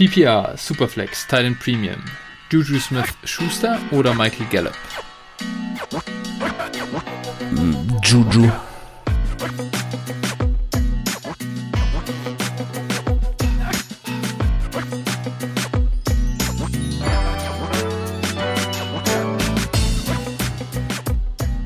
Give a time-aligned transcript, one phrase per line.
[0.00, 2.02] PPR, Superflex, Titan Premium.
[2.50, 4.74] Juju Smith-Schuster oder Michael Gallup?
[8.02, 8.50] Juju.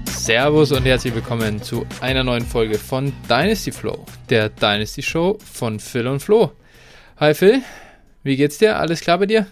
[0.06, 5.78] Servus und herzlich willkommen zu einer neuen Folge von Dynasty Flow, der Dynasty Show von
[5.78, 6.50] Phil und Flo.
[7.20, 7.62] Hi Phil,
[8.24, 8.78] wie geht's dir?
[8.78, 9.46] Alles klar bei dir?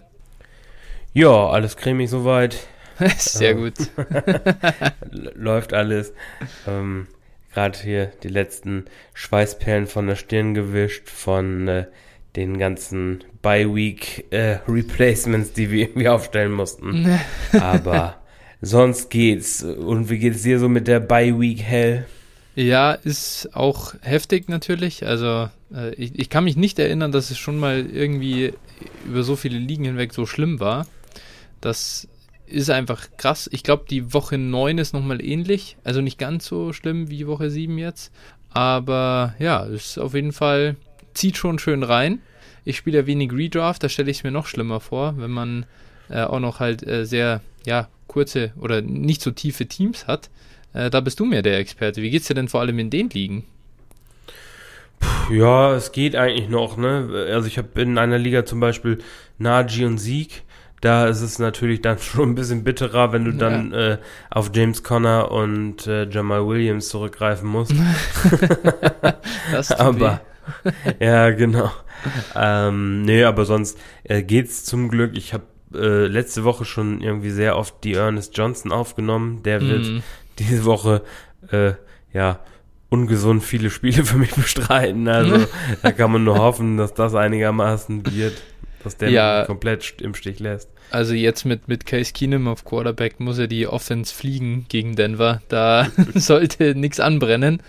[1.15, 2.66] Ja, alles cremig soweit.
[3.19, 3.74] Sehr Ähm, gut.
[5.34, 6.12] Läuft alles.
[6.66, 7.06] Ähm,
[7.52, 11.87] Gerade hier die letzten Schweißperlen von der Stirn gewischt, von äh,
[12.34, 17.20] den ganzen Bi-Week äh, Replacements, die wir irgendwie aufstellen mussten.
[17.61, 18.23] Aber
[18.62, 19.62] sonst geht's.
[19.62, 22.06] Und wie geht's dir so mit der Bi-Week Hell?
[22.55, 25.06] Ja, ist auch heftig natürlich.
[25.06, 28.52] Also äh, ich, ich kann mich nicht erinnern, dass es schon mal irgendwie
[29.06, 30.87] über so viele Ligen hinweg so schlimm war.
[31.61, 32.08] Das
[32.47, 33.48] ist einfach krass.
[33.53, 35.77] Ich glaube, die Woche 9 ist nochmal ähnlich.
[35.84, 38.12] Also nicht ganz so schlimm wie Woche 7 jetzt.
[38.50, 40.77] Aber ja, ist auf jeden Fall,
[41.14, 42.20] zieht schon schön rein.
[42.64, 45.67] Ich spiele ja wenig Redraft, da stelle ich es mir noch schlimmer vor, wenn man
[46.11, 50.28] äh, auch noch halt äh, sehr, ja, kurze oder nicht so tiefe Teams hat.
[50.75, 52.03] Äh, da bist du mir der Experte.
[52.03, 53.45] Wie geht's dir denn vor allem in den Ligen?
[55.31, 57.27] Ja, es geht eigentlich noch, ne?
[57.33, 58.98] Also ich habe in einer Liga zum Beispiel
[59.39, 60.42] Najee und Sieg.
[60.81, 63.98] Da ist es natürlich dann schon ein bisschen bitterer, wenn du dann äh,
[64.31, 67.75] auf James Conner und äh, Jamal Williams zurückgreifen musst.
[69.53, 70.20] Das tut aber
[71.01, 71.70] ja, genau.
[72.34, 75.17] Ähm, nee, aber sonst äh, geht's zum Glück.
[75.17, 79.42] Ich habe äh, letzte Woche schon irgendwie sehr oft die Ernest Johnson aufgenommen.
[79.42, 79.69] Der weh.
[79.69, 80.03] wird Mm,
[80.38, 81.02] diese Woche
[81.50, 81.72] äh,
[82.12, 82.41] ja
[82.88, 85.08] ungesund viele Spiele für mich bestreiten.
[85.08, 85.47] Also
[85.83, 88.34] da kann man nur hoffen, dass das einigermaßen wird,
[88.84, 89.44] dass der Ja.
[89.47, 90.69] komplett im Stich lässt.
[90.91, 95.40] Also jetzt mit, mit Case Keenum auf Quarterback muss er die Offense fliegen gegen Denver.
[95.48, 97.62] Da sollte nichts anbrennen.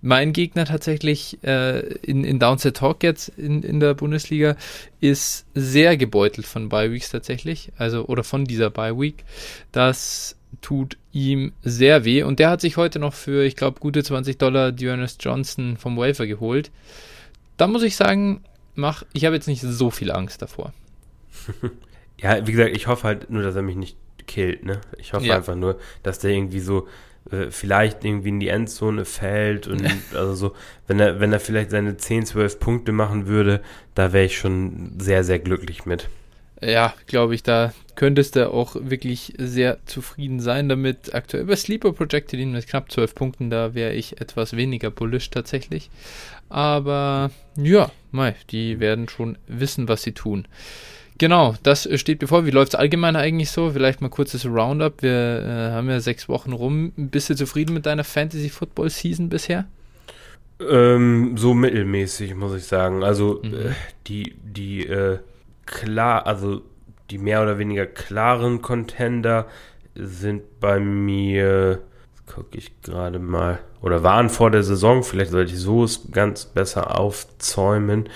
[0.00, 4.56] Mein Gegner tatsächlich äh, in, in Downset Talk jetzt in, in der Bundesliga
[5.00, 9.22] ist sehr gebeutelt von Bye Weeks tatsächlich, also oder von dieser Bye Week.
[9.70, 14.02] Das tut ihm sehr weh und der hat sich heute noch für, ich glaube, gute
[14.04, 16.70] 20 Dollar Dearness Johnson vom Wafer geholt.
[17.56, 18.42] Da muss ich sagen,
[18.74, 20.72] mach, ich habe jetzt nicht so viel Angst davor.
[22.18, 23.96] Ja, wie gesagt, ich hoffe halt nur, dass er mich nicht
[24.28, 24.80] killt, ne?
[24.98, 25.34] Ich hoffe Ja.
[25.36, 26.86] einfach nur, dass der irgendwie so
[27.32, 29.84] äh, vielleicht irgendwie in die Endzone fällt und
[30.14, 30.54] also so,
[30.86, 33.60] wenn er, wenn er vielleicht seine 10, 12 Punkte machen würde,
[33.96, 36.08] da wäre ich schon sehr, sehr glücklich mit.
[36.64, 41.14] Ja, glaube ich, da könntest du auch wirklich sehr zufrieden sein damit.
[41.14, 45.30] Aktuell bei Sleeper projected ihn mit knapp 12 Punkten, da wäre ich etwas weniger bullish
[45.30, 45.90] tatsächlich.
[46.48, 50.46] Aber ja, mei, die werden schon wissen, was sie tun.
[51.18, 52.46] Genau, das steht bevor.
[52.46, 53.70] Wie läuft es allgemein eigentlich so?
[53.70, 55.02] Vielleicht mal kurzes Roundup.
[55.02, 55.10] Wir
[55.70, 56.92] äh, haben ja sechs Wochen rum.
[56.96, 59.66] Bist du zufrieden mit deiner Fantasy Football Season bisher?
[60.60, 63.02] Ähm, so mittelmäßig, muss ich sagen.
[63.04, 63.54] Also Mhm.
[63.54, 63.70] äh,
[64.06, 65.18] die, die äh,
[65.66, 66.62] klar, also
[67.10, 69.46] die mehr oder weniger klaren Contender
[69.94, 71.80] sind bei mir,
[72.26, 76.46] gucke ich gerade mal, oder waren vor der Saison, vielleicht sollte ich so es ganz
[76.46, 78.08] besser aufzäumen,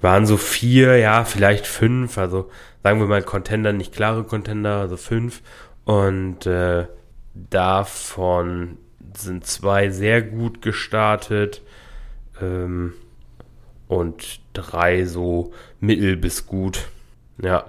[0.00, 2.50] waren so vier, ja, vielleicht fünf, also
[2.82, 5.42] sagen wir mal Contender, nicht klare Contender, also fünf.
[5.84, 6.86] Und äh,
[7.34, 8.78] davon
[9.16, 11.62] sind zwei sehr gut gestartet
[12.40, 12.94] ähm,
[13.92, 16.88] und drei so mittel bis gut.
[17.42, 17.64] Ja,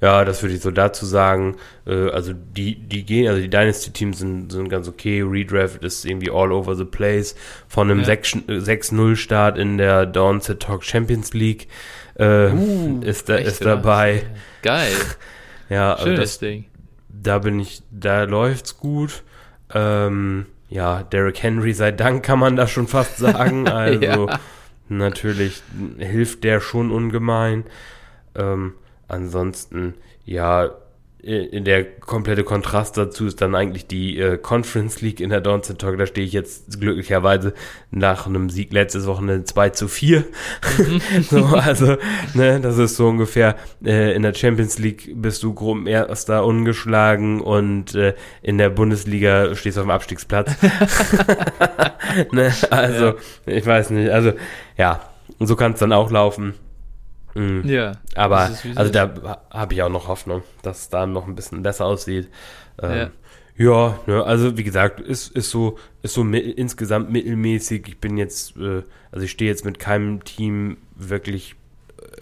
[0.00, 1.56] ja, das würde ich so dazu sagen.
[1.86, 5.22] Äh, also die, die gehen, also die Dynasty-Teams sind, sind ganz okay.
[5.22, 7.34] Redraft ist irgendwie all over the place.
[7.66, 8.04] Von einem Ja.
[8.06, 11.68] 6 6-0-Start in der Downset Talk Champions League
[12.18, 12.50] äh,
[13.00, 14.24] ist, da, ist dabei.
[14.62, 14.92] Geil.
[15.68, 16.66] Ja, also das, Ding.
[17.08, 19.24] da bin ich, da läuft's gut.
[19.74, 23.66] Ähm, ja, Derrick Henry sei Dank kann man da schon fast sagen.
[23.68, 24.38] Also Ja.
[24.88, 25.62] Natürlich
[25.98, 27.64] hilft der schon ungemein.
[28.34, 28.74] Ähm,
[29.08, 29.94] ansonsten,
[30.24, 30.70] ja,
[31.26, 35.78] äh, der komplette Kontrast dazu ist dann eigentlich die äh, Conference League in der Downset
[35.78, 35.98] Talk.
[35.98, 37.54] Da stehe ich jetzt glücklicherweise
[37.90, 40.24] nach einem Sieg letztes Wochenende 2 zu 4.
[41.30, 41.96] so, also,
[42.34, 47.40] ne, das ist so ungefähr, äh, in der Champions League bist du grob erster ungeschlagen
[47.40, 50.54] und äh, in der Bundesliga stehst du auf dem Abstiegsplatz.
[52.32, 53.14] ne, also,
[53.46, 54.32] ich weiß nicht, also,
[54.76, 55.00] ja,
[55.40, 56.54] so kann es dann auch laufen.
[57.36, 57.68] Mhm.
[57.68, 57.92] Ja.
[58.14, 61.86] Aber also da habe ich auch noch Hoffnung, dass es da noch ein bisschen besser
[61.86, 62.28] aussieht.
[62.80, 62.94] Ja.
[62.94, 63.10] Ähm,
[63.58, 67.88] ja, ne, also wie gesagt, ist, ist so, ist so mi insgesamt mittelmäßig.
[67.88, 71.56] Ich bin jetzt, äh, also ich stehe jetzt mit keinem Team wirklich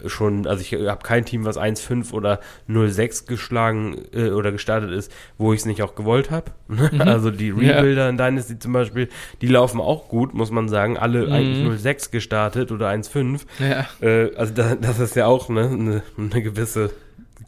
[0.05, 2.39] schon, also ich habe kein Team, was 1-5 oder
[2.69, 6.51] 0-6 geschlagen äh, oder gestartet ist, wo ich es nicht auch gewollt habe.
[6.75, 7.01] Mhm.
[7.01, 8.09] Also die Rebuilder ja.
[8.09, 9.07] in Dynasty zum Beispiel,
[9.41, 10.97] die laufen auch gut, muss man sagen.
[10.97, 11.31] Alle mhm.
[11.31, 13.41] eigentlich 0-6 gestartet oder 1-5.
[13.59, 13.85] Ja.
[14.01, 16.91] Äh, also da, das ist ja auch ne, eine, eine gewisse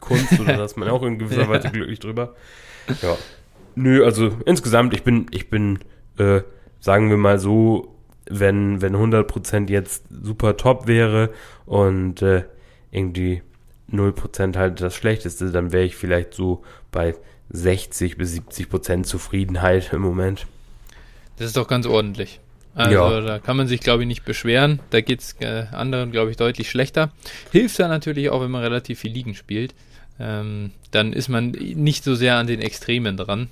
[0.00, 1.48] Kunst oder da ist man auch in gewisser ja.
[1.48, 2.34] Weise glücklich drüber.
[3.02, 3.16] Ja.
[3.74, 5.80] Nö, also insgesamt, ich bin, ich bin,
[6.18, 6.42] äh,
[6.80, 7.97] sagen wir mal so,
[8.30, 11.30] wenn, wenn 100% jetzt super top wäre
[11.66, 12.44] und äh,
[12.90, 13.42] irgendwie
[13.92, 17.14] 0% halt das Schlechteste, dann wäre ich vielleicht so bei
[17.50, 20.46] 60 bis 70% Zufriedenheit im Moment.
[21.36, 22.40] Das ist doch ganz ordentlich.
[22.74, 23.20] Also ja.
[23.20, 24.80] da kann man sich, glaube ich, nicht beschweren.
[24.90, 27.10] Da geht es äh, anderen, glaube ich, deutlich schlechter.
[27.50, 29.74] Hilft ja natürlich auch, wenn man relativ viel Liegen spielt.
[30.20, 33.48] Ähm, dann ist man nicht so sehr an den Extremen dran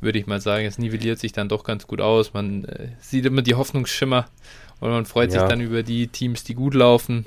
[0.00, 0.66] würde ich mal sagen.
[0.66, 2.34] Es nivelliert sich dann doch ganz gut aus.
[2.34, 4.26] Man äh, sieht immer die Hoffnungsschimmer
[4.80, 5.40] und man freut ja.
[5.40, 7.26] sich dann über die Teams, die gut laufen.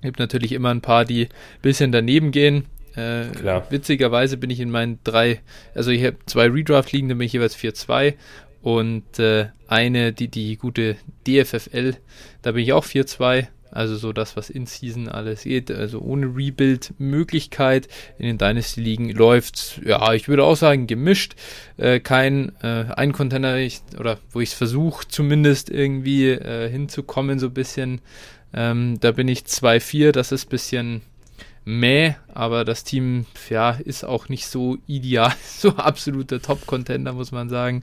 [0.00, 2.66] Es gibt natürlich immer ein paar, die ein bisschen daneben gehen.
[2.96, 3.26] Äh,
[3.70, 5.40] witzigerweise bin ich in meinen drei,
[5.74, 8.14] also ich habe zwei Redraft liegen, da bin ich jeweils 4-2
[8.62, 10.96] und äh, eine, die, die gute
[11.26, 11.94] DFFL,
[12.42, 15.70] da bin ich auch 4-2 also so das, was in Season alles geht.
[15.70, 17.88] Also ohne Rebuild-Möglichkeit.
[18.18, 21.34] In den Dynasty-Ligen läuft ja, ich würde auch sagen, gemischt.
[21.76, 27.38] Äh, kein äh, ein Container, ich, oder wo ich es versuche, zumindest irgendwie äh, hinzukommen,
[27.38, 28.00] so ein bisschen.
[28.52, 31.02] Ähm, da bin ich 2-4, das ist ein bisschen
[31.64, 37.48] meh, aber das Team, ja, ist auch nicht so ideal, so absoluter Top-Contender, muss man
[37.48, 37.82] sagen.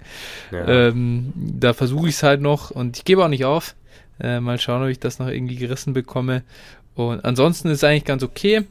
[0.52, 0.68] Ja.
[0.68, 3.76] Ähm, da versuche ich es halt noch und ich gebe auch nicht auf.
[4.20, 6.44] Äh, mal schauen, ob ich das noch irgendwie gerissen bekomme.
[6.96, 8.64] Und ansonsten ist es eigentlich ganz okay.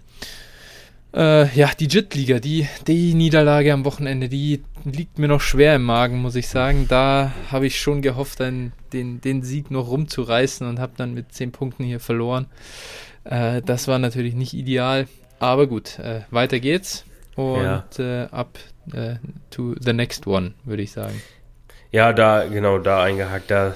[1.14, 5.84] Äh, ja, die JIT-Liga, die, die Niederlage am Wochenende, die liegt mir noch schwer im
[5.84, 6.86] Magen, muss ich sagen.
[6.88, 11.32] Da habe ich schon gehofft, dann den, den Sieg noch rumzureißen und habe dann mit
[11.32, 12.46] 10 Punkten hier verloren.
[13.24, 15.08] Äh, das war natürlich nicht ideal,
[15.38, 17.04] aber gut, äh, weiter geht's
[17.34, 17.86] und ja.
[17.98, 18.58] Äh, ab
[18.92, 19.16] äh,
[19.50, 21.20] to the next one, würde ich sagen.
[21.96, 23.74] Ja, da, genau, da eingehakt, da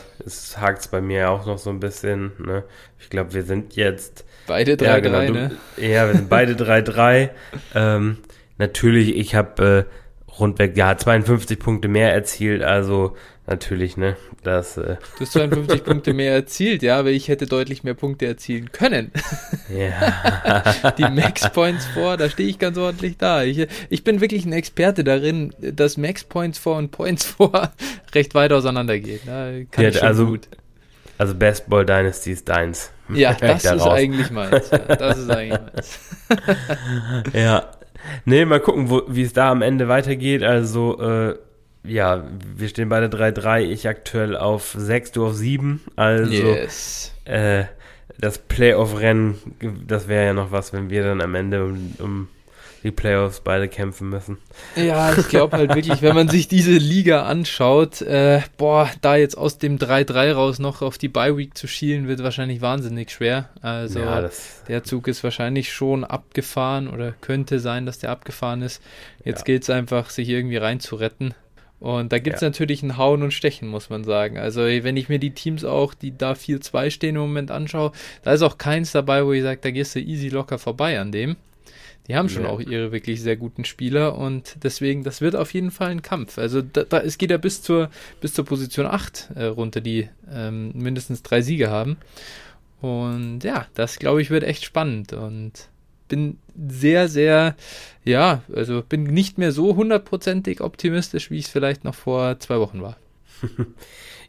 [0.60, 2.32] hakt es bei mir auch noch so ein bisschen.
[2.38, 2.64] Ne?
[2.98, 4.26] Ich glaube, wir sind jetzt.
[4.46, 5.56] Beide 3-3, ja, genau, ne?
[5.78, 7.30] Ja, wir sind beide 3-3.
[7.74, 8.18] ähm,
[8.58, 9.94] natürlich, ich habe äh,
[10.38, 13.16] rundweg, ja, 52 Punkte mehr erzielt, also
[13.46, 14.16] natürlich, ne?
[14.42, 18.26] Das, äh du hast 52 Punkte mehr erzielt, ja, aber ich hätte deutlich mehr Punkte
[18.26, 19.10] erzielen können.
[19.68, 20.92] Ja.
[20.98, 23.42] Die Max Points vor, da stehe ich ganz ordentlich da.
[23.42, 27.72] Ich, ich bin wirklich ein Experte darin, dass Max Points vor und Points vor
[28.14, 29.20] recht weit auseinandergehen.
[29.26, 30.48] Da kann ja, ich schon also, gut.
[31.18, 32.92] Also Best Ball Dynasty ist deins.
[33.12, 34.70] Ja, das ist eigentlich meins.
[34.70, 35.98] Ja, das ist eigentlich meins.
[37.34, 37.70] ja.
[38.24, 40.42] Nee, mal gucken, wie es da am Ende weitergeht.
[40.42, 41.34] Also, äh,
[41.84, 42.24] ja,
[42.56, 45.80] wir stehen beide 3-3, ich aktuell auf 6, du auf 7.
[45.96, 47.14] Also yes.
[47.24, 47.64] äh,
[48.18, 49.36] das Playoff-Rennen,
[49.86, 52.28] das wäre ja noch was, wenn wir dann am Ende um, um
[52.82, 54.38] die Playoffs beide kämpfen müssen.
[54.74, 59.36] Ja, ich glaube halt wirklich, wenn man sich diese Liga anschaut, äh, boah, da jetzt
[59.36, 63.50] aus dem 3-3 raus noch auf die Bye-Week zu schielen, wird wahrscheinlich wahnsinnig schwer.
[63.60, 64.30] Also ja,
[64.68, 68.82] der Zug ist wahrscheinlich schon abgefahren oder könnte sein, dass der abgefahren ist.
[69.24, 69.44] Jetzt ja.
[69.44, 71.34] gilt es einfach, sich irgendwie reinzuretten.
[71.80, 72.48] Und da gibt es ja.
[72.48, 74.36] natürlich ein Hauen und Stechen, muss man sagen.
[74.36, 77.92] Also, wenn ich mir die Teams auch, die da 4-2 stehen im Moment anschaue,
[78.22, 81.10] da ist auch keins dabei, wo ich sage, da gehst du easy locker vorbei an
[81.10, 81.36] dem.
[82.10, 82.48] Die haben schon ja.
[82.48, 86.38] auch ihre wirklich sehr guten Spieler und deswegen, das wird auf jeden Fall ein Kampf.
[86.38, 87.88] Also, da, da es geht ja bis zur,
[88.20, 91.98] bis zur Position 8 äh, runter, die ähm, mindestens drei Siege haben.
[92.80, 95.68] Und ja, das glaube ich wird echt spannend und
[96.08, 97.54] bin sehr, sehr,
[98.02, 102.58] ja, also bin nicht mehr so hundertprozentig optimistisch, wie ich es vielleicht noch vor zwei
[102.58, 102.96] Wochen war.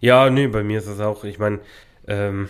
[0.02, 1.62] ja, nee, bei mir ist es auch, ich meine,
[2.08, 2.48] ähm,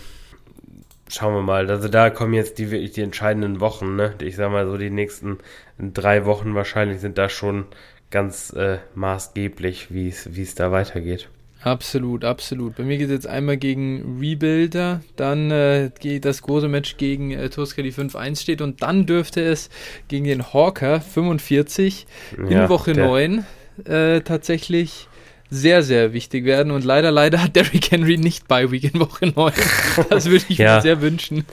[1.12, 1.70] schauen wir mal.
[1.70, 4.14] Also da kommen jetzt die wirklich die entscheidenden Wochen, ne?
[4.22, 5.40] Ich sag mal so, die nächsten
[5.78, 7.66] drei Wochen wahrscheinlich sind da schon
[8.10, 11.30] ganz äh, maßgeblich, wie es da weitergeht.
[11.64, 12.76] Absolut, absolut.
[12.76, 17.32] Bei mir geht es jetzt einmal gegen Rebuilder, dann äh, geht das große Match gegen
[17.32, 19.70] äh, Tosca, die 5-1 steht und dann dürfte es
[20.08, 22.08] gegen den Hawker 45
[22.50, 23.46] ja, in Woche 9
[23.86, 25.08] äh, tatsächlich
[25.54, 26.72] sehr, sehr wichtig werden.
[26.72, 29.52] Und leider, leider hat Derrick Henry nicht bei Week in Woche 9.
[30.10, 30.78] Das würde ich ja.
[30.78, 31.46] mir sehr wünschen.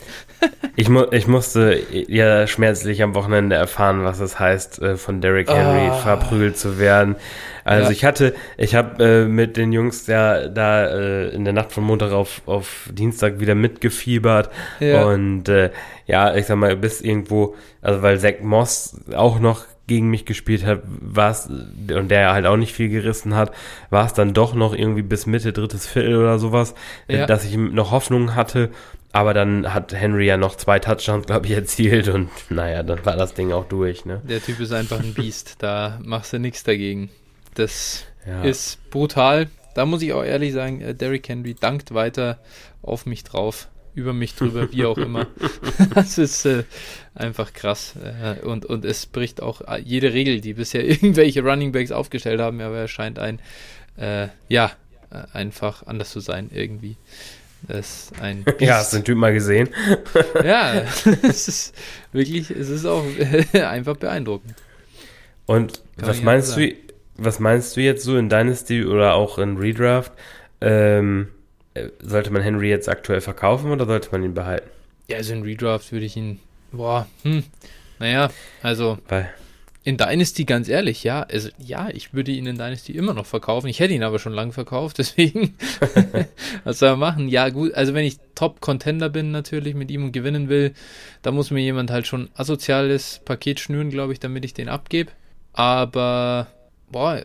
[0.76, 5.50] ich, mu ich musste ja schmerzlich am Wochenende erfahren, was es heißt, äh, von Derrick
[5.50, 5.94] Henry oh.
[5.94, 7.16] verprügelt zu werden.
[7.64, 7.90] Also ja.
[7.90, 11.82] ich hatte, ich habe äh, mit den Jungs ja da äh, in der Nacht von
[11.82, 14.48] Montag auf, auf Dienstag wieder mitgefiebert.
[14.78, 15.04] Ja.
[15.06, 15.70] Und äh,
[16.06, 20.64] ja, ich sag mal, bis irgendwo, also weil Zach Moss auch noch gegen mich gespielt
[20.64, 23.52] hat, war es, und der halt auch nicht viel gerissen hat,
[23.90, 26.74] war es dann doch noch irgendwie bis Mitte drittes Viertel oder sowas,
[27.08, 27.26] ja.
[27.26, 28.70] dass ich noch Hoffnung hatte.
[29.10, 33.16] Aber dann hat Henry ja noch zwei Touchdowns, glaube ich, erzielt und naja, dann war
[33.16, 34.04] das Ding auch durch.
[34.04, 34.20] Ne?
[34.28, 35.56] Der Typ ist einfach ein Biest.
[35.60, 37.10] da machst du nichts dagegen.
[37.54, 38.42] Das ja.
[38.42, 39.48] ist brutal.
[39.74, 42.38] Da muss ich auch ehrlich sagen, äh, Derrick Henry dankt weiter
[42.82, 43.68] auf mich drauf,
[43.98, 45.26] über mich drüber, wie auch immer.
[45.94, 46.64] das ist äh,
[47.14, 47.94] einfach krass.
[48.02, 52.40] Äh, und, und es bricht auch äh, jede Regel, die bisher irgendwelche Running Backs aufgestellt
[52.40, 53.40] haben, aber er scheint ein,
[53.96, 54.72] äh, ja,
[55.10, 56.96] äh, einfach anders zu sein irgendwie.
[57.66, 58.60] Das ist ein Biest.
[58.60, 59.68] Ja, hast du den Typ mal gesehen?
[60.44, 60.82] ja,
[61.22, 61.74] es ist
[62.12, 63.04] wirklich, es ist auch
[63.52, 64.54] einfach beeindruckend.
[65.46, 66.72] Und Kann was meinst du,
[67.16, 70.12] was meinst du jetzt so in Dynasty oder auch in Redraft?
[70.60, 71.37] Ähm, äh,
[72.00, 74.68] sollte man Henry jetzt aktuell verkaufen oder sollte man ihn behalten?
[75.08, 76.38] Ja, also in Redraft würde ich ihn,
[76.72, 77.44] boah, hm,
[77.98, 78.30] naja,
[78.62, 79.30] also Weil,
[79.88, 83.68] in Dynasty ganz ehrlich, ja, also ja, ich würde ihn in Dynasty immer noch verkaufen.
[83.68, 85.56] Ich hätte ihn aber schon lange verkauft, deswegen,
[86.64, 87.28] was soll er machen?
[87.28, 90.74] Ja, gut, also wenn ich Top-Contender bin natürlich mit ihm und gewinnen will,
[91.22, 95.10] da muss mir jemand halt schon asoziales Paket schnüren, glaube ich, damit ich den abgebe.
[95.54, 96.48] Aber,
[96.90, 97.22] boah,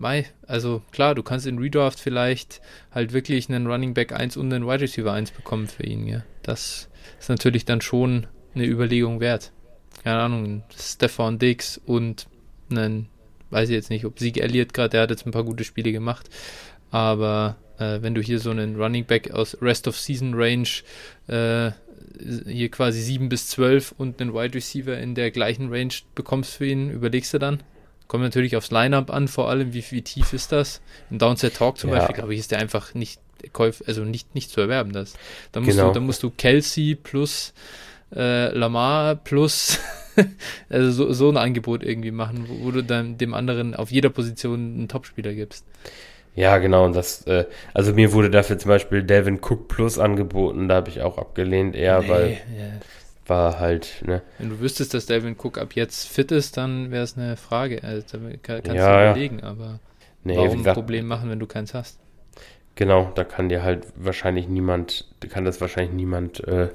[0.00, 4.52] Mai, also klar, du kannst in Redraft vielleicht halt wirklich einen Running Back 1 und
[4.52, 6.22] einen Wide Receiver 1 bekommen für ihn, ja.
[6.42, 6.88] Das
[7.18, 9.52] ist natürlich dann schon eine Überlegung wert.
[10.02, 12.26] Keine Ahnung, Stefan Diggs und
[12.70, 13.08] einen,
[13.50, 15.92] weiß ich jetzt nicht, ob Sieg Elliott gerade, der hat jetzt ein paar gute Spiele
[15.92, 16.30] gemacht,
[16.90, 20.68] aber äh, wenn du hier so einen Running Back aus Rest of Season Range
[21.26, 21.72] äh,
[22.46, 26.66] hier quasi 7 bis 12 und einen Wide Receiver in der gleichen Range bekommst für
[26.66, 27.62] ihn, überlegst du dann?
[28.10, 30.80] Kommt natürlich aufs Lineup an, vor allem, wie, wie tief ist das?
[31.12, 31.98] In Downset Talk zum ja.
[31.98, 33.20] Beispiel, glaube ich, ist der einfach nicht
[33.52, 34.92] Käuf, also nicht, nicht zu erwerben.
[34.92, 35.14] Das.
[35.52, 35.90] Da musst, genau.
[35.90, 37.54] du, da musst du Kelsey plus
[38.12, 39.78] äh, Lamar plus
[40.68, 44.08] also so, so ein Angebot irgendwie machen, wo, wo, du dann dem anderen auf jeder
[44.08, 45.64] Position einen Topspieler gibst.
[46.34, 50.66] Ja, genau, und das, äh, also mir wurde dafür zum Beispiel Devin Cook Plus angeboten,
[50.66, 52.38] da habe ich auch abgelehnt, eher, nee, weil ja
[53.30, 54.20] war halt, ne?
[54.38, 57.82] Wenn du wüsstest, dass Delvin Cook ab jetzt fit ist, dann wäre es eine Frage.
[57.82, 59.80] Also, kannst ja, du überlegen, aber
[60.24, 61.98] nee, warum ein Problem machen, wenn du keins hast?
[62.74, 66.68] Genau, da kann dir halt wahrscheinlich niemand, kann das wahrscheinlich niemand äh,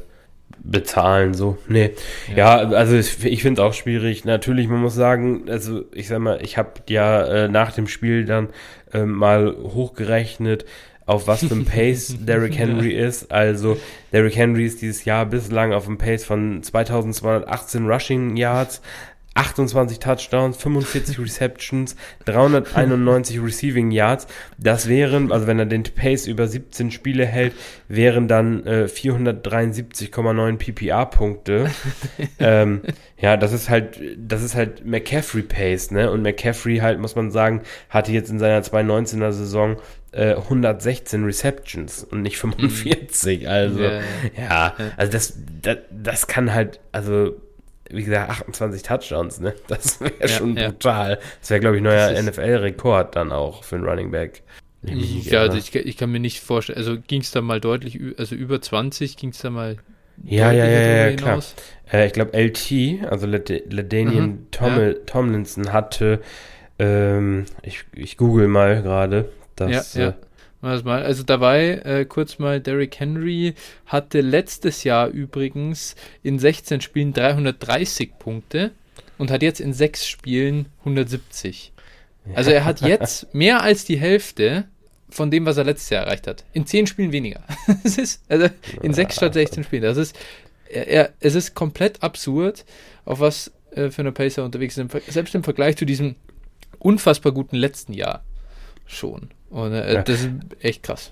[0.60, 1.58] bezahlen, so.
[1.68, 1.92] Nee.
[2.30, 4.26] Ja, ja also ich, ich finde es auch schwierig.
[4.26, 8.26] Natürlich, man muss sagen, also ich sag mal, ich habe ja äh, nach dem Spiel
[8.26, 8.50] dann
[8.94, 10.66] äh, mal hochgerechnet,
[11.06, 13.32] auf was für ein Pace Derrick Henry ist.
[13.32, 13.78] Also
[14.12, 18.82] Derrick Henry ist dieses Jahr bislang auf einem Pace von 2218 Rushing Yards,
[19.36, 24.28] 28 Touchdowns, 45 Receptions, 391 Receiving Yards.
[24.58, 27.54] Das wären, also wenn er den Pace über 17 Spiele hält,
[27.90, 31.70] wären dann äh, 473,9 PPA-Punkte.
[32.40, 32.82] ähm,
[33.20, 36.10] ja, das ist halt, das ist halt McCaffrey Pace, ne?
[36.12, 39.76] Und McCaffrey halt, muss man sagen, hatte jetzt in seiner 2019er Saison
[40.16, 43.42] 116 äh, Receptions und nicht 45.
[43.42, 43.48] Mhm.
[43.48, 44.02] Also, ja,
[44.38, 47.36] ja, also das, das, das kann halt, also
[47.90, 49.54] wie gesagt, 28 Touchdowns, ne?
[49.68, 51.12] Das wäre ja, schon brutal.
[51.12, 51.18] Ja.
[51.40, 54.42] Das wäre, glaube ich, neuer NFL-Rekord dann auch für einen Running Back.
[54.84, 58.36] Ja, also ich, ich, kann mir nicht vorstellen, also ging es da mal deutlich, also
[58.36, 59.78] über 20 ging es da mal
[60.24, 61.44] ja, ja, ja, ja, klar.
[61.92, 64.94] Äh, ich glaube, LT, also Ladanian mhm, Tom ja.
[65.06, 66.22] Tomlinson hatte,
[66.80, 70.10] ähm, ich, ich google mal gerade, das, ja, ja.
[70.10, 71.04] Äh, mal.
[71.04, 73.54] Also dabei äh, kurz mal, Derrick Henry
[73.86, 78.72] hatte letztes Jahr übrigens in 16 Spielen 330 Punkte
[79.18, 81.72] und hat jetzt in 6 Spielen 170.
[82.34, 84.66] Also er hat jetzt mehr als die Hälfte
[85.10, 86.44] von dem, was er letztes Jahr erreicht hat.
[86.54, 87.44] In 10 Spielen weniger.
[87.84, 88.48] es ist, also
[88.82, 89.84] in 6 statt 16 Spielen.
[89.84, 90.18] Das ist,
[90.68, 92.66] er, er, es ist komplett absurd,
[93.06, 94.92] auf was äh, für eine Pacer unterwegs ist.
[95.08, 96.16] Selbst im Vergleich zu diesem
[96.80, 98.24] unfassbar guten letzten Jahr
[98.86, 99.30] schon.
[99.50, 100.04] Und äh, ja.
[100.04, 101.12] das ist echt krass.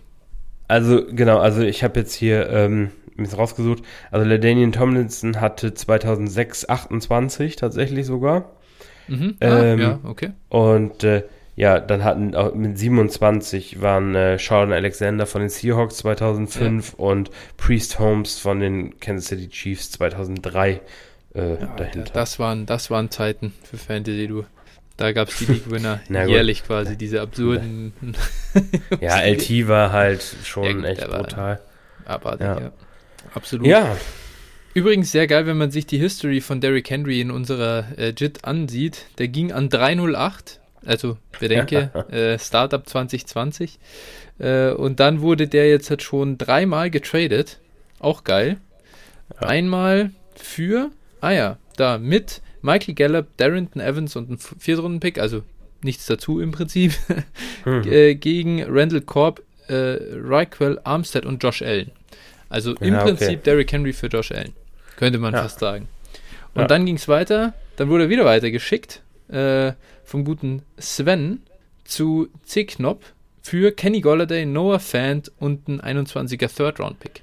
[0.67, 3.83] Also, genau, also ich habe jetzt hier ähm, mir rausgesucht.
[4.11, 8.51] Also, Ledanian Tomlinson hatte 2006 28 tatsächlich sogar.
[9.07, 9.35] Mhm.
[9.39, 10.31] Ah, ähm, ja, okay.
[10.49, 11.23] Und äh,
[11.55, 17.05] ja, dann hatten auch mit 27 waren äh, Sheldon Alexander von den Seahawks 2005 ja.
[17.05, 20.81] und Priest Holmes von den Kansas City Chiefs 2003
[21.35, 22.11] äh, ja, dahinter.
[22.13, 24.45] Das waren, das waren Zeiten für Fantasy, du.
[24.97, 27.93] Da gab es die League-Winner jährlich quasi, diese absurden.
[29.01, 31.59] ja, LT war halt schon ja, echt brutal.
[32.05, 32.59] Aber ja.
[32.59, 32.71] ja.
[33.33, 33.65] Absolut.
[33.65, 33.97] Ja.
[34.73, 38.43] Übrigens sehr geil, wenn man sich die History von Derrick Henry in unserer äh, JIT
[38.43, 39.05] ansieht.
[39.19, 43.79] Der ging an 308, also bedenke, äh, Startup 2020.
[44.39, 47.59] Äh, und dann wurde der jetzt halt schon dreimal getradet.
[47.99, 48.57] Auch geil.
[49.39, 49.47] Ja.
[49.47, 50.89] Einmal für,
[51.21, 55.43] ah ja, da mit Michael Gallup, Darrington Evans und ein Viertrunden-Pick, also
[55.83, 56.93] nichts dazu im Prinzip,
[57.65, 57.83] mhm.
[57.85, 61.91] äh, gegen Randall Korb, äh, Raquel Armstead und Josh Allen.
[62.49, 63.13] Also im Ja, okay.
[63.13, 64.53] Prinzip Derrick Henry für Josh Allen.
[64.95, 65.43] Könnte man Ja.
[65.43, 65.87] fast sagen.
[66.53, 66.67] Und Ja.
[66.67, 67.53] dann ging es weiter.
[67.75, 71.41] Dann wurde er wieder weitergeschickt äh, vom guten Sven
[71.83, 73.03] zu C-Knop
[73.41, 77.21] für Kenny Golladay, Noah Fant und ein 21er Third-Round-Pick.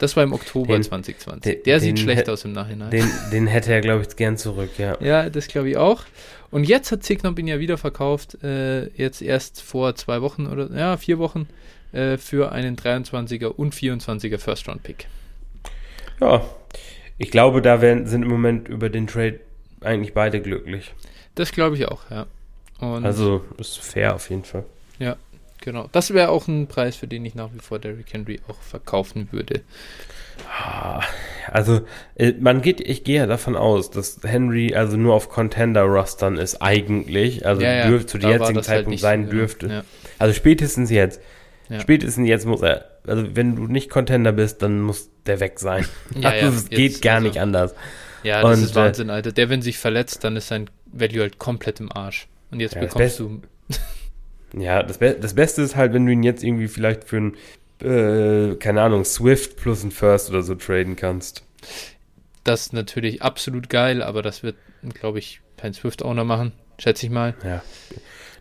[0.00, 1.42] Das war im Oktober Den- 2020.
[1.56, 2.90] den- Der sieht schlecht aus im Nachhinein.
[2.90, 4.96] Den, den hätte er, glaube ich, gern zurück, ja.
[5.00, 6.02] Ja, das glaube ich auch.
[6.50, 10.68] Und jetzt hat Zicknop ihn ja wieder verkauft, äh, jetzt erst vor zwei Wochen oder
[10.76, 11.46] ja, vier Wochen
[11.92, 15.06] äh, für einen 23er und 24er First-Round-Pick.
[16.20, 16.44] Ja,
[17.18, 19.40] ich glaube, da werden, sind im Moment über den Trade
[19.82, 20.92] eigentlich beide glücklich.
[21.34, 22.26] Das glaube ich auch, ja.
[22.80, 24.64] Und Also ist fair auf jeden Fall.
[25.60, 28.60] Genau, das wäre auch ein Preis, für den ich nach wie vor Derrick Henry auch
[28.60, 29.60] verkaufen würde.
[30.48, 31.02] Ah,
[31.52, 31.82] Also
[32.16, 36.62] äh, man geht, ich gehe ja davon aus, dass Henry also nur auf Contender-Rostern ist
[36.62, 39.66] eigentlich, also ja, ja, dürfte zu dem jetzigen halt Zeitpunkt nicht sein dürfte.
[39.66, 39.84] Ja.
[40.18, 41.20] Also spätestens jetzt.
[41.80, 45.86] Spätestens jetzt muss er, also wenn du nicht Contender bist, dann muss der weg sein.
[46.22, 47.74] Also es geht jetzt, gar also- nicht anders.
[48.24, 49.30] Ja, das Und, ist äh, Wahnsinn, Alter.
[49.32, 52.26] Der, wenn sich verletzt, dann ist sein Value halt komplett im Arsch.
[52.50, 53.40] Und jetzt bekommst du.
[54.56, 57.36] Ja, das, Be das Beste ist halt, wenn du ihn jetzt irgendwie vielleicht für ein,
[57.82, 61.44] äh, keine Ahnung, Swift plus ein First oder so traden kannst.
[62.44, 64.56] Das ist natürlich absolut geil, aber das wird,
[64.94, 67.34] glaube ich, kein Swift-Owner machen, schätze ich mal.
[67.44, 67.62] Ja.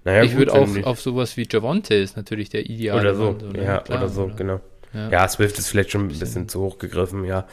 [0.06, 3.52] Naja, ich würde nicht- auf sowas wie Javonte ist natürlich der ideale Oder so, Mann,
[3.52, 3.64] ne?
[3.64, 4.62] ja, oder so, genau.
[4.94, 5.10] Ja.
[5.10, 7.48] Ja, Swift ist vielleicht schon ein bisschen zu hoch gegriffen, ja.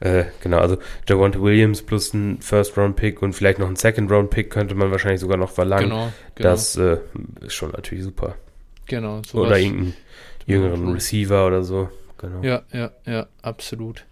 [0.00, 0.78] Äh, genau, also
[1.08, 5.50] Javonte Williams plus ein First-Round-Pick und vielleicht noch ein Second-Round-Pick könnte man wahrscheinlich sogar noch
[5.50, 5.90] verlangen.
[5.90, 6.98] Genau, genau, Das äh,
[7.42, 8.34] ist schon natürlich super.
[8.86, 9.22] genau.
[9.26, 9.48] sowas.
[9.48, 9.94] oder irgendeinen
[10.46, 10.92] jüngeren schon.
[10.94, 11.88] Receiver oder so.
[12.18, 12.42] Genau.
[12.42, 14.04] Ja, ja, ja, absolut.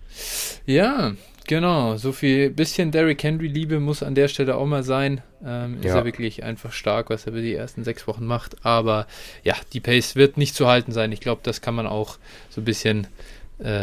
[0.65, 1.13] Ja,
[1.49, 1.97] genau.
[1.97, 5.23] So viel bisschen Derrick Henry Liebe muss an der Stelle auch mal sein.
[5.45, 6.05] Ähm, ist Ja.
[6.05, 8.65] wirklich einfach stark, was er über die ersten sechs Wochen macht.
[8.65, 9.07] Aber
[9.43, 11.11] ja, die Pace wird nicht zu halten sein.
[11.11, 12.19] Ich glaube, das kann man auch
[12.51, 13.09] so ein bisschen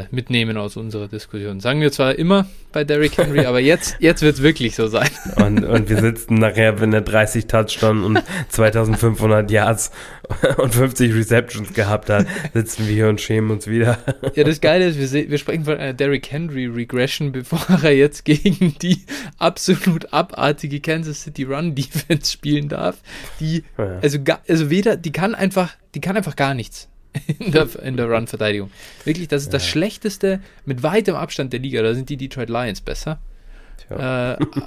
[0.10, 1.60] mitnehmen aus unserer Diskussion.
[1.60, 5.10] Sagen wir zwar immer bei Derrick Henry, aber jetzt, jetzt wird es wirklich so sein.
[5.36, 9.91] Und, und wir sitzen nachher, wenn er 30 Touchdowns und 2500 Yards
[10.58, 13.97] und 50 Receptions gehabt hat, sitzen wir hier und schämen uns wieder.
[14.36, 18.26] Ja, das Geile ist, wir, wir sprechen von einer Derrick Henry Regression, bevor er jetzt
[18.26, 19.04] gegen die
[19.38, 22.97] absolut abartige Kansas City Run Defense spielen darf.
[23.39, 26.89] Die, also, also weder, die kann einfach, die kann einfach gar nichts
[27.39, 28.71] in der, in der Run-Verteidigung.
[29.04, 29.69] Wirklich, das ist das Ja.
[29.71, 31.82] schlechteste mit weitem Abstand der Liga.
[31.82, 33.19] Da sind die Detroit Lions besser.
[33.89, 33.95] Äh,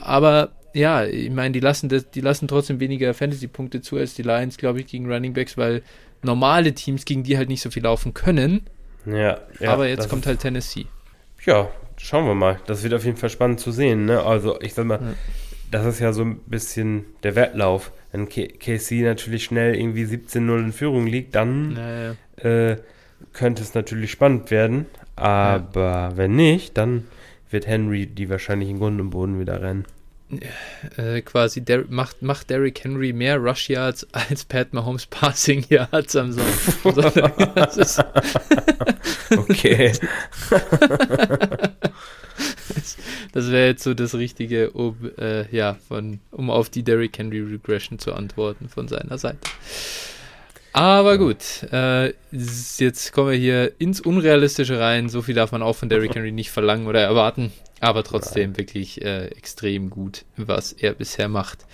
[0.00, 4.22] aber ja, ich meine, die lassen das, die lassen trotzdem weniger Fantasy-Punkte zu als die
[4.22, 5.82] Lions, glaube ich, gegen Running Backs, weil
[6.22, 8.62] normale Teams gegen die halt nicht so viel laufen können.
[9.06, 10.86] Ja, ja, aber jetzt das kommt halt Tennessee.
[11.46, 12.60] Ja, schauen wir mal.
[12.66, 14.04] Das wird auf jeden Fall spannend zu sehen.
[14.04, 14.22] Ne?
[14.22, 15.14] Also, ich sag mal, Ja.
[15.70, 17.90] das ist ja so ein bisschen der Wettlauf.
[18.12, 22.14] Wenn K KC natürlich schnell irgendwie 17-0 in Führung liegt, dann Naja.
[22.42, 22.76] Äh,
[23.32, 24.86] könnte es natürlich spannend werden.
[25.16, 27.06] Aber wenn nicht, dann
[27.50, 29.84] wird Henry die wahrscheinlich in Grund und Boden wieder rennen.
[30.96, 36.16] Äh, quasi Der macht, macht Derrick Henry mehr Rush Yards als Pat Mahomes Passing Yards
[36.16, 37.32] am Sonntag.
[39.30, 39.92] Okay.
[43.32, 47.40] das wäre jetzt so das Richtige, um, äh, ja, von, um auf die Derrick Henry
[47.40, 49.40] Regression zu antworten von seiner Seite.
[50.72, 55.08] Aber gut, äh, jetzt kommen wir hier ins Unrealistische rein.
[55.08, 57.52] So viel darf man auch von Derrick Henry nicht verlangen oder erwarten.
[57.80, 61.64] Aber trotzdem wirklich äh, extrem gut, was er bisher macht.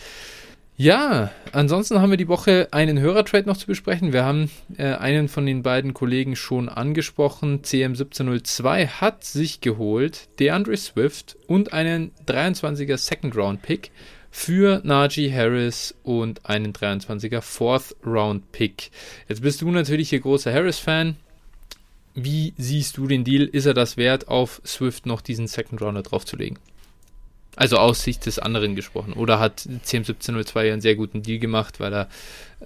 [0.77, 4.13] Ja, ansonsten haben wir die Woche einen Hörertrade noch zu besprechen.
[4.13, 7.63] Wir haben äh, einen von den beiden Kollegen schon angesprochen.
[7.63, 13.93] CM1702 hat sich geholt DeAndre Swift und einen 23er Second Round Pick
[14.35, 18.91] für Najee Harris und einen 23er Fourth Round Pick.
[19.29, 21.15] Jetzt bist du natürlich hier großer Harris-Fan.
[22.17, 23.45] Wie siehst du den Deal?
[23.45, 26.59] Ist er das wert, auf Swift noch diesen Second Rounder draufzulegen?
[27.55, 29.13] Also aus Sicht des anderen gesprochen.
[29.13, 32.09] Oder hat CM1702 einen sehr guten Deal gemacht, weil er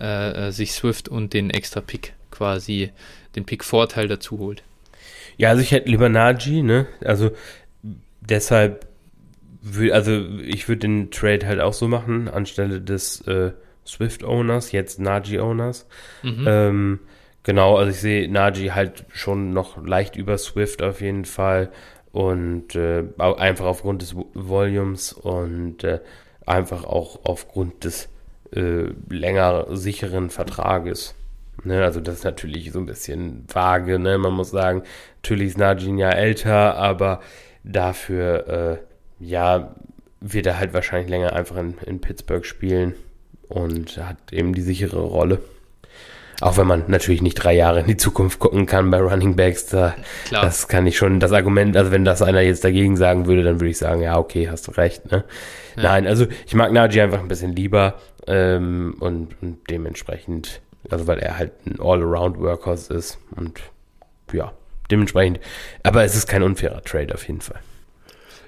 [0.00, 2.92] äh, äh, sich Swift und den extra Pick quasi,
[3.36, 4.62] den Pick-Vorteil dazu holt.
[5.36, 6.86] Ja, also ich hätte lieber Najee, ne?
[7.04, 7.30] Also
[8.22, 8.87] deshalb,
[9.92, 13.52] also ich würde den Trade halt auch so machen, anstelle des äh,
[13.86, 15.86] Swift-Owners, jetzt Najee-Owners.
[16.22, 16.44] Mhm.
[16.46, 17.00] Ähm,
[17.42, 21.70] genau, also ich sehe Najee halt schon noch leicht über Swift auf jeden Fall
[22.12, 26.00] und äh, einfach aufgrund des Vo- Volumes und äh,
[26.46, 28.08] einfach auch aufgrund des
[28.54, 31.14] äh, länger sicheren Vertrages.
[31.64, 34.16] Ne, also das ist natürlich so ein bisschen vage, ne?
[34.16, 34.84] Man muss sagen,
[35.22, 37.20] natürlich ist Najee ein Jahr älter, aber
[37.64, 38.87] dafür äh,
[39.20, 39.74] ja
[40.20, 42.94] wird er halt wahrscheinlich länger einfach in, in Pittsburgh spielen
[43.48, 45.40] und hat eben die sichere Rolle.
[46.40, 49.66] Auch wenn man natürlich nicht drei Jahre in die Zukunft gucken kann bei Running Backs,
[49.66, 50.42] da, Klar.
[50.44, 53.60] das kann ich schon, das Argument, also wenn das einer jetzt dagegen sagen würde, dann
[53.60, 55.10] würde ich sagen, ja, okay, hast du recht.
[55.10, 55.24] Ne?
[55.76, 55.82] Ja.
[55.82, 57.94] Nein, also ich mag Najee einfach ein bisschen lieber
[58.28, 63.60] ähm, und, und dementsprechend, also weil er halt ein All-Around-Workhorse ist und
[64.32, 64.52] ja,
[64.92, 65.40] dementsprechend,
[65.82, 67.60] aber es ist kein unfairer Trade auf jeden Fall.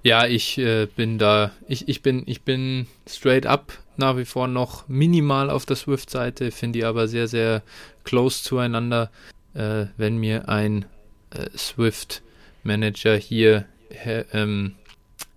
[0.03, 4.49] Ja, ich äh, bin da, ich, ich bin, ich bin straight up nach wie vor
[4.49, 7.63] noch minimal auf der Swift-Seite, finde die aber sehr, sehr
[8.05, 9.11] close zueinander.
[9.53, 10.87] Äh, wenn mir ein
[11.31, 13.67] äh, Swift-Manager hier
[14.05, 14.77] äh, ähm,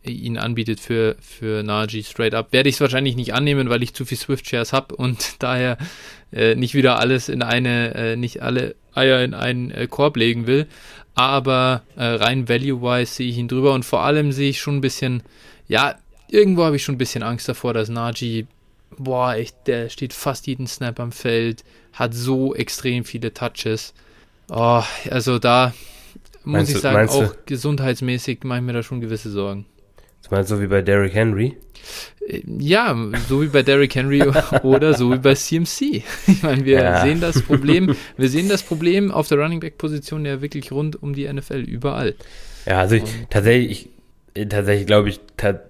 [0.03, 3.93] ihn anbietet für, für Najee straight up, werde ich es wahrscheinlich nicht annehmen, weil ich
[3.93, 5.77] zu viel Swift-Shares habe und daher
[6.31, 10.47] äh, nicht wieder alles in eine, äh, nicht alle Eier in einen äh, Korb legen
[10.47, 10.67] will.
[11.15, 14.81] Aber äh, rein value-wise sehe ich ihn drüber und vor allem sehe ich schon ein
[14.81, 15.23] bisschen,
[15.67, 15.95] ja,
[16.29, 18.47] irgendwo habe ich schon ein bisschen Angst davor, dass Najee,
[18.97, 23.93] boah, echt, der steht fast jeden Snap am Feld, hat so extrem viele Touches.
[24.49, 25.73] Oh, also da
[26.43, 29.65] muss Meinst ich sagen, auch gesundheitsmäßig mache ich mir da schon gewisse Sorgen.
[30.23, 31.55] Das meinst du so wie bei Derrick Henry?
[32.27, 32.95] Äh, Ja,
[33.27, 34.23] so wie bei Derrick Henry
[34.63, 36.01] oder so wie bei CMC.
[36.27, 37.01] Ich meine, wir Ja.
[37.01, 41.01] sehen das Problem, wir sehen das Problem auf der Running Back Position ja wirklich rund
[41.03, 42.15] um die NFL überall.
[42.65, 43.89] Ja, also ich, tatsächlich,
[44.33, 45.19] ich, äh, tatsächlich glaube ich,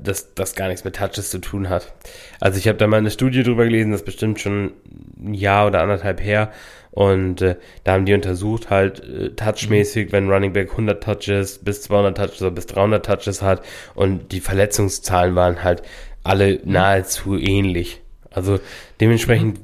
[0.03, 1.91] dass das gar nichts mit Touches zu tun hat.
[2.39, 4.71] Also ich habe da mal eine Studie drüber gelesen, das ist bestimmt schon
[5.19, 6.53] ein Jahr oder anderthalb her.
[6.93, 11.81] Und äh, da haben die untersucht halt äh, touchmäßig, wenn Running Back 100 Touches bis
[11.81, 13.65] 200 Touches oder bis 300 Touches hat.
[13.95, 15.81] Und die Verletzungszahlen waren halt
[16.23, 17.99] alle nahezu ähnlich.
[18.29, 18.59] Also
[19.01, 19.59] dementsprechend,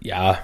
[0.00, 0.38] ja,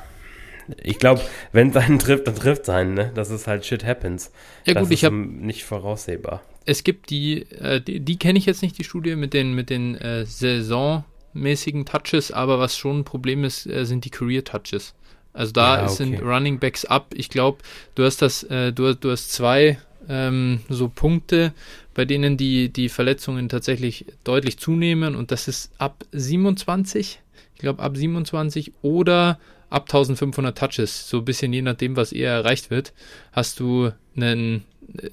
[0.81, 2.95] ich glaube, wenn es einen trifft, dann trifft es einen.
[2.95, 3.11] Ne?
[3.15, 4.31] Das ist halt shit happens.
[4.65, 6.43] Ja das gut, ist ich habe nicht voraussehbar.
[6.67, 9.71] es gibt die, äh, die, die kenne ich jetzt nicht, die Studie mit den, mit
[9.71, 14.95] den äh, saisonmäßigen Touches, aber was schon ein Problem ist, äh, sind die Career Touches.
[15.39, 15.95] Also da Ja, okay.
[15.95, 17.15] sind Running Backs up.
[17.15, 17.59] Ich glaube,
[17.95, 21.53] du hast das, äh, du, du hast zwei ähm, so Punkte,
[21.95, 27.21] bei denen die, die Verletzungen tatsächlich deutlich zunehmen und das ist ab 27,
[27.55, 29.39] ich glaube ab 27 oder
[29.71, 32.93] ab 1500 Touches, so ein bisschen je nachdem, was eher erreicht wird,
[33.33, 34.65] hast du einen,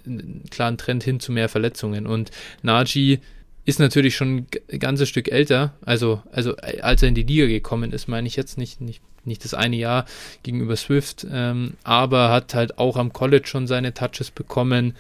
[0.05, 2.07] einen klaren Trend hin zu mehr Verletzungen.
[2.07, 2.31] Und
[2.63, 3.19] Najee
[3.65, 7.45] ist natürlich schon ein ganzes Stück älter, also, also äh, als er in die Liga
[7.47, 10.05] gekommen ist, meine ich jetzt nicht, nicht, nicht das eine Jahr
[10.43, 14.95] gegenüber Swift, ähm, aber hat halt auch am College schon seine Touches bekommen.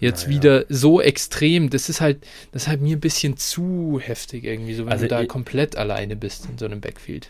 [0.00, 0.36] Jetzt Naja.
[0.36, 4.74] wieder so extrem, das ist halt, das ist halt mir ein bisschen zu heftig irgendwie,
[4.74, 7.28] so wenn Also du da komplett alleine bist in so einem Backfield.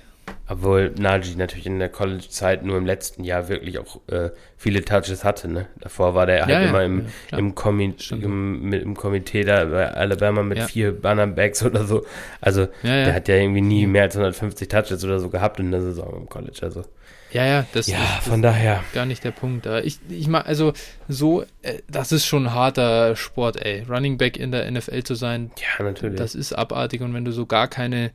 [0.50, 5.22] Obwohl Najee natürlich in der College-Zeit nur im letzten Jahr wirklich auch äh, viele Touches
[5.22, 5.46] hatte.
[5.48, 5.66] Ne?
[5.80, 9.90] Davor war der halt Ja, immer im, ja, im, Komi im, im Komitee da bei
[9.92, 12.04] Alabama mit vier Bannerbacks oder so.
[12.40, 12.68] Also
[13.04, 16.16] der hat ja irgendwie nie mehr als 150 Touches oder so gehabt in der Saison
[16.22, 16.58] im College.
[16.62, 16.82] Also
[17.30, 18.82] Ja, ja, das ja, ist, das von daher.
[18.94, 19.66] gar nicht der Punkt.
[19.66, 20.72] Aber ich, ich mag, also
[21.08, 23.82] so, äh, das ist schon ein harter Sport, ey.
[23.82, 26.16] Running Back in der NFL zu sein, Ja, natürlich.
[26.16, 28.12] das ist abartig und wenn du so gar keine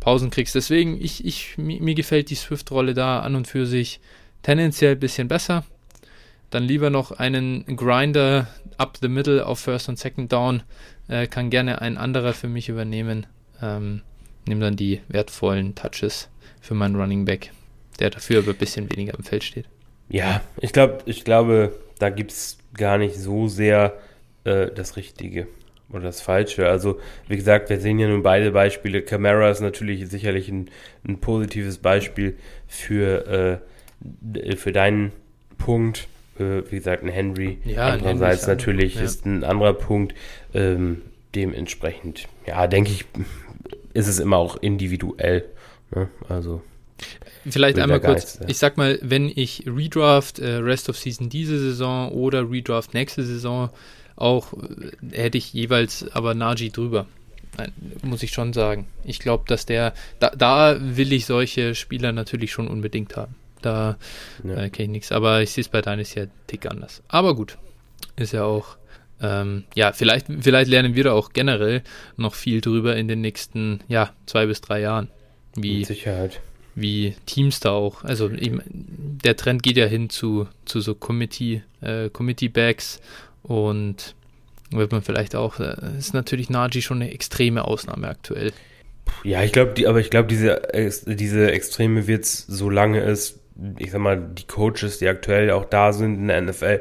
[0.00, 0.54] Pausen kriegst.
[0.54, 4.00] Deswegen, ich, ich, mir, mir gefällt die Swift-Rolle da an und für sich
[4.42, 5.64] tendenziell ein bisschen besser.
[6.50, 8.48] Dann lieber noch einen Grinder
[8.78, 10.62] up the middle auf First und Second Down.
[11.08, 13.26] Äh, kann gerne ein anderer für mich übernehmen.
[13.62, 14.02] Ähm,
[14.46, 16.28] nimm dann die wertvollen Touches
[16.60, 17.52] für meinen Running Back,
[17.96, 19.66] der dafür aber ein bisschen weniger im Feld steht.
[20.08, 23.94] Ja, ich glaube, ich glaube, da gibt's gar nicht so sehr
[24.44, 25.46] äh, das Richtige
[25.90, 26.68] oder das Falsche.
[26.68, 29.02] Also, wie gesagt, wir sehen ja nun beide Beispiele.
[29.02, 30.68] Camara ist natürlich sicherlich ein,
[31.06, 32.36] ein positives Beispiel
[32.68, 33.60] für,
[34.34, 35.12] äh, für deinen
[35.58, 36.08] Punkt.
[36.38, 37.58] Äh, wie gesagt, ein Henry.
[37.64, 39.02] Ja, ein Henry Andererseits ein- natürlich ja.
[39.02, 40.14] ist ein anderer Punkt.
[40.54, 41.02] Ähm,
[41.34, 43.04] dementsprechend, ja, denke ich,
[43.94, 45.44] ist es immer auch individuell.
[45.94, 46.08] Ne?
[46.28, 46.62] Also,
[47.48, 48.48] Vielleicht einmal gar kurz, ja.
[48.48, 53.24] ich sag mal, wenn ich Redraft äh, Rest of Season diese Saison oder Redraft nächste
[53.24, 53.70] Saison
[54.16, 57.06] auch, äh, hätte ich jeweils aber Najee drüber.
[57.58, 58.86] Nein, muss ich schon sagen.
[59.04, 63.34] Ich glaube, dass der, da, da will ich solche Spieler natürlich schon unbedingt haben.
[63.62, 63.96] Da
[64.44, 64.64] ja.
[64.64, 65.12] äh, kenne ich nichts.
[65.12, 67.02] Aber ich sehe es bei Deines ja Tick anders.
[67.08, 67.56] Aber gut,
[68.16, 68.76] ist ja auch,
[69.22, 71.82] ähm, ja, vielleicht, vielleicht lernen wir da auch generell
[72.16, 75.08] noch viel drüber in den nächsten, ja, zwei bis drei Jahren.
[75.54, 76.40] Wie, mit Sicherheit.
[76.76, 78.04] Wie Teams da auch.
[78.04, 78.60] Also eben,
[79.24, 83.00] der Trend geht ja hin zu, zu so Committee, äh, Committee Bags
[83.42, 84.14] und
[84.70, 88.52] wird man vielleicht auch, äh, ist natürlich Najee schon eine extreme Ausnahme aktuell.
[89.24, 90.62] Ja, ich glaube, aber ich glaube, diese,
[91.06, 93.38] diese Extreme wird's, solange es,
[93.78, 96.80] ich sag mal, die Coaches, die aktuell auch da sind in der NFL,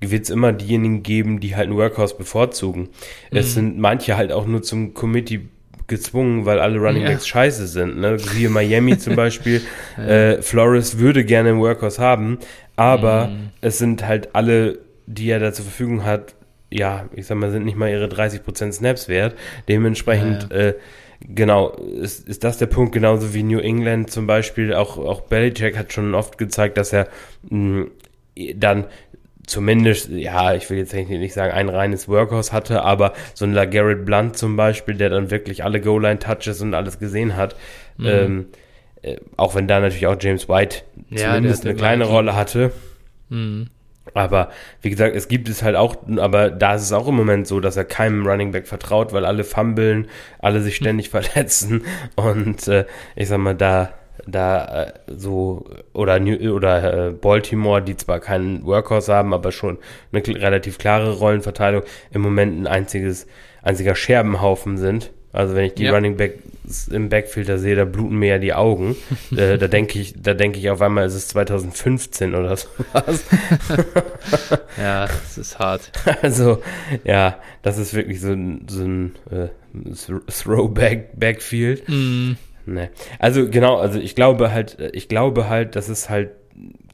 [0.00, 2.88] wird's immer diejenigen geben, die halt einen Workhouse bevorzugen.
[3.30, 3.50] Es Mhm.
[3.50, 5.48] sind manche halt auch nur zum Committee
[5.86, 7.32] gezwungen, weil alle Running Backs ja.
[7.32, 7.98] scheiße sind.
[7.98, 8.16] Ne?
[8.34, 9.62] Wie Miami zum Beispiel.
[9.96, 10.04] ja.
[10.04, 12.38] äh, Flores würde gerne einen Workhorse haben,
[12.76, 13.50] aber mhm.
[13.60, 16.34] es sind halt alle, die er da zur Verfügung hat,
[16.70, 19.36] ja, ich sag mal, sind nicht mal ihre 30% Snaps wert.
[19.68, 20.74] Dementsprechend, ja, äh,
[21.20, 24.74] genau, ist, ist das der Punkt, genauso wie New England zum Beispiel.
[24.74, 27.08] Auch, auch Belichick hat schon oft gezeigt, dass er
[27.48, 27.86] mh,
[28.56, 28.86] dann
[29.46, 34.04] zumindest, ja, ich will jetzt nicht sagen, ein reines Workhouse hatte, aber so ein LaGarrett
[34.04, 37.56] Blunt zum Beispiel, der dann wirklich alle Goal-Line-Touches und alles gesehen hat,
[37.96, 38.06] mhm.
[38.06, 38.46] ähm,
[39.02, 42.72] äh, auch wenn da natürlich auch James White ja, zumindest eine kleine Rolle hatte.
[43.28, 43.68] Mhm.
[44.14, 44.50] Aber
[44.82, 47.60] wie gesagt, es gibt es halt auch, aber da ist es auch im Moment so,
[47.60, 52.86] dass er keinem Running Back vertraut, weil alle fummeln, alle sich ständig verletzen und äh,
[53.14, 53.92] ich sag mal, da
[54.26, 59.78] da äh, so oder oder äh, Baltimore, die zwar keinen Workhorse haben, aber schon
[60.12, 63.26] eine relativ klare Rollenverteilung im Moment ein einziges
[63.62, 65.12] einziger Scherbenhaufen sind.
[65.32, 65.92] Also wenn ich die ja.
[65.92, 68.96] Running Backs im Backfield da sehe, da bluten mir ja die Augen.
[69.36, 73.24] äh, da denke ich, da denke ich auf einmal, ist es 2015 oder so was.
[74.78, 75.92] ja, das ist hart.
[76.22, 76.62] Also
[77.04, 79.48] ja, das ist wirklich so ein, so ein äh,
[80.26, 81.86] Throwback Backfield.
[81.86, 82.32] Mm.
[82.66, 82.88] Nee.
[83.18, 86.30] Also genau, also ich glaube halt, ich glaube halt, dass es halt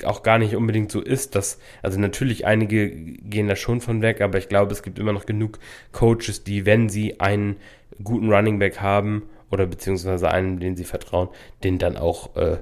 [0.04, 4.20] auch gar nicht unbedingt so ist, dass, also natürlich einige gehen da schon von weg,
[4.20, 5.58] aber ich glaube, es gibt immer noch genug
[5.92, 7.56] Coaches, die, wenn sie einen
[8.02, 11.28] guten Running Back haben oder beziehungsweise einen, den sie vertrauen,
[11.62, 12.58] den dann auch äh,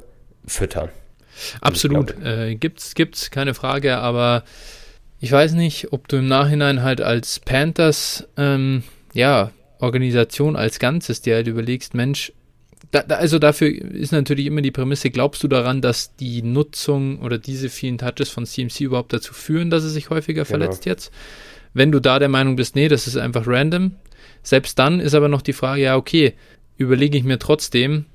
[0.47, 0.91] füttern.
[1.61, 4.45] Absolut, äh, gibt's, gibt's, keine Frage, aber
[5.21, 8.83] ich weiß nicht, ob du im Nachhinein halt als Panthers, ähm,
[9.15, 12.33] ja, Organisation als Ganzes dir halt überlegst, Mensch,
[12.91, 17.21] da, da, also dafür ist natürlich immer die Prämisse, glaubst du daran, dass die Nutzung
[17.21, 20.59] oder diese vielen Touches von CMC überhaupt dazu führen, dass er sich häufiger genau.
[20.59, 21.13] verletzt jetzt?
[21.73, 23.93] Wenn du da der Meinung bist, nee, das ist einfach random,
[24.43, 26.35] selbst dann ist aber noch die Frage, ja, okay,
[26.79, 28.07] überlege ich mir trotzdem,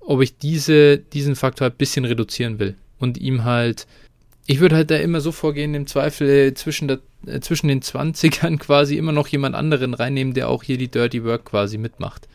[0.00, 3.86] ob ich diese, diesen Faktor ein bisschen reduzieren will und ihm halt,
[4.46, 7.82] ich würde halt da immer so vorgehen, im Zweifel äh, zwischen, der, äh, zwischen den
[7.82, 12.26] 20ern quasi immer noch jemand anderen reinnehmen, der auch hier die Dirty Work quasi mitmacht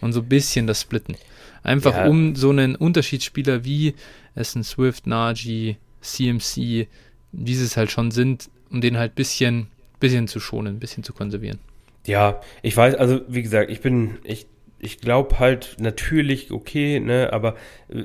[0.00, 1.16] und so ein bisschen das splitten.
[1.62, 2.06] Einfach ja.
[2.06, 3.94] um so einen Unterschiedsspieler wie
[4.34, 6.88] es ein Swift, Najee, CMC,
[7.32, 9.68] wie sie es halt schon sind, um den halt ein bisschen,
[10.00, 11.58] bisschen zu schonen, ein bisschen zu konservieren.
[12.06, 14.46] Ja, ich weiß, also wie gesagt, ich bin, ich,
[14.80, 17.56] ich glaube halt natürlich, okay, ne, aber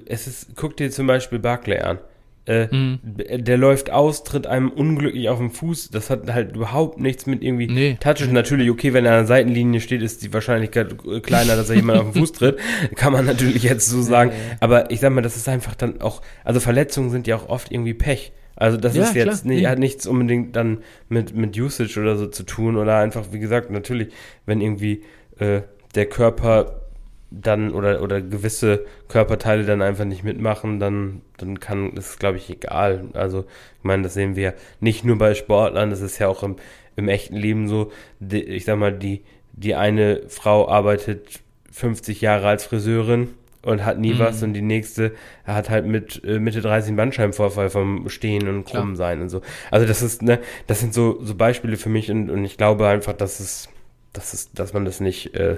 [0.06, 2.00] es ist, guck dir zum Beispiel Barclay an.
[2.48, 3.00] Äh, mhm.
[3.04, 5.90] Der läuft aus, tritt einem unglücklich auf den Fuß.
[5.92, 7.98] Das hat halt überhaupt nichts mit irgendwie nee.
[8.00, 8.32] Touches.
[8.32, 12.00] Natürlich, okay, wenn er an der Seitenlinie steht, ist die Wahrscheinlichkeit kleiner, dass er jemand
[12.00, 12.58] auf den Fuß tritt.
[12.96, 14.32] Kann man natürlich jetzt so sagen.
[14.62, 17.72] Aber ich sag mal, das ist einfach dann auch, also Verletzungen sind ja auch oft
[17.72, 18.32] irgendwie Pech.
[18.56, 20.80] Also das ja, ist jetzt nicht, hat nichts unbedingt dann
[21.10, 24.08] mit, mit Usage oder so zu tun oder einfach, wie gesagt, natürlich,
[24.48, 25.04] wenn irgendwie
[25.38, 25.62] äh,
[25.94, 26.87] der Körper
[27.30, 32.38] dann oder, oder gewisse Körperteile dann einfach nicht mitmachen, dann, dann kann, das ist glaube
[32.38, 33.06] ich egal.
[33.14, 33.46] Also,
[33.78, 36.56] ich meine, das sehen wir nicht nur bei Sportlern, das ist ja auch im,
[36.96, 37.92] im echten Leben so.
[38.20, 43.30] Die, ich sag mal, die, die eine Frau arbeitet 50 Jahre als Friseurin
[43.62, 44.20] und hat nie mhm.
[44.20, 45.12] was und die nächste
[45.44, 49.42] hat halt mit äh, Mitte 30 einen Bandscheibenvorfall vom Stehen und Krumm sein und so.
[49.72, 52.88] Also das ist, ne, das sind so, so Beispiele für mich und, und ich glaube
[52.88, 53.68] einfach, dass es,
[54.14, 55.58] dass es, dass man das nicht äh,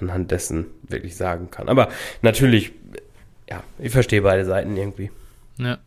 [0.00, 1.68] anhand dessen wirklich sagen kann.
[1.68, 1.88] Aber
[2.22, 2.72] natürlich,
[3.48, 5.10] ja, ich verstehe beide Seiten irgendwie.
[5.58, 5.78] Ja.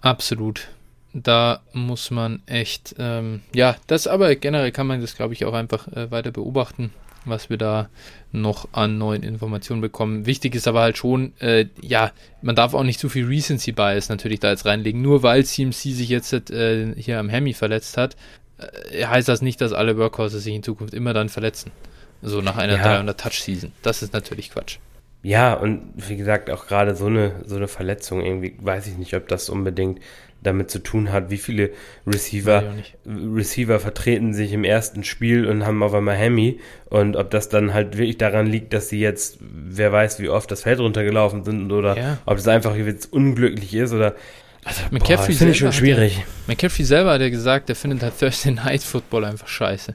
[0.00, 0.68] Absolut.
[1.14, 5.52] Da muss man echt, ähm, ja, das aber generell kann man das, glaube ich, auch
[5.52, 6.90] einfach äh, weiter beobachten,
[7.26, 7.90] was wir da
[8.32, 10.24] noch an neuen Informationen bekommen.
[10.24, 14.08] Wichtig ist aber halt schon, äh, ja, man darf auch nicht zu viel Recency Bias
[14.08, 15.02] natürlich da jetzt reinlegen.
[15.02, 18.16] Nur weil CMC sich jetzt äh, hier am Hemi verletzt hat,
[18.90, 21.72] äh, heißt das nicht, dass alle Workhorses sich in Zukunft immer dann verletzen.
[22.22, 22.82] So nach einer ja.
[22.82, 23.72] 300 Touch Season.
[23.82, 24.78] Das ist natürlich Quatsch.
[25.22, 29.14] Ja, und wie gesagt, auch gerade so eine, so eine Verletzung irgendwie, weiß ich nicht,
[29.14, 30.00] ob das unbedingt
[30.42, 31.70] damit zu tun hat, wie viele
[32.04, 32.64] Receiver,
[33.06, 37.72] Receiver vertreten sich im ersten Spiel und haben auf einmal Hemi und ob das dann
[37.72, 41.70] halt wirklich daran liegt, dass sie jetzt, wer weiß, wie oft das Feld runtergelaufen sind
[41.70, 42.18] oder ja.
[42.26, 44.16] ob es einfach jetzt unglücklich ist oder
[44.64, 46.18] also, McCaffrey finde ich schon schwierig.
[46.18, 49.94] Ja, McCaffrey selber hat ja gesagt, der findet halt Thursday Night Football einfach scheiße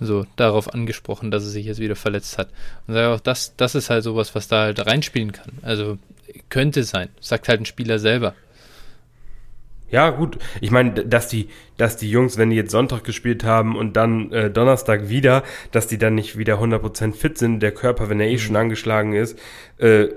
[0.00, 2.48] so darauf angesprochen, dass er sich jetzt wieder verletzt hat.
[2.86, 5.52] Und sage auch, das, das ist halt sowas, was da halt reinspielen kann.
[5.62, 5.98] Also
[6.48, 8.34] könnte sein, sagt halt ein Spieler selber.
[9.90, 10.38] Ja, gut.
[10.60, 14.30] Ich meine, dass die, dass die Jungs, wenn die jetzt Sonntag gespielt haben und dann
[14.32, 18.28] äh, Donnerstag wieder, dass die dann nicht wieder 100% fit sind, der Körper, wenn er
[18.28, 18.38] eh mhm.
[18.38, 19.38] schon angeschlagen ist,
[19.78, 20.08] äh,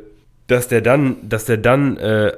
[0.47, 2.33] dass der dann, dass der dann äh,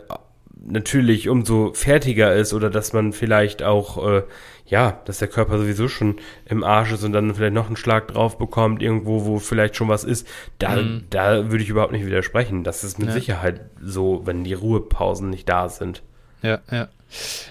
[0.65, 4.23] natürlich umso fertiger ist oder dass man vielleicht auch, äh,
[4.65, 8.08] ja, dass der Körper sowieso schon im Arsch ist und dann vielleicht noch einen Schlag
[8.08, 10.28] drauf bekommt, irgendwo, wo vielleicht schon was ist,
[10.60, 11.04] da, Mhm.
[11.10, 12.63] da würde ich überhaupt nicht widersprechen.
[12.63, 13.13] Das ist mit Ja.
[13.13, 16.02] Sicherheit so, wenn die Ruhepausen nicht da sind.
[16.41, 16.88] Ja, ja.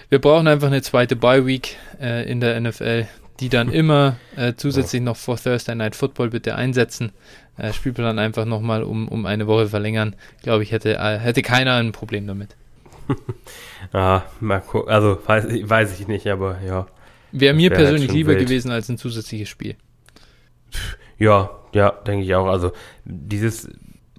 [0.09, 3.07] Wir brauchen einfach eine zweite Bye-Week äh, in der NFL,
[3.39, 7.11] die dann immer äh, zusätzlich noch vor Thursday Night Football bitte einsetzen.
[7.57, 10.15] Äh, Spielplan einfach nochmal um, um eine Woche verlängern.
[10.41, 12.55] Glaube ich, hätte, äh, hätte keiner ein Problem damit.
[13.91, 14.89] Ah, mal gucken.
[14.91, 16.87] Also, weiß, ich- weiß ich nicht, aber ja.
[17.31, 18.47] Wäre mir wär halt persönlich schon lieber wild.
[18.47, 19.75] gewesen als ein zusätzliches Spiel.
[21.17, 22.47] Ja, ja, denke ich auch.
[22.47, 22.71] Also,
[23.05, 23.69] dieses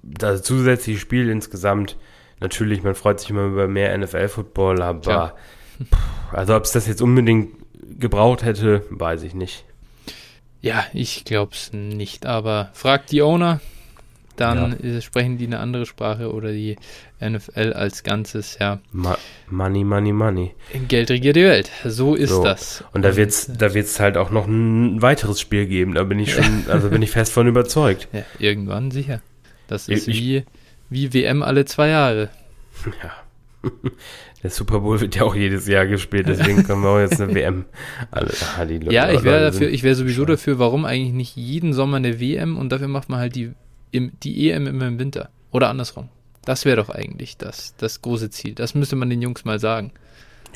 [0.03, 1.97] das zusätzliche Spiel insgesamt,
[2.39, 5.35] natürlich, man freut sich immer über mehr NFL-Football, aber
[5.83, 7.53] pff, also, ob es das jetzt unbedingt
[7.99, 9.65] gebraucht hätte, weiß ich nicht.
[10.61, 13.61] Ja, ich glaube es nicht, aber fragt die Owner,
[14.35, 16.77] dann äh, sprechen die eine andere Sprache oder die
[17.21, 18.79] NFL als Ganzes, ja.
[18.91, 19.17] Ma
[19.49, 20.53] money, money, money.
[20.87, 21.71] Geld regiert die Welt.
[21.85, 22.43] So ist So.
[22.43, 22.83] das.
[22.93, 25.93] Und da wird's, äh, da wird's halt auch noch ein weiteres Spiel geben.
[25.93, 28.07] Da bin ich schon, also bin ich fest von überzeugt.
[28.11, 29.21] Ja, irgendwann sicher.
[29.67, 30.43] Das Ich- ist wie,
[30.89, 32.29] wie WM alle zwei Jahre.
[33.03, 33.69] Ja.
[34.43, 37.33] Der Super Bowl wird ja auch jedes Jahr gespielt, deswegen können wir auch jetzt eine
[37.33, 37.65] WM.
[38.11, 41.73] Alle, ah, die Ja, ich wäre dafür, ich wäre sowieso dafür, warum eigentlich nicht jeden
[41.73, 43.53] Sommer eine WM und dafür macht man halt die,
[43.89, 45.29] im, die EM immer im Winter.
[45.49, 46.09] Oder andersrum.
[46.45, 48.53] Das wäre doch eigentlich das, das große Ziel.
[48.55, 49.91] Das müsste man den Jungs mal sagen.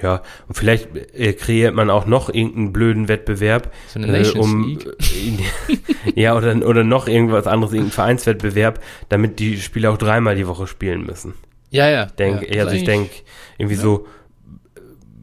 [0.02, 4.80] Ja, und vielleicht äh, kreiert man auch noch irgendeinen blöden Wettbewerb, So eine äh, um
[4.80, 10.48] äh, ja oder oder noch irgendwas anderes, irgendein Vereinswettbewerb, damit die Spieler auch dreimal die
[10.48, 11.34] Woche spielen müssen.
[11.70, 12.06] Ja, ja.
[12.06, 13.12] Denk, ja, also ich denke
[13.58, 13.82] irgendwie Ja.
[13.82, 14.08] so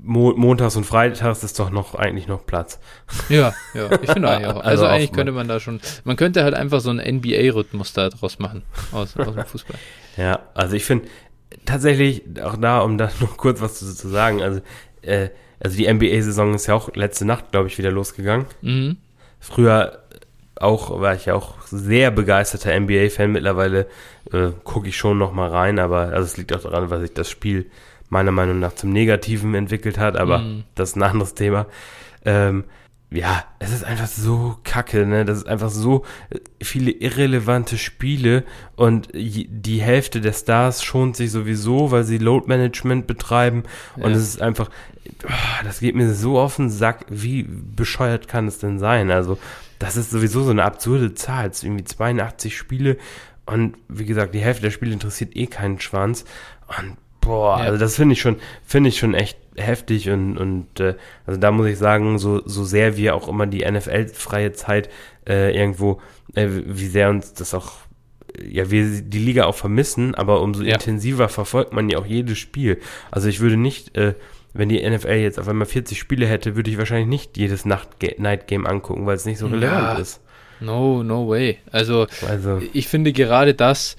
[0.07, 2.79] Mo montags und freitags ist doch noch eigentlich noch Platz.
[3.29, 4.57] Ja, ja, ich finde eigentlich auch.
[4.57, 8.09] Also, Also eigentlich könnte man da schon, man könnte halt einfach so einen NBA-Rhythmus da
[8.09, 8.62] draus machen.
[8.92, 9.77] Aus, aus dem Fußball.
[10.16, 11.09] Ja, also ich finde
[11.64, 14.61] tatsächlich auch da, um da noch kurz was zu, zu sagen, also
[15.03, 18.47] äh, also die NBA-Saison ist ja auch letzte Nacht, glaube ich, wieder losgegangen.
[18.61, 18.99] Mhm.
[19.40, 20.03] Früher
[20.57, 23.33] auch war ich ja auch sehr begeisterter NBA-Fan.
[23.33, 23.87] Mittlerweile
[24.33, 27.12] äh, gucke ich schon noch mal rein, aber also es liegt auch daran, weil sich
[27.12, 27.66] das Spiel
[28.11, 30.16] meiner Meinung nach zum Negativen entwickelt hat.
[30.16, 30.64] Aber Mhm.
[30.75, 31.66] das ist ein anderes Thema.
[32.25, 32.64] Ähm,
[33.09, 35.25] ja, es ist einfach so kacke, ne?
[35.25, 38.42] Das ist einfach so äh, viele irrelevante Spiele
[38.75, 43.62] und die Hälfte der Stars schont sich sowieso, weil sie Load Management betreiben
[43.95, 44.16] und Ja.
[44.16, 44.71] es ist einfach,
[45.29, 49.12] ah, das geht mir so auf den Sack, wie bescheuert kann es denn sein?
[49.12, 49.38] Also,
[49.79, 52.97] das ist sowieso so eine absurde Zahl, es sind irgendwie 82 Spiele
[53.47, 56.25] und wie gesagt, die Hälfte der Spiele interessiert eh keinen Schwanz
[56.66, 57.65] und boah, Ja.
[57.67, 60.95] also das finde ich schon, finde ich schon echt heftig und, und äh,
[61.27, 64.89] also da muss ich sagen, so, so sehr wir auch immer die NFL-freie Zeit
[65.29, 66.01] äh, irgendwo,
[66.35, 67.73] äh, wie sehr uns das auch,
[68.43, 70.75] ja, wir die Liga auch vermissen, aber umso Ja.
[70.75, 72.79] intensiver verfolgt man ja auch jedes Spiel.
[73.11, 74.15] Also ich würde nicht, äh,
[74.53, 77.89] wenn die NFL jetzt auf einmal 40 Spiele hätte, würde ich wahrscheinlich nicht jedes Nacht
[78.19, 79.99] Night Game angucken, weil es nicht so relevant Ja.
[79.99, 80.21] ist.
[80.61, 81.59] No, no way.
[81.71, 83.97] Also, Also, ich finde gerade das,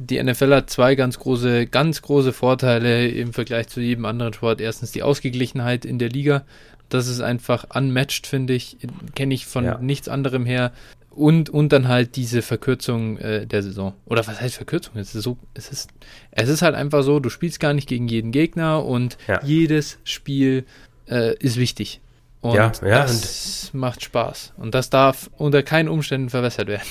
[0.00, 4.60] die NFL hat zwei ganz große, ganz große Vorteile im Vergleich zu jedem anderen Sport.
[4.60, 6.44] Erstens die Ausgeglichenheit in der Liga.
[6.88, 8.76] Das ist einfach unmatched, finde ich.
[9.16, 9.78] Kenne ich von Ja.
[9.78, 10.72] nichts anderem her.
[11.10, 13.92] Und, und dann halt diese Verkürzung äh, der Saison.
[14.06, 14.94] Oder was heißt Verkürzung?
[14.96, 15.90] Es ist so, es ist,
[16.30, 19.40] es ist halt einfach so, du spielst gar nicht gegen jeden Gegner und Ja.
[19.42, 20.64] jedes Spiel
[21.10, 22.00] äh, ist wichtig.
[22.40, 24.52] Und Ja, das macht Spaß.
[24.58, 26.86] Und das darf unter keinen Umständen verwässert werden.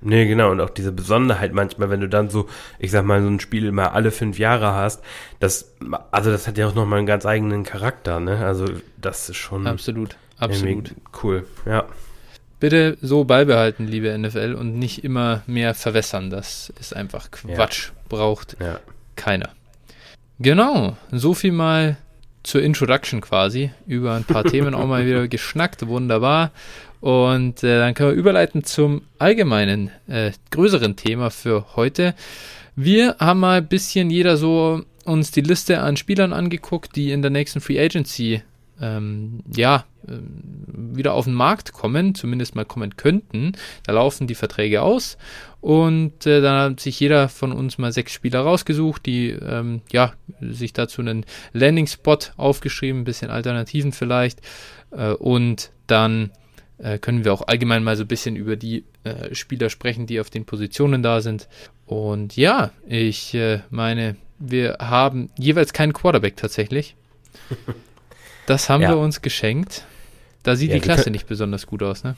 [0.00, 0.50] Nee, genau.
[0.52, 3.72] Und auch diese Besonderheit manchmal, wenn du dann so, ich sag mal, so ein Spiel
[3.72, 5.02] mal alle fünf Jahre hast,
[5.40, 5.74] das,
[6.10, 8.44] also das hat ja auch nochmal einen ganz eigenen Charakter, ne?
[8.44, 8.66] Also
[9.00, 10.94] das ist schon Absolut, absolut.
[11.22, 11.46] cool.
[11.66, 11.84] Ja.
[12.60, 16.28] Bitte so beibehalten, liebe NFL, und nicht immer mehr verwässern.
[16.30, 17.90] Das ist einfach Quatsch.
[18.08, 18.80] Braucht Ja.
[19.14, 19.50] keiner.
[20.40, 21.96] Genau, so viel mal
[22.44, 23.70] zur Introduction quasi.
[23.86, 25.86] Über ein paar Themen auch mal wieder geschnackt.
[25.86, 26.50] Wunderbar.
[27.00, 32.14] Und äh, dann können wir überleiten zum allgemeinen, äh, größeren Thema für heute.
[32.74, 37.22] Wir haben mal ein bisschen jeder so uns die Liste an Spielern angeguckt, die in
[37.22, 38.42] der nächsten Free Agency
[38.80, 43.52] ähm, ja, ähm, wieder auf den Markt kommen, zumindest mal kommen könnten.
[43.84, 45.18] Da laufen die Verträge aus
[45.60, 50.12] und äh, dann hat sich jeder von uns mal sechs Spieler rausgesucht, die ähm, ja,
[50.40, 54.40] sich dazu einen Landing-Spot aufgeschrieben, ein bisschen Alternativen vielleicht
[54.90, 56.30] äh, und dann
[56.78, 60.20] äh, können wir auch allgemein mal so ein bisschen über die äh, Spieler sprechen, die
[60.20, 61.48] auf den Positionen da sind.
[61.86, 66.94] Und ja, ich äh, meine, wir haben jeweils keinen Quarterback tatsächlich.
[68.46, 68.90] Das haben Ja.
[68.90, 69.84] wir uns geschenkt.
[70.42, 72.16] Da sieht Ja, die Klasse können- nicht besonders gut aus, ne?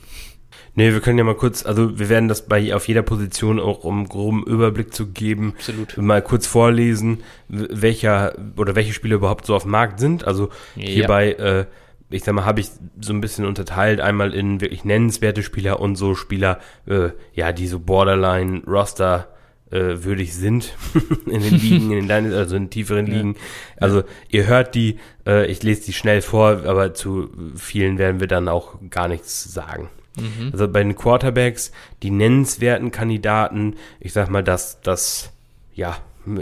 [0.75, 3.83] Nee, wir können ja mal kurz, also wir werden das bei auf jeder Position auch
[3.83, 5.97] um groben Überblick zu geben, Absolut.
[5.97, 10.23] mal kurz vorlesen, welcher oder welche Spieler überhaupt so auf dem Markt sind.
[10.25, 10.87] Also Ja.
[10.87, 11.65] hierbei, äh,
[12.11, 15.95] ich sag mal, habe ich so ein bisschen unterteilt, einmal in wirklich nennenswerte Spieler und
[15.95, 19.27] so Spieler, äh, ja, die so Borderline Roster
[19.71, 20.73] äh, würdig sind
[21.25, 23.13] in den Ligen, in den also in tieferen Ja.
[23.13, 23.35] Ligen.
[23.77, 28.27] Also ihr hört die, äh, ich lese die schnell vor, aber zu vielen werden wir
[28.27, 29.89] dann auch gar nichts sagen.
[30.17, 30.49] Mhm.
[30.51, 31.71] Also bei den Quarterbacks,
[32.03, 35.31] die nennenswerten Kandidaten, ich sag mal, das, das,
[35.73, 35.97] ja,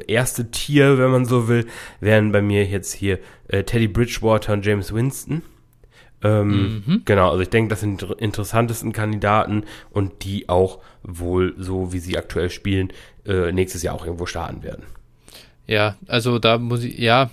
[0.07, 1.67] erste Tier, wenn man so will,
[1.99, 5.43] wären bei mir jetzt hier äh, Teddy Bridgewater und James Winston.
[6.23, 7.01] Ähm, Mhm.
[7.05, 11.99] Genau, also ich denke, das sind die interessantesten Kandidaten und die auch wohl so, wie
[11.99, 12.91] sie aktuell spielen,
[13.25, 14.83] äh, nächstes Jahr auch irgendwo starten werden.
[15.67, 17.29] Ja, also da muss ich, ja,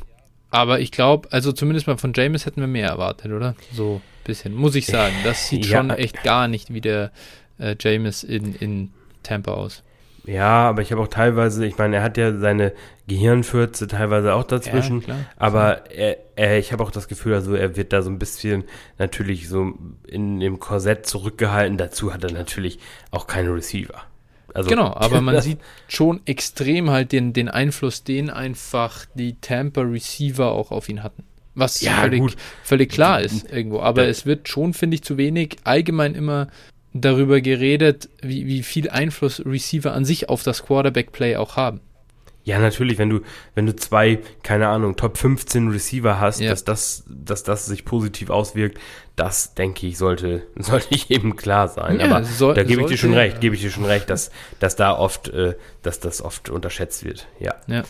[0.51, 3.57] aber ich glaube, also zumindest mal von James hätten wir mehr erwartet, oder?
[3.73, 5.15] So ein bisschen, muss ich sagen.
[5.25, 5.79] Das sieht Ja.
[5.79, 7.11] schon echt gar nicht wie der
[7.59, 8.91] äh, James in, in
[9.23, 9.83] Tampa aus.
[10.27, 12.73] Ja, aber ich habe auch teilweise, ich meine, er hat ja seine
[13.07, 14.99] Gehirnfürze teilweise auch dazwischen.
[15.01, 15.19] Ja, klar.
[15.37, 18.65] Aber er, er, ich habe auch das Gefühl, also er wird da so ein bisschen
[18.99, 19.75] natürlich so
[20.07, 21.79] in dem Korsett zurückgehalten.
[21.79, 22.79] Dazu hat er natürlich
[23.13, 24.03] auch keine Receiver.
[24.53, 29.83] Also, Genau, aber man sieht schon extrem halt den, den Einfluss, den einfach die Tampa
[29.83, 31.23] Receiver auch auf ihn hatten.
[31.55, 32.37] Was Ja, völlig, gut.
[32.65, 33.81] völlig klar ist irgendwo.
[33.81, 36.49] Aber Da- es wird schon, finde ich, zu wenig allgemein immer
[37.01, 41.81] darüber geredet, wie, wie viel Einfluss Receiver an sich auf das Quarterback-Play auch haben.
[42.45, 43.23] Ja, natürlich, wenn du,
[43.57, 46.51] wenn du zwei, keine Ahnung, Top 15 Receiver hast, Ja.
[46.51, 48.79] dass das, dass das sich positiv auswirkt,
[49.17, 51.99] das denke ich, sollte, sollte ich eben klar sein.
[51.99, 54.31] Ja, Aber soll- da gebe ich dir schon recht, gebe ich dir schon recht, dass,
[54.61, 57.27] dass da oft, äh, dass das oft unterschätzt wird.
[57.41, 57.55] Ja.
[57.67, 57.83] Ja.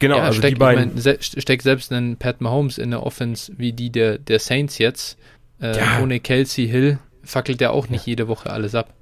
[0.00, 0.96] Genau, also steck, die beiden.
[0.98, 4.78] Ich mein, steckt selbst einen Pat Mahomes in der Offense wie die der, der Saints
[4.78, 5.18] jetzt.
[5.60, 5.78] Äh.
[6.02, 8.92] Ohne Kelsey Hill fackelt er auch nicht jede Woche alles ab.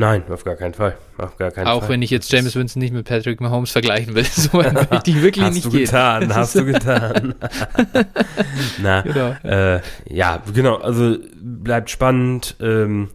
[0.00, 0.96] Nein, auf gar keinen Fall.
[1.16, 1.88] Auf gar keinen Auch Fall.
[1.90, 4.24] wenn ich jetzt James Winston nicht mit Patrick Mahomes vergleichen will.
[4.30, 5.80] So möchte ich wirklich hast nicht du gehen.
[5.86, 7.34] getan, Das hast ist- du getan.
[8.82, 9.34] Na, Genau.
[9.42, 12.56] äh, ja, genau, also bleibt spannend.
[12.60, 13.08] Ähm,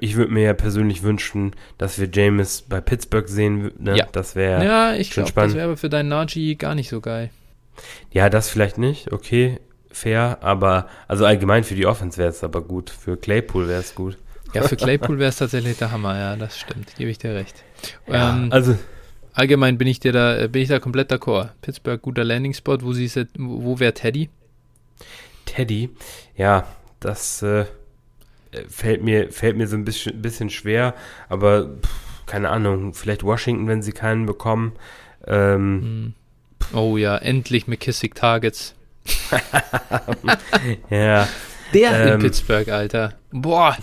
[0.00, 3.70] ich würde mir ja persönlich wünschen, dass wir James bei Pittsburgh sehen.
[3.78, 3.96] Ne?
[3.96, 4.06] Ja.
[4.10, 4.90] Das wäre, ja.
[4.90, 5.54] Ja, ich schon glaube, das spannend.
[5.54, 7.30] wäre aber für deinen Najee gar nicht so geil.
[8.12, 9.60] das vielleicht nicht, okay,
[9.98, 12.90] fair, aber also allgemein für die Offense wäre es aber gut.
[12.90, 14.18] Für Claypool wäre es gut.
[14.54, 17.64] Ja, für Claypool wäre es tatsächlich der Hammer, ja, das stimmt, gebe ich dir recht.
[18.06, 18.76] Ja, Ähm, also
[19.32, 21.50] allgemein bin ich dir da, bin ich da komplett d'accord.
[21.60, 24.30] Pittsburgh, guter Landing-Spot, wo wo wo wäre Teddy?
[25.44, 25.90] Teddy,
[26.36, 26.66] ja,
[27.00, 27.66] das äh,
[28.68, 30.94] fällt mir fällt mir so ein bisschen, bisschen schwer,
[31.28, 34.72] aber pff, keine Ahnung, vielleicht Washington, wenn sie keinen bekommen.
[35.26, 36.14] Ähm, Hm.
[36.72, 38.74] Oh ja, endlich McKissick Targets.
[40.90, 41.28] ja,
[41.74, 42.18] Der in Ähm.
[42.20, 43.14] Pittsburgh, Alter.
[43.30, 43.76] Boah,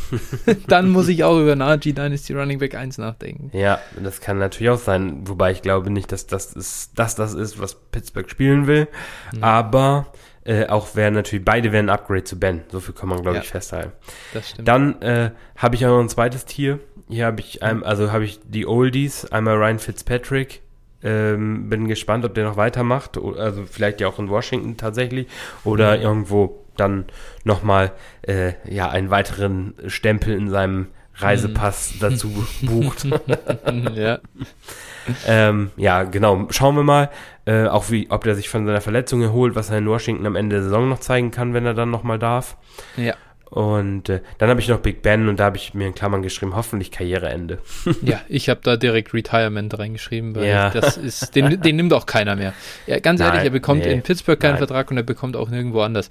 [0.68, 3.56] dann muss ich auch über Najee Dynasty Running Back 1 nachdenken.
[3.58, 7.34] ja, das kann natürlich auch sein, wobei ich glaube nicht, dass das ist, dass das
[7.36, 8.88] ist, was Pittsburgh spielen will,
[9.34, 9.44] Mhm.
[9.44, 10.08] aber
[10.46, 13.38] äh, auch wären natürlich, beide wären ein Upgrade zu Ben, so viel kann man glaube
[13.38, 13.44] Ja.
[13.44, 13.92] ich festhalten.
[14.34, 14.68] Das stimmt.
[14.68, 16.80] Dann äh, habe ich auch noch ein zweites Tier.
[17.08, 20.62] Hier habe ich, ein, also habe ich die Oldies, einmal Ryan Fitzpatrick.
[21.06, 23.18] Ähm, bin gespannt, ob der noch weitermacht.
[23.18, 25.28] Also vielleicht ja auch in Washington tatsächlich.
[25.64, 27.06] Oder irgendwo dann
[27.44, 27.92] nochmal
[28.24, 30.88] äh, ja, einen weiteren Stempel in seinem
[31.18, 33.06] Reisepass dazu bucht.
[33.96, 34.20] ja.
[35.28, 36.48] ähm, ja, genau.
[36.50, 37.10] Schauen wir mal,
[37.46, 40.36] äh, auch wie, ob der sich von seiner Verletzung erholt, was er in Washington am
[40.36, 42.58] Ende der Saison noch zeigen kann, wenn er dann nochmal darf.
[42.98, 43.14] ja.
[43.50, 46.22] Und äh, dann habe ich noch Big Ben und da habe ich mir in Klammern
[46.24, 47.60] geschrieben, hoffentlich Karriereende.
[48.02, 50.70] Ja, ich habe da direkt Retirement reingeschrieben, weil Ja.
[50.72, 52.54] das ist, den, den nimmt auch keiner mehr.
[52.88, 54.58] Ja, ganz Nein, ehrlich, er bekommt nee, in Pittsburgh keinen nein.
[54.60, 56.10] Vertrag und er bekommt auch nirgendwo anders.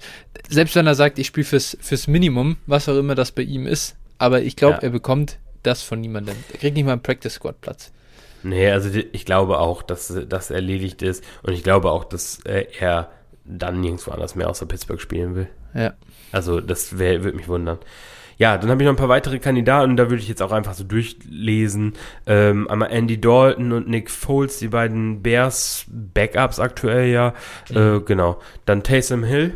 [0.49, 3.67] Selbst wenn er sagt, ich spiele fürs, fürs Minimum, was auch immer das bei ihm
[3.67, 4.83] ist, aber ich glaube, Ja.
[4.83, 6.35] er bekommt das von niemandem.
[6.53, 7.91] Er kriegt nicht mal einen Practice Squad Platz.
[8.43, 12.65] Nee, also ich glaube auch, dass das erledigt ist und ich glaube auch, dass äh,
[12.79, 13.09] er
[13.43, 15.47] dann nirgendwo anders mehr außer Pittsburgh spielen will.
[15.73, 15.93] Ja.
[16.35, 17.79] Also das wär, würde mich wundern.
[18.37, 20.73] Ja, dann habe ich noch ein paar weitere Kandidaten, da würde ich jetzt auch einfach
[20.73, 21.93] so durchlesen.
[22.27, 27.33] Ähm, einmal Andy Dalton und Nick Foles, die beiden Bears Backups aktuell ja.
[27.69, 28.41] Äh, genau.
[28.65, 29.55] Dann Taysom Hill,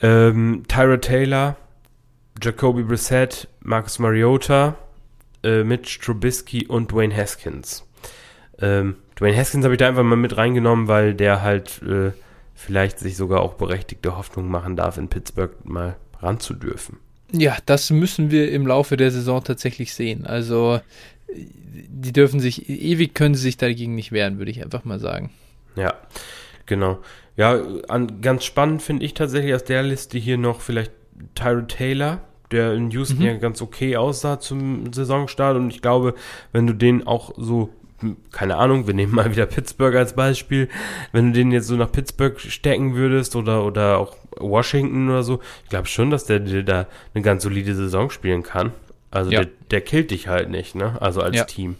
[0.00, 1.56] ähm, Tyra Taylor,
[2.40, 4.76] Jacoby Brissett, Marcus Mariota,
[5.44, 7.86] äh, Mitch Trubisky und Dwayne Haskins.
[8.58, 12.12] Ähm, Dwayne Haskins habe ich da einfach mal mit reingenommen, weil der halt äh,
[12.56, 16.98] vielleicht sich sogar auch berechtigte Hoffnung machen darf, in Pittsburgh mal ranzudürfen.
[17.32, 20.26] Ja, das müssen wir im Laufe der Saison tatsächlich sehen.
[20.26, 20.80] Also,
[21.28, 25.30] die dürfen sich, ewig können sie sich dagegen nicht wehren, würde ich einfach mal sagen.
[25.76, 25.94] Ja,
[26.64, 26.98] genau.
[27.36, 30.92] Ja, an, ganz spannend finde ich tatsächlich aus der Liste hier noch vielleicht
[31.34, 33.24] Tyra Taylor, der in Houston mhm.
[33.24, 35.56] ja ganz okay aussah zum Saisonstart.
[35.56, 36.14] Und ich glaube,
[36.52, 37.70] wenn du den auch so,
[38.32, 40.68] keine Ahnung, wir nehmen mal wieder Pittsburgh als Beispiel,
[41.12, 45.40] wenn du den jetzt so nach Pittsburgh stecken würdest oder, oder auch Washington oder so,
[45.64, 48.72] ich glaube schon, dass der dir da eine ganz solide Saison spielen kann.
[49.10, 49.44] Also ja.
[49.44, 51.00] der, der killt dich halt nicht, ne?
[51.00, 51.44] Also als ja.
[51.44, 51.76] Team.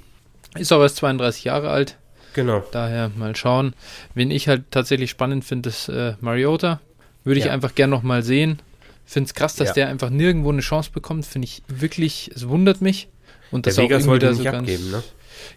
[0.57, 1.99] Ist auch erst 32 Jahre alt.
[2.35, 2.63] Genau.
[2.71, 3.75] Daher mal schauen.
[4.15, 6.81] Wen ich halt tatsächlich spannend finde, ist äh, Mariota.
[7.25, 7.53] Würde ich ja.
[7.53, 8.61] einfach gern nochmal sehen.
[9.05, 11.27] Finde es krass, dass der einfach nirgendwo eine Chance bekommt.
[11.27, 13.09] Finde ich wirklich, es wundert mich.
[13.51, 15.03] Und der das Vegas auch wollte nicht so abgeben, ne?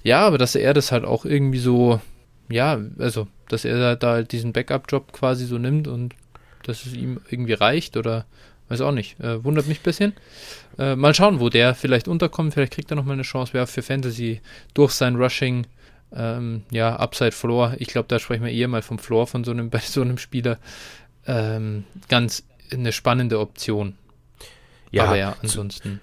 [0.03, 2.01] Ja, aber dass er das halt auch irgendwie so,
[2.49, 6.15] ja, also, dass er da halt diesen Backup-Job quasi so nimmt und
[6.63, 8.25] dass es ihm irgendwie reicht oder
[8.69, 9.19] weiß auch nicht.
[9.19, 10.13] Äh, wundert mich ein bisschen.
[10.77, 12.53] Äh, mal schauen, wo der vielleicht unterkommt.
[12.53, 13.53] Vielleicht kriegt er nochmal eine Chance.
[13.53, 14.41] Wäre für Fantasy
[14.73, 15.65] durch sein Rushing,
[16.15, 17.75] ähm, ja, Upside Floor.
[17.79, 20.17] Ich glaube, da sprechen wir eher mal vom Floor von so einem, bei so einem
[20.17, 20.59] Spieler.
[21.25, 23.95] Ähm, ganz eine spannende Option.
[24.91, 25.99] Ja, aber ja, ansonsten.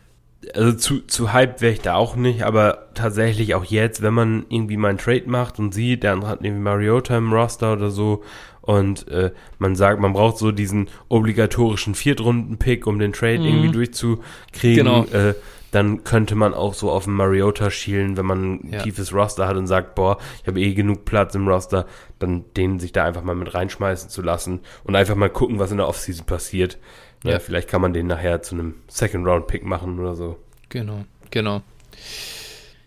[0.55, 4.47] Also zu, zu hype wäre ich da auch nicht, aber tatsächlich auch jetzt, wenn man
[4.49, 7.91] irgendwie mal einen Trade macht und sieht, der andere hat irgendwie Mariota im Roster oder
[7.91, 8.23] so
[8.67, 13.47] und äh, man sagt, man braucht so diesen obligatorischen Viertrunden-Pick, um den Trade mhm.
[13.47, 15.05] irgendwie durchzukriegen, genau.
[15.05, 15.35] äh,
[15.77, 18.83] dann könnte man auch so auf den Mariota schielen, wenn man ein ja.
[18.83, 21.85] tiefes Roster hat und sagt, boah, ich habe eh genug Platz im Roster,
[22.19, 25.71] dann den sich da einfach mal mit reinschmeißen zu lassen und einfach mal gucken, was
[25.73, 26.79] in der Offseason passiert.
[27.25, 27.33] Ja.
[27.33, 30.39] ja vielleicht kann man den nachher zu einem Second-Round-Pick machen oder so.
[30.71, 31.61] Genau, genau.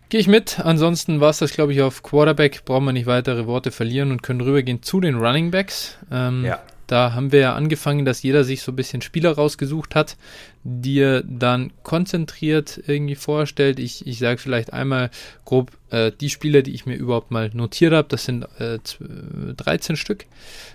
[0.09, 0.59] Gehe ich mit.
[0.59, 2.65] Ansonsten war es das, glaube ich, auf Quarterback.
[2.65, 5.99] Brauchen wir nicht weitere Worte verlieren und können rübergehen zu den Running Backs.
[6.11, 6.59] Ähm, ja.
[6.89, 10.17] Da haben wir ja angefangen, dass jeder sich so ein bisschen Spieler rausgesucht hat,
[10.63, 13.77] die er dann konzentriert irgendwie vorstellt.
[13.77, 15.11] Ich, ich sage vielleicht einmal
[15.45, 18.07] grob äh, die Spieler, die ich mir überhaupt mal notiert habe.
[18.07, 18.79] Das sind äh,
[19.55, 20.25] 13 Stück,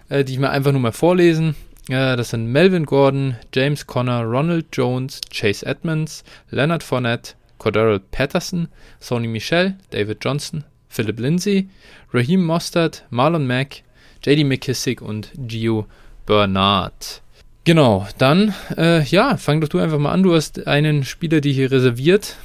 [0.09, 1.57] äh, die ich mir einfach nur mal vorlesen.
[1.89, 8.69] Äh, das sind Melvin Gordon, James Conner, Ronald Jones, Chase Edmonds, Leonard Fournette, Cordero Patterson,
[9.01, 11.69] Sony Michel, David Johnson, Philip Lindsay,
[12.13, 13.83] Raheem Mostert, Marlon Mack,
[14.25, 15.89] JD McKissick und Gio
[16.27, 17.23] Bernard.
[17.65, 20.23] Genau, dann, äh, ja, fang doch du einfach mal an.
[20.23, 22.37] Du hast einen Spieler, die hier reserviert.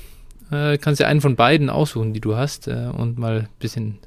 [0.52, 4.00] Äh, kannst ja einen von beiden aussuchen, die du hast, äh, und mal ein bisschen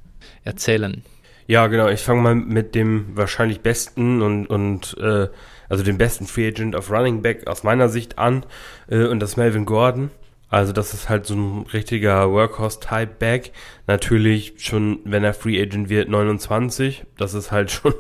[0.45, 1.03] erzählen.
[1.47, 1.89] Ja, genau.
[1.89, 5.29] Ich fange mal mit dem wahrscheinlich besten und, und äh,
[5.69, 8.45] also dem besten Free Agent of Running Back aus meiner Sicht an.
[8.89, 10.11] Äh, und das ist Melvin Gordon.
[10.53, 13.53] Also das ist halt so ein richtiger Workhorse-Type-Back.
[13.87, 17.05] Natürlich schon, wenn er Free Agent wird, 29.
[17.17, 17.95] Das ist halt schon,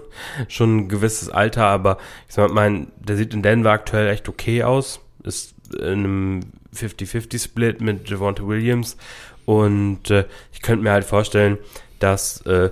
[0.48, 1.96] schon ein gewisses Alter, aber
[2.28, 5.00] ich sag mal, der sieht in Denver aktuell echt okay aus.
[5.22, 6.40] Ist in einem
[6.76, 8.98] 50-50-Split mit Javonte Williams.
[9.46, 11.56] Und äh, ich könnte mir halt vorstellen,
[12.00, 12.70] dass äh,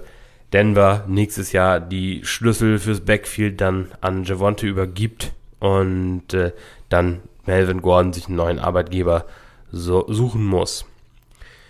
[0.53, 6.53] Denver nächstes Jahr die Schlüssel fürs Backfield dann an Javonte übergibt und äh,
[6.91, 9.25] dann Melvin Gordon sich einen neuen Arbeitgeber
[9.73, 10.87] so, suchen muss.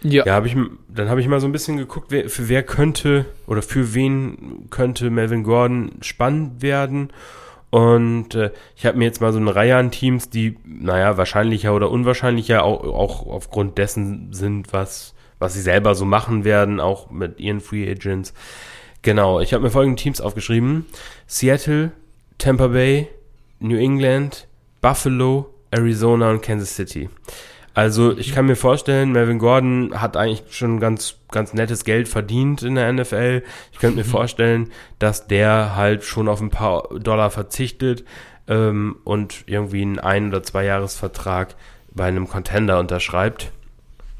[0.02, 0.24] Ja.
[0.24, 0.56] ja hab ich,
[0.88, 4.68] dann habe ich mal so ein bisschen geguckt, wer, für wer könnte oder für wen
[4.70, 7.10] könnte Melvin Gordon spannend werden.
[7.70, 11.74] Und äh, ich habe mir jetzt mal so eine Reihe an Teams, die, naja, wahrscheinlicher
[11.74, 17.10] oder unwahrscheinlicher auch, auch aufgrund dessen sind, was, was sie selber so machen werden, auch
[17.10, 18.34] mit ihren Free Agents.
[19.02, 20.86] Genau, ich habe mir folgende Teams aufgeschrieben.
[21.26, 21.92] Seattle,
[22.38, 23.08] Tampa Bay,
[23.60, 24.48] New England,
[24.80, 27.08] Buffalo, Arizona und Kansas City.
[27.74, 32.62] Also ich kann mir vorstellen, Melvin Gordon hat eigentlich schon ganz, ganz nettes Geld verdient
[32.62, 33.42] in der NFL.
[33.72, 34.10] Ich könnte mir mhm.
[34.10, 38.04] vorstellen, dass der halt schon auf ein paar Dollar verzichtet
[38.48, 41.54] ähm, und irgendwie einen ein- oder zwei Jahresvertrag
[41.92, 43.52] bei einem Contender unterschreibt.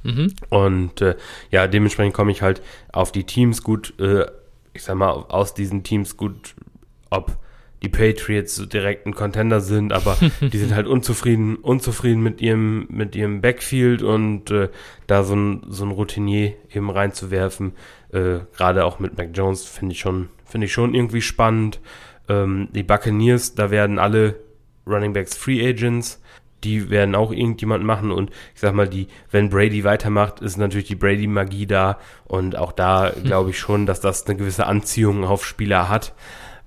[0.05, 0.35] Mhm.
[0.49, 1.17] Und äh,
[1.51, 4.27] ja, dementsprechend komme ich halt auf die Teams gut, äh,
[4.73, 6.55] ich sag mal, aus diesen Teams gut,
[7.11, 7.37] ob
[7.83, 12.87] die Patriots so direkt ein Contender sind, aber die sind halt unzufrieden, unzufrieden mit ihrem,
[12.91, 14.69] mit ihrem Backfield und äh,
[15.07, 17.73] da so ein, so ein Routinier eben reinzuwerfen,
[18.13, 21.81] äh, gerade auch mit Mac Jones, finde ich schon, finde ich schon irgendwie spannend.
[22.29, 24.37] Ähm, die Buccaneers, da werden alle
[24.87, 26.21] Running Backs Free Agents,
[26.65, 30.89] die werden auch irgendjemand machen und ich sag mal, die, wenn Brady weitermacht, ist natürlich
[30.89, 35.47] die Brady-Magie da und auch da glaube ich schon, dass das eine gewisse Anziehung auf
[35.47, 36.15] Spieler hat.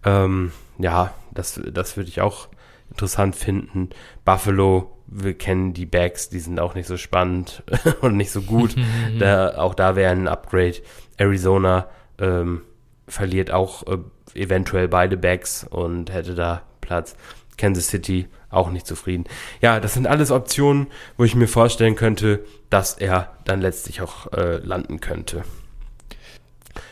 [0.03, 2.47] Ähm, ja, das, das würde ich auch
[2.89, 3.89] interessant finden.
[4.25, 7.63] Buffalo, wir kennen die Backs, die sind auch nicht so spannend
[8.01, 8.75] und nicht so gut.
[9.19, 10.77] da, auch da wäre ein Upgrade.
[11.17, 11.87] Arizona
[12.19, 12.61] ähm,
[13.07, 13.97] verliert auch äh,
[14.33, 17.15] eventuell beide Backs und hätte da Platz.
[17.57, 19.25] Kansas City auch nicht zufrieden.
[19.61, 24.31] Ja, das sind alles Optionen, wo ich mir vorstellen könnte, dass er dann letztlich auch
[24.33, 25.43] äh, landen könnte.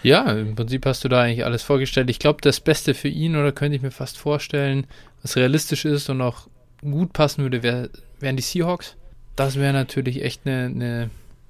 [0.03, 2.09] Ja, im Prinzip hast du da eigentlich alles vorgestellt.
[2.09, 4.87] Ich glaube, das Beste für ihn, oder könnte ich mir fast vorstellen,
[5.21, 6.47] was realistisch ist und auch
[6.81, 8.95] gut passen würde, wär, wären die Seahawks.
[9.35, 11.09] Das wäre natürlich echt eine, eine,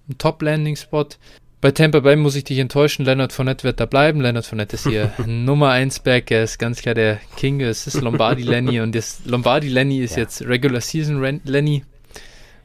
[0.10, 1.08] ein Top-Landing-Spot.
[1.62, 4.20] Bei Tampa Bay muss ich dich enttäuschen, Leonard Fournette wird da bleiben.
[4.20, 8.02] Leonard Fournette ist hier Nummer 1 Back, er ist ganz klar der King, es ist
[8.02, 10.24] Lombardi Lenny und das Lombardi Lenny ist ja.
[10.24, 11.84] jetzt Regular Season Lenny.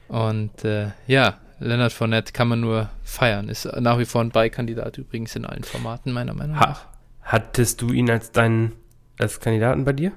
[0.09, 4.99] Und äh, ja, Leonard Fournette kann man nur feiern, ist nach wie vor ein Beikandidat
[4.99, 6.85] übrigens in allen Formaten, meiner Meinung nach.
[6.85, 6.93] Ha
[7.23, 8.73] hattest du ihn als deinen
[9.19, 10.13] als Kandidaten bei dir?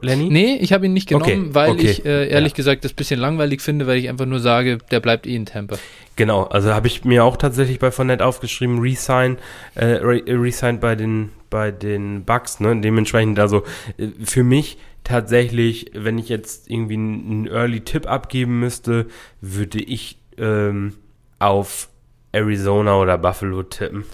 [0.00, 0.28] Lenny?
[0.30, 1.90] Nee, ich habe ihn nicht genommen, okay, weil okay.
[1.90, 2.56] ich äh, ehrlich ja.
[2.56, 5.44] gesagt das ein bisschen langweilig finde, weil ich einfach nur sage, der bleibt eh in
[5.44, 5.76] Tampa.
[6.16, 9.38] Genau, also habe ich mir auch tatsächlich bei Fournette aufgeschrieben, Resign,
[9.74, 12.80] äh, re Resign bei den, bei den Bugs, ne?
[12.80, 13.64] Dementsprechend, also
[13.98, 19.06] äh, für mich tatsächlich, wenn ich jetzt irgendwie einen Early-Tipp abgeben müsste,
[19.40, 20.94] würde ich ähm,
[21.38, 21.88] auf
[22.32, 24.04] Arizona oder Buffalo tippen.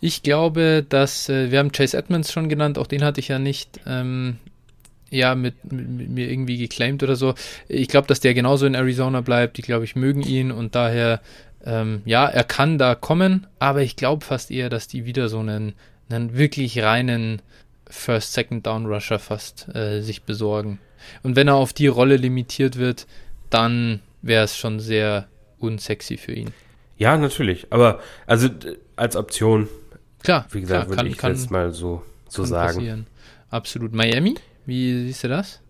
[0.00, 3.38] Ich glaube, dass äh, wir haben Chase Edmonds schon genannt, auch den hatte ich ja
[3.38, 4.38] nicht ähm,
[5.10, 7.34] ja mit, mit, mit, mir irgendwie geclaimed oder so.
[7.68, 9.58] Ich glaube, dass der genauso in Arizona bleibt.
[9.58, 11.20] Ich glaube, ich mögen ihn und daher
[11.64, 15.38] ähm, ja, er kann da kommen, aber ich glaube fast eher, dass die wieder so
[15.38, 15.74] einen,
[16.08, 17.40] einen wirklich reinen
[17.88, 20.78] First, Second Down Rusher fast äh, sich besorgen.
[21.22, 23.06] Und wenn er auf die Rolle limitiert wird,
[23.50, 25.28] dann wäre es schon sehr
[25.62, 26.52] unsexy für ihn.
[26.96, 27.66] Ja, natürlich.
[27.70, 28.48] Aber also
[28.96, 29.68] als Option,
[30.22, 32.76] klar, wie gesagt, würde ich kann, jetzt mal so, so sagen.
[32.76, 33.06] Passieren.
[33.50, 33.92] Absolut.
[33.92, 34.36] Miami,
[34.66, 35.60] wie siehst du das?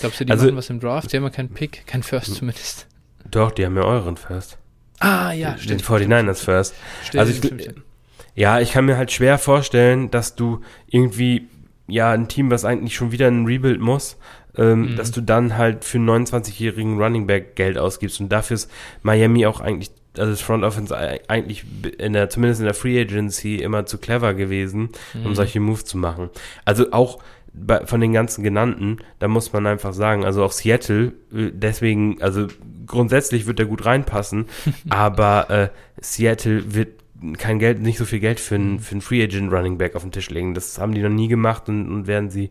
[0.00, 1.12] Glaubst du, die also, machen was im Draft?
[1.12, 2.86] Die haben ja keinen Pick, kein First zumindest.
[3.30, 4.58] Doch, die haben ja euren First.
[5.00, 5.80] Ah, ja, den, stimmt.
[5.88, 6.74] Den 49ers First.
[7.04, 7.82] Stimmt, also ich, stimmt, stimmt.
[8.34, 11.48] Ja, ich kann mir halt schwer vorstellen, dass du irgendwie,
[11.88, 14.16] ja, ein Team, was eigentlich schon wieder ein Rebuild muss,
[14.58, 14.96] ähm, mhm.
[14.96, 18.20] dass du dann halt für einen 29-jährigen Running Back Geld ausgibst.
[18.20, 18.70] Und dafür ist
[19.02, 20.94] Miami auch eigentlich, also das Front Offense
[21.28, 21.64] eigentlich
[21.98, 25.26] in der, zumindest in der Free Agency immer zu clever gewesen, mhm.
[25.26, 26.28] um solche Moves zu machen.
[26.64, 27.20] Also auch
[27.54, 32.20] bei, von den ganzen genannten, da muss man einfach sagen, also auch Seattle, äh, deswegen,
[32.20, 32.46] also
[32.86, 34.46] grundsätzlich wird er gut reinpassen,
[34.88, 35.68] aber äh,
[36.00, 36.88] Seattle wird
[37.36, 40.02] kein Geld, nicht so viel Geld für einen, für einen Free Agent Running Back auf
[40.02, 40.54] den Tisch legen.
[40.54, 42.50] Das haben die noch nie gemacht und, und werden sie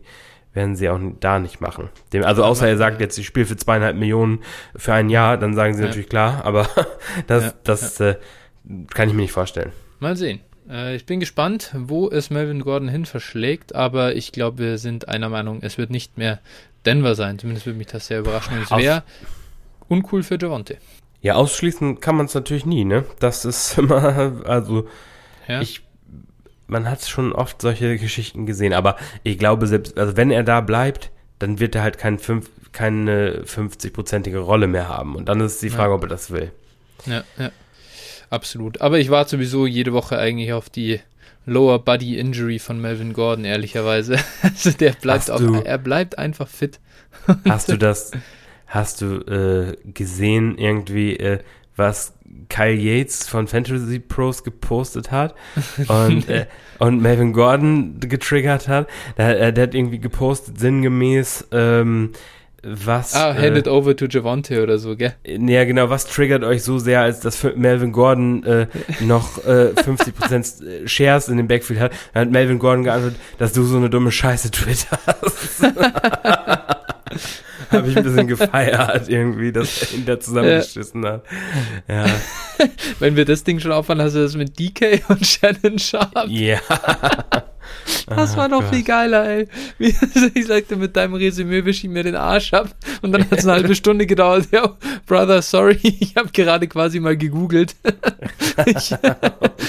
[0.58, 1.88] werden sie auch da nicht machen.
[2.12, 4.40] Dem, also außer er sagt jetzt, ich spiele für zweieinhalb Millionen
[4.76, 5.86] für ein Jahr, dann sagen sie ja.
[5.86, 6.68] natürlich klar, aber
[7.28, 8.10] das, ja, das ja.
[8.10, 8.16] Äh,
[8.92, 9.72] kann ich mir nicht vorstellen.
[10.00, 10.40] Mal sehen.
[10.68, 15.08] Äh, ich bin gespannt, wo es Melvin Gordon hin verschlägt, aber ich glaube, wir sind
[15.08, 16.40] einer Meinung, es wird nicht mehr
[16.84, 17.38] Denver sein.
[17.38, 18.58] Zumindest würde mich das sehr überraschen.
[18.58, 19.04] Und es wäre
[19.88, 20.78] uncool für Javonte.
[21.20, 23.04] Ja, ausschließen kann man es natürlich nie, ne?
[23.20, 24.88] Das ist immer, also
[25.46, 25.60] ja.
[25.60, 25.82] ich,
[26.68, 30.60] man hat schon oft solche Geschichten gesehen, aber ich glaube, selbst, also wenn er da
[30.60, 35.16] bleibt, dann wird er halt kein fünf, keine 50-prozentige Rolle mehr haben.
[35.16, 35.96] Und dann ist die Frage, ja.
[35.96, 36.52] ob er das will.
[37.06, 37.50] Ja, ja.
[38.30, 38.80] Absolut.
[38.80, 41.00] Aber ich warte sowieso jede Woche eigentlich auf die
[41.46, 44.16] Lower Body Injury von Melvin Gordon, ehrlicherweise.
[44.42, 46.78] Also der bleibt auch, er bleibt einfach fit.
[47.48, 48.10] Hast du das,
[48.66, 51.38] hast du äh, gesehen irgendwie, äh,
[51.78, 52.12] was
[52.48, 55.34] Kyle Yates von Fantasy Pros gepostet hat
[55.88, 56.46] und, äh,
[56.78, 58.88] und Melvin Gordon getriggert hat?
[59.16, 62.12] Der, äh, der hat irgendwie gepostet sinngemäß, ähm,
[62.62, 63.14] was.
[63.14, 65.14] Ah, hand äh, it over to Javante oder so, gell?
[65.24, 65.90] Ja, genau.
[65.90, 68.66] Was triggert euch so sehr, als dass Melvin Gordon äh,
[69.00, 71.92] noch äh, 50% Shares in dem Backfield hat?
[72.12, 75.62] Dann hat Melvin Gordon geantwortet, dass du so eine dumme Scheiße twitterst.
[77.70, 81.10] habe ich ein bisschen gefeiert irgendwie, dass er ihn da zusammengeschissen ja.
[81.12, 81.24] hat.
[81.88, 82.06] Ja.
[82.98, 86.26] Wenn wir das Ding schon auffahren, hast du das mit DK und Shannon Sharp.
[86.28, 86.58] Ja.
[88.06, 89.48] Das war noch viel geiler, ey.
[89.78, 89.94] Wie
[90.34, 92.74] ich sagte, mit deinem Resümee wisch ich mir den Arsch ab.
[93.02, 94.48] Und dann hat es eine halbe Stunde gedauert.
[94.50, 94.76] Ja,
[95.06, 97.76] Brother, sorry, ich habe gerade quasi mal gegoogelt.
[98.66, 98.94] ich,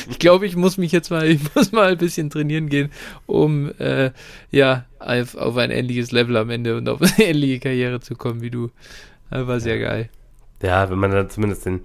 [0.10, 2.92] ich glaube, ich muss mich jetzt mal, ich muss mal ein bisschen trainieren gehen,
[3.26, 4.12] um äh,
[4.52, 8.42] ja auf, auf ein ähnliches Level am Ende und auf eine ähnliche Karriere zu kommen
[8.42, 8.72] wie du.
[9.30, 10.10] Das war sehr geil.
[10.62, 11.82] Ja, wenn man dann zumindest den,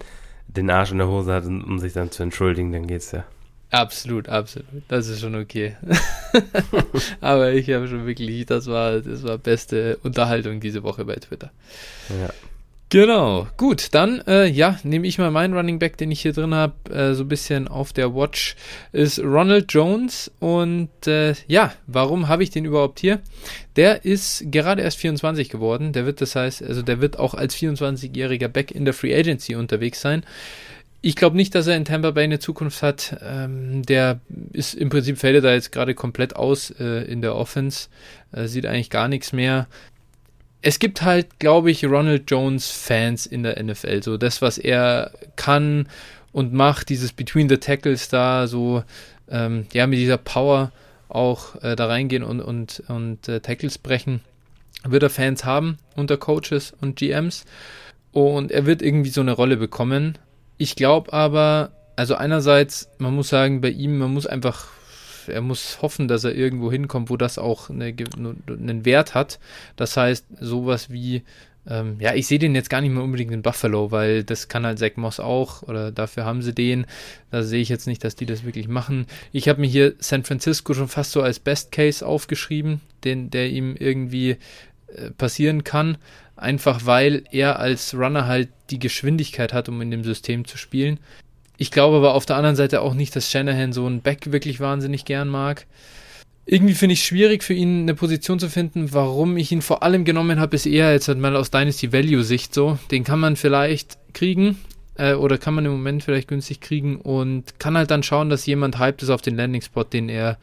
[0.47, 3.23] den Arsch in der Hose hat, um sich dann zu entschuldigen, dann geht's ja.
[3.71, 4.83] Absolut, absolut.
[4.87, 5.75] Das ist schon okay.
[7.21, 11.51] Aber ich habe schon wirklich, das war, das war beste Unterhaltung diese Woche bei Twitter.
[12.09, 12.29] Ja.
[12.89, 16.53] Genau, gut, dann äh, ja, nehme ich mal meinen Running Back, den ich hier drin
[16.53, 18.55] habe, äh, so ein bisschen auf der Watch,
[18.91, 23.21] ist Ronald Jones und äh, ja, warum habe ich den überhaupt hier?
[23.75, 27.55] Der ist gerade erst 24 geworden, der wird das heißt, also der wird auch als
[27.55, 30.23] 24-jähriger Back in der Free Agency unterwegs sein.
[31.05, 33.17] Ich glaube nicht, dass er in Tampa Bay eine Zukunft hat.
[33.21, 34.21] Ähm, der
[34.53, 37.89] ist im Prinzip fällt er da jetzt gerade komplett aus äh, in der Offense.
[38.31, 39.67] Äh, sieht eigentlich gar nichts mehr.
[40.63, 44.01] Es gibt halt, glaube ich, Ronald Jones Fans in der NFL.
[44.01, 45.89] So das, was er kann
[46.31, 48.83] und macht, dieses Between the Tackles da, so
[49.29, 50.71] ähm, ja mit dieser Power
[51.07, 54.21] auch äh, da reingehen und und und äh, Tackles brechen.
[54.83, 57.45] wird er Fans haben unter Coaches und GMs
[58.11, 60.17] und er wird irgendwie so eine Rolle bekommen.
[60.57, 64.67] Ich glaube aber, also einerseits, man muss sagen, bei ihm, man muss einfach,
[65.27, 67.93] er muss hoffen, dass er irgendwo hinkommt, wo das auch eine,
[68.47, 69.39] einen Wert hat.
[69.75, 71.23] Das heißt, sowas wie
[71.67, 74.65] ähm, ja, ich sehe den jetzt gar nicht mehr unbedingt in Buffalo, weil das kann
[74.65, 76.85] halt Zach Moss auch oder dafür haben sie den.
[77.31, 79.07] Da sehe ich jetzt nicht, dass die das wirklich machen.
[79.31, 83.49] Ich habe mir hier San Francisco schon fast so als Best Case aufgeschrieben, den, der
[83.49, 84.37] ihm irgendwie
[84.87, 85.97] äh, passieren kann.
[86.35, 90.99] Einfach weil er als Runner halt die Geschwindigkeit hat, um in dem System zu spielen.
[91.57, 94.59] Ich glaube aber auf der anderen Seite auch nicht, dass Shanahan so einen Back wirklich
[94.59, 95.65] wahnsinnig gern mag.
[96.45, 98.93] Irgendwie finde ich es schwierig für ihn eine Position zu finden.
[98.93, 102.23] Warum ich ihn vor allem genommen habe, ist eher jetzt halt mal aus Dynasty Value
[102.23, 102.77] Sicht so.
[102.91, 104.57] Den kann man vielleicht kriegen
[104.97, 108.45] äh, oder kann man im Moment vielleicht günstig kriegen und kann halt dann schauen, dass
[108.45, 110.37] jemand hyped ist auf den Landing Spot, den er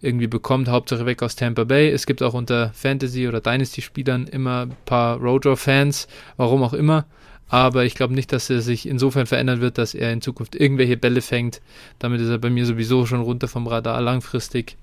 [0.00, 0.68] irgendwie bekommt.
[0.68, 1.90] Hauptsache weg aus Tampa Bay.
[1.90, 6.72] Es gibt auch unter Fantasy oder Dynasty Spielern immer ein paar Rojo Fans, warum auch
[6.72, 7.06] immer.
[7.50, 10.98] Aber ich glaube nicht, dass er sich insofern verändern wird, dass er in Zukunft irgendwelche
[10.98, 11.60] Bälle fängt.
[11.98, 14.76] Damit ist er bei mir sowieso schon runter vom Radar langfristig.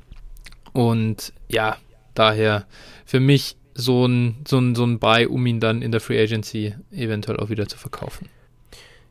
[0.73, 1.77] Und ja,
[2.15, 2.65] daher
[3.05, 6.21] für mich so ein, so ein, so ein Buy, um ihn dann in der Free
[6.21, 8.29] Agency eventuell auch wieder zu verkaufen.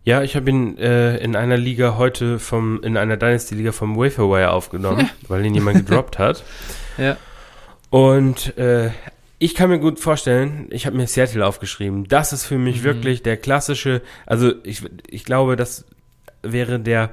[0.05, 4.51] Ja, ich habe ihn äh, in einer Liga heute vom, in einer Dynasty-Liga vom Waferwire
[4.51, 6.45] aufgenommen, weil ihn jemand gedroppt hat.
[6.99, 7.17] Ja.
[7.89, 8.91] Und äh,
[9.39, 12.07] ich kann mir gut vorstellen, ich habe mir Seattle aufgeschrieben.
[12.07, 12.85] Das ist für mich mhm.
[12.85, 15.87] wirklich der klassische, also ich, ich glaube, das
[16.43, 17.11] wäre der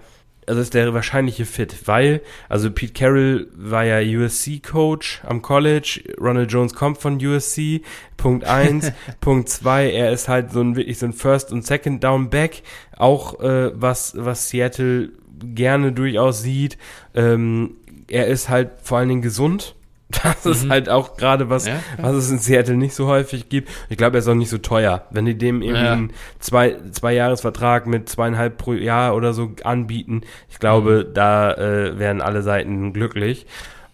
[0.48, 6.52] also ist der wahrscheinliche Fit, weil, also Pete Carroll war ja USC-Coach am College, Ronald
[6.52, 7.82] Jones kommt von USC,
[8.18, 12.64] Punkt eins Punkt zwei er ist halt so ein wirklich so ein First- und Second-Down-Back,
[12.98, 15.10] auch äh, was, was Seattle
[15.44, 16.78] gerne durchaus sieht.
[17.14, 17.78] Ähm,
[18.08, 19.76] er ist halt vor allen Dingen gesund,
[20.24, 20.72] das ist mhm.
[20.72, 23.70] halt auch gerade was, ja, was es in Seattle nicht so häufig gibt.
[23.90, 25.06] Ich glaube, er ist auch nicht so teuer.
[25.12, 25.94] Wenn die dem irgendwie ja.
[25.94, 31.14] einen zwei, zwei Jahresvertrag mit zweieinhalb pro Jahr oder so anbieten, ich glaube, mhm.
[31.14, 33.46] da äh, wären alle Seiten glücklich.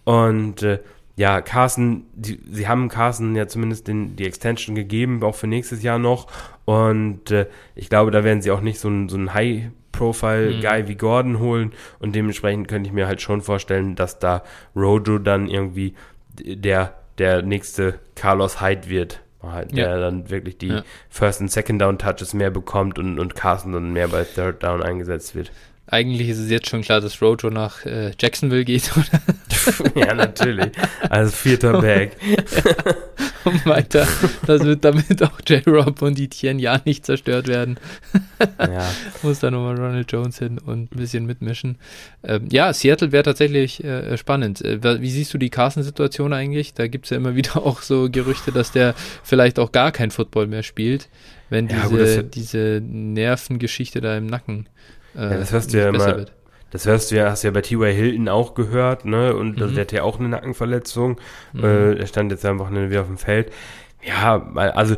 [0.04, 0.78] Und äh,
[1.16, 5.82] ja, Carson, die, sie haben Carson ja zumindest den, die Extension gegeben, auch für nächstes
[5.82, 6.28] Jahr noch.
[6.64, 10.82] Und äh, ich glaube, da werden sie auch nicht so ein, so ein High Profile-Guy
[10.82, 10.88] mhm.
[10.88, 14.42] wie Gordon holen und dementsprechend könnte ich mir halt schon vorstellen, dass da
[14.76, 15.94] Rojo dann irgendwie
[16.40, 19.20] der, der nächste Carlos Hyde wird.
[19.40, 20.00] Halt, der ja.
[20.00, 20.82] dann wirklich die ja.
[21.08, 24.82] First und Second Down Touches mehr bekommt und, und Carson dann mehr bei Third Down
[24.82, 25.52] eingesetzt wird.
[25.90, 29.98] Eigentlich ist es jetzt schon klar, dass Rojo nach äh, Jacksonville geht, oder?
[29.98, 30.70] ja, natürlich.
[31.08, 32.08] Als vierter ja,
[33.44, 34.06] und weiter.
[34.46, 37.80] Das wird damit auch J-Rob und Etienne ja nicht zerstört werden.
[38.58, 38.86] ja.
[39.22, 41.78] Muss da nochmal Ronald Jones hin und ein bisschen mitmischen.
[42.22, 44.62] Ähm, ja, Seattle wäre tatsächlich äh, spannend.
[44.62, 46.74] Äh, wie siehst du die Carson-Situation eigentlich?
[46.74, 50.10] Da gibt es ja immer wieder auch so Gerüchte, dass der vielleicht auch gar kein
[50.10, 51.08] Football mehr spielt,
[51.48, 54.66] wenn ja, diese, gut, diese Nervengeschichte da im Nacken
[55.24, 56.16] ja, das hörst du ja immer.
[56.16, 56.32] Wird.
[56.70, 57.94] Das hörst du ja, hast du ja bei T.Y.
[57.94, 59.34] Hilton auch gehört, ne?
[59.34, 59.74] Und mhm.
[59.74, 61.18] der hat ja auch eine Nackenverletzung.
[61.54, 61.64] Mhm.
[61.64, 63.50] Äh, er stand jetzt einfach wieder auf dem Feld.
[64.02, 64.96] Ja, also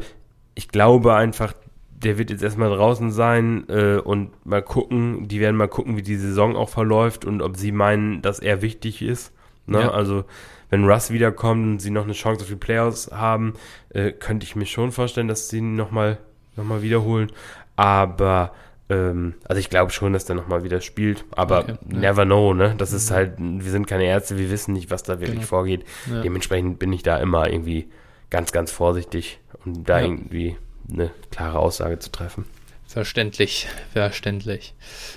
[0.55, 1.55] ich glaube einfach,
[1.91, 6.03] der wird jetzt erstmal draußen sein äh, und mal gucken, die werden mal gucken, wie
[6.03, 9.33] die Saison auch verläuft und ob sie meinen, dass er wichtig ist.
[9.67, 9.83] Ne?
[9.83, 9.91] Ja.
[9.91, 10.25] Also
[10.71, 13.55] wenn Russ wiederkommt und sie noch eine Chance auf die Playoffs haben,
[13.91, 16.19] äh, könnte ich mir schon vorstellen, dass sie ihn nochmal
[16.57, 17.31] noch mal wiederholen.
[17.77, 18.53] Aber
[18.91, 21.99] ähm, also ich glaube schon, dass der nochmal wieder spielt, aber okay, ja.
[21.99, 22.75] never know, ne?
[22.77, 23.15] Das ist mhm.
[23.15, 25.47] halt, wir sind keine Ärzte, wir wissen nicht, was da wirklich genau.
[25.47, 25.85] vorgeht.
[26.11, 26.21] Ja.
[26.21, 27.89] Dementsprechend bin ich da immer irgendwie
[28.29, 30.07] ganz, ganz vorsichtig, um da ja.
[30.07, 30.57] irgendwie
[30.93, 32.45] eine klare Aussage zu treffen.
[32.87, 34.75] Verständlich, verständlich.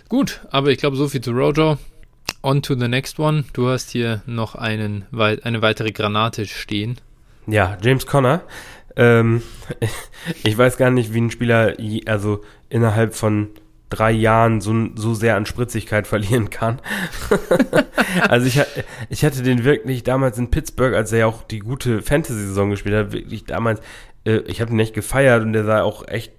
[0.08, 1.80] Gut, aber ich glaube, so viel zu Rojo.
[2.44, 3.46] On to the next one.
[3.54, 7.00] Du hast hier noch einen, eine weitere Granate stehen.
[7.48, 8.44] Ja, James Conner.
[8.96, 9.42] Ähm,
[10.44, 11.74] ich weiß gar nicht, wie ein Spieler
[12.06, 13.50] also innerhalb von
[13.96, 16.80] drei Jahren so, so sehr an Spritzigkeit verlieren kann.
[18.30, 18.62] also ich,
[19.10, 22.96] ich hatte den wirklich damals in Pittsburgh, als er ja auch die gute Fantasy-Saison gespielt
[22.96, 23.82] hat, wirklich damals,
[24.26, 26.34] äh, ich habe ihn echt gefeiert und der sah auch echt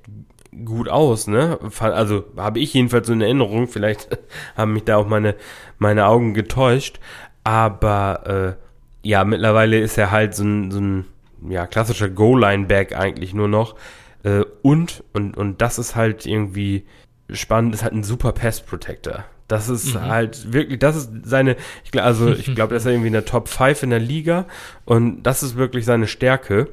[0.64, 1.58] gut aus, ne?
[1.80, 4.18] Also habe ich jedenfalls so in Erinnerung, vielleicht
[4.56, 5.34] haben mich da auch meine,
[5.78, 7.00] meine Augen getäuscht,
[7.42, 11.04] aber äh, ja, mittlerweile ist er halt so ein, so ein
[11.48, 13.76] ja, klassischer Goal-Line-Back eigentlich nur noch.
[14.22, 16.86] Äh, und, und, und das ist halt irgendwie
[17.30, 19.24] spannend, ist halt ein super Pest-Protector.
[19.48, 20.00] Das ist mhm.
[20.00, 23.24] halt wirklich, das ist seine, ich glaube, also ich glaube, er ist irgendwie in der
[23.24, 24.46] Top 5 in der Liga
[24.84, 26.68] und das ist wirklich seine Stärke.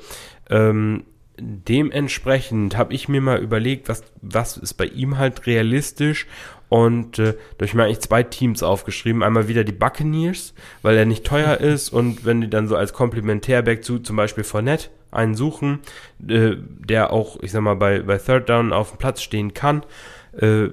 [0.49, 1.03] Ähm,
[1.39, 6.27] dementsprechend habe ich mir mal überlegt, was, was ist bei ihm halt realistisch
[6.69, 9.23] Und äh, durch mir eigentlich zwei Teams aufgeschrieben.
[9.23, 12.93] Einmal wieder die Buccaneers, weil er nicht teuer ist und wenn die dann so als
[12.93, 15.79] Komplementärback zu zum Beispiel Fournette einen suchen,
[16.25, 19.83] äh, der auch, ich sag mal, bei, bei Third Down auf dem Platz stehen kann,
[20.37, 20.69] äh,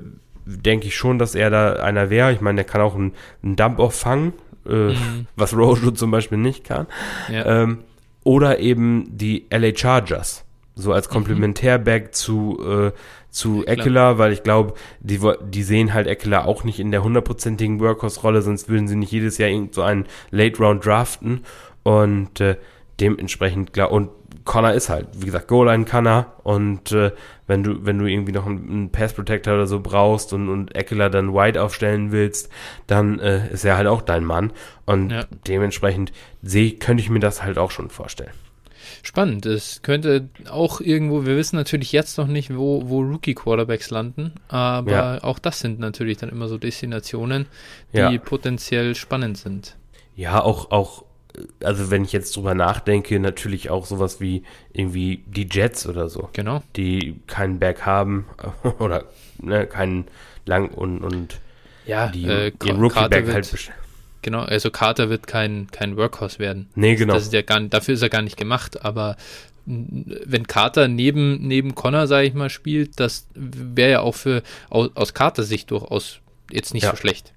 [0.46, 2.32] denke ich schon, dass er da einer wäre.
[2.32, 4.32] Ich meine, der kann auch einen, einen Dump-Off fangen,
[4.66, 5.26] äh, mhm.
[5.36, 6.86] was Rojo zum Beispiel nicht kann.
[7.30, 7.62] Ja.
[7.62, 7.78] Ähm,
[8.24, 10.44] oder eben die LA Chargers,
[10.74, 11.12] so als mhm.
[11.12, 12.92] Komplementärback zu, äh,
[13.30, 17.80] zu Eckler, weil ich glaube, die, die sehen halt Eckler auch nicht in der hundertprozentigen
[17.80, 21.44] Workhorse-Rolle, sonst würden sie nicht jedes Jahr irgend so einen Late-Round draften.
[21.82, 22.56] Und äh,
[23.00, 24.10] dementsprechend, klar, und
[24.44, 27.12] Connor ist halt, wie gesagt, Goal-Line kann er und äh,
[27.46, 31.10] wenn du, wenn du irgendwie noch einen, einen Pass-Protector oder so brauchst und, und Eckler
[31.10, 32.50] dann wide aufstellen willst,
[32.86, 34.52] dann äh, ist er halt auch dein Mann
[34.86, 35.24] und ja.
[35.46, 36.12] dementsprechend
[36.42, 38.32] seh, könnte ich mir das halt auch schon vorstellen.
[39.02, 39.46] Spannend.
[39.46, 44.90] Es könnte auch irgendwo, wir wissen natürlich jetzt noch nicht, wo, wo Rookie-Quarterbacks landen, aber
[44.90, 45.24] ja.
[45.24, 47.46] auch das sind natürlich dann immer so Destinationen,
[47.92, 48.18] die ja.
[48.18, 49.76] potenziell spannend sind.
[50.14, 51.04] Ja, auch, auch
[51.62, 56.28] also wenn ich jetzt drüber nachdenke, natürlich auch sowas wie irgendwie die Jets oder so.
[56.32, 56.62] Genau.
[56.76, 58.26] Die keinen Back haben
[58.78, 59.04] oder
[59.40, 60.06] ne, keinen
[60.46, 61.38] lang und, und
[61.86, 63.72] ja, die äh, ihren Rookie-Back halt
[64.22, 66.68] Genau, also Carter wird kein, kein Workhorse werden.
[66.74, 67.14] Nee, genau.
[67.14, 69.16] Das ist ja gar, dafür ist er gar nicht gemacht, aber
[69.64, 74.90] wenn Carter neben, neben Connor, sage ich mal, spielt, das wäre ja auch für aus,
[74.94, 76.20] aus Carters Sicht durchaus
[76.50, 76.90] jetzt nicht ja.
[76.90, 77.32] so schlecht.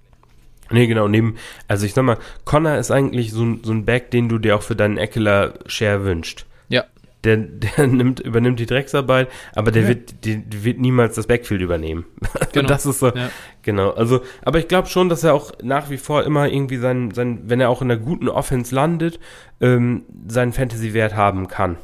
[0.71, 1.35] Nee, genau, neben,
[1.67, 4.61] also ich sag mal, Connor ist eigentlich so, so ein Back, den du dir auch
[4.61, 6.45] für deinen Eckler-Share wünscht.
[6.69, 6.85] Ja.
[7.23, 9.87] Der, der nimmt, übernimmt die Drecksarbeit, aber der ja.
[9.89, 12.05] wird, die, wird niemals das Backfield übernehmen.
[12.53, 12.67] Genau.
[12.67, 13.29] das ist so, ja.
[13.61, 13.91] genau.
[13.91, 17.43] Also, aber ich glaube schon, dass er auch nach wie vor immer irgendwie sein, sein,
[17.45, 19.21] wenn er auch in einer guten Offense landet,
[19.61, 21.77] ähm, seinen Fantasy-Wert haben kann.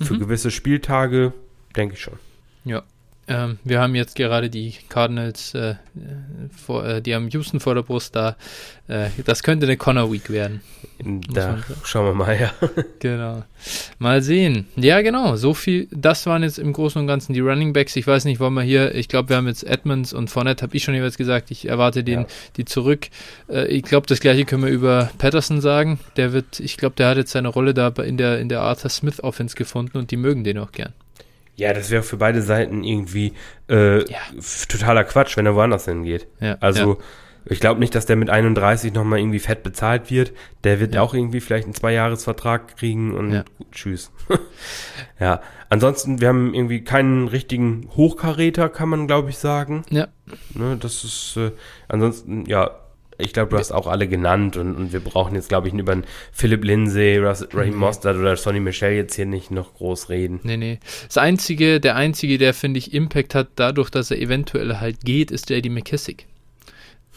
[0.00, 0.20] Für mhm.
[0.20, 1.32] gewisse Spieltage,
[1.74, 2.20] denke ich schon.
[2.64, 2.84] Ja.
[3.28, 5.76] Ähm, wir haben jetzt gerade die Cardinals, äh,
[6.50, 8.36] vor, äh, die haben Houston vor der Brust da.
[8.88, 10.60] Äh, das könnte eine Connor Week werden.
[11.32, 12.52] Da schauen wir mal, ja.
[12.98, 13.44] genau.
[14.00, 14.66] Mal sehen.
[14.74, 15.36] Ja, genau.
[15.36, 15.86] So viel.
[15.92, 17.94] Das waren jetzt im Großen und Ganzen die Running Backs.
[17.94, 18.94] Ich weiß nicht, wollen wir hier.
[18.94, 21.52] Ich glaube, wir haben jetzt Edmonds und Fournette, habe ich schon jeweils gesagt.
[21.52, 22.26] Ich erwarte den, ja.
[22.56, 23.08] die zurück.
[23.48, 26.00] Äh, ich glaube, das gleiche können wir über Patterson sagen.
[26.16, 28.90] Der wird, ich glaube, der hat jetzt seine Rolle da in der, in der Arthur
[28.90, 30.92] Smith Offense gefunden und die mögen den auch gern.
[31.54, 33.34] Ja, das wäre für beide Seiten irgendwie
[33.68, 34.18] äh, ja.
[34.68, 36.26] totaler Quatsch, wenn er woanders hingeht.
[36.40, 36.98] Ja, also ja.
[37.44, 40.32] ich glaube nicht, dass der mit 31 nochmal irgendwie fett bezahlt wird.
[40.64, 44.10] Der wird auch irgendwie vielleicht einen Zweijahresvertrag kriegen und gut, tschüss.
[45.20, 49.84] ja, ansonsten, wir haben irgendwie keinen richtigen Hochkaräter, kann man glaube ich sagen.
[49.90, 50.08] Ja.
[50.54, 51.52] Ne, das ist, äh,
[51.88, 52.81] ansonsten, ja,
[53.22, 55.92] ich glaube, du hast auch alle genannt und, und wir brauchen jetzt, glaube ich, über
[55.92, 60.40] einen Philipp Lindsay, Raheem Mostert oder Sonny Michel jetzt hier nicht noch groß reden.
[60.42, 60.78] Nee, nee.
[61.06, 65.30] Das einzige, der einzige, der, finde ich, Impact hat, dadurch, dass er eventuell halt geht,
[65.30, 66.26] ist JD McKissick.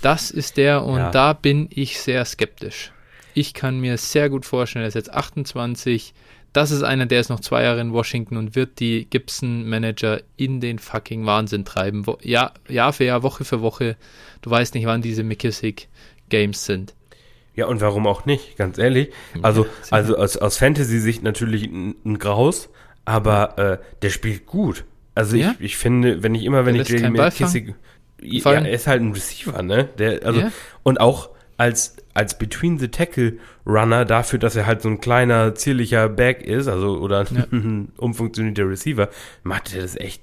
[0.01, 1.11] Das ist der und ja.
[1.11, 2.91] da bin ich sehr skeptisch.
[3.33, 6.13] Ich kann mir sehr gut vorstellen, er ist jetzt 28.
[6.55, 10.61] Das ist einer, der ist noch zwei Jahre in Washington und wird die Gibson-Manager in
[10.61, 12.07] den fucking Wahnsinn treiben.
[12.07, 13.97] Wo, Jahr, Jahr für Jahr, Woche für Woche.
[14.41, 16.95] Du weißt nicht, wann diese McKissick-Games sind.
[17.55, 19.09] Ja, und warum auch nicht, ganz ehrlich.
[19.41, 22.69] Also, also aus, aus Fantasy-Sicht natürlich ein, ein, Graus,
[23.03, 24.85] aber äh, der spielt gut.
[25.13, 25.55] Also ja?
[25.59, 27.75] ich, ich finde, wenn ich immer, wenn der ich JD McKissick.
[28.21, 29.89] Ja, er ist halt ein Receiver, ne?
[29.97, 30.51] Der, also, ja?
[30.83, 35.55] und auch als, als Between the Tackle Runner dafür, dass er halt so ein kleiner,
[35.55, 37.45] zierlicher Back ist, also oder ja.
[37.51, 39.09] ein umfunktionierter Receiver,
[39.43, 40.21] macht er das echt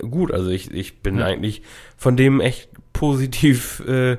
[0.00, 0.32] gut.
[0.32, 1.26] Also ich, ich bin ja.
[1.26, 1.62] eigentlich
[1.96, 4.16] von dem echt positiv äh,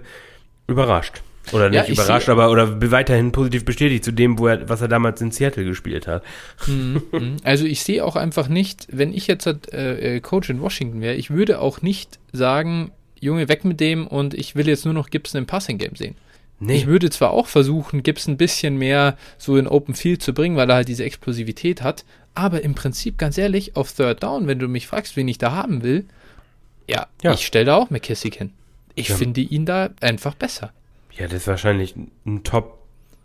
[0.68, 1.22] überrascht.
[1.52, 4.88] Oder nicht ja, überrascht, aber oder weiterhin positiv bestätigt zu dem, wo er, was er
[4.88, 6.24] damals in Seattle gespielt hat.
[6.68, 7.38] Mhm, mhm.
[7.44, 11.16] Also ich sehe auch einfach nicht, wenn ich jetzt äh, äh, Coach in Washington wäre,
[11.16, 15.10] ich würde auch nicht sagen, Junge, weg mit dem und ich will jetzt nur noch
[15.10, 16.16] Gibson im Passing Game sehen.
[16.66, 16.78] Nee.
[16.78, 20.56] Ich würde zwar auch versuchen, Gibbs ein bisschen mehr so in Open Field zu bringen,
[20.56, 22.06] weil er halt diese Explosivität hat,
[22.36, 25.52] aber im Prinzip, ganz ehrlich, auf Third Down, wenn du mich fragst, wen ich da
[25.52, 26.06] haben will,
[26.88, 27.34] ja, ja.
[27.34, 28.52] ich stelle da auch McKissick hin.
[28.96, 29.16] Ich ja.
[29.16, 30.72] finde ihn da einfach besser.
[31.12, 31.96] Ja, das ist wahrscheinlich
[32.26, 32.80] ein Top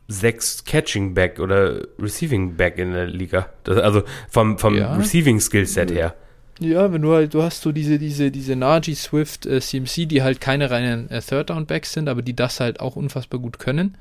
[0.09, 3.51] 6 Catching Back oder Receiving Back in der Liga.
[3.64, 4.95] Das, also vom, vom ja.
[4.95, 6.14] Receiving Skillset her.
[6.61, 10.22] Ja, wenn du halt, du hast so diese, diese, diese Najee Swift äh, CMC, die
[10.22, 13.59] halt keine reinen äh, Third Down Backs sind, aber die das halt auch unfassbar gut
[13.59, 13.96] können.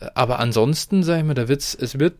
[0.00, 2.14] Äh, aber ansonsten, sag ich mal, da wird's, es wird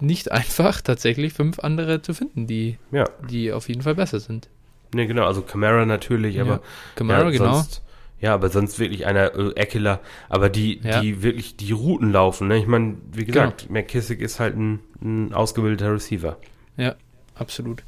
[0.00, 3.04] nicht einfach, tatsächlich fünf andere zu finden, die, ja.
[3.28, 4.48] die auf jeden Fall besser sind.
[4.94, 6.52] Ne, genau, also Camara natürlich, aber.
[6.52, 6.60] Ja,
[6.94, 7.54] Camara, ja, genau.
[7.54, 7.82] Sonst,
[8.20, 11.00] ja, aber sonst wirklich einer äh, Eckler, aber die, ja.
[11.00, 12.48] die wirklich die Routen laufen.
[12.48, 12.58] Ne?
[12.58, 13.74] Ich meine, wie gesagt, genau.
[13.74, 16.38] McKissick ist halt ein, ein ausgebildeter Receiver.
[16.76, 16.94] Ja,
[17.36, 17.82] absolut.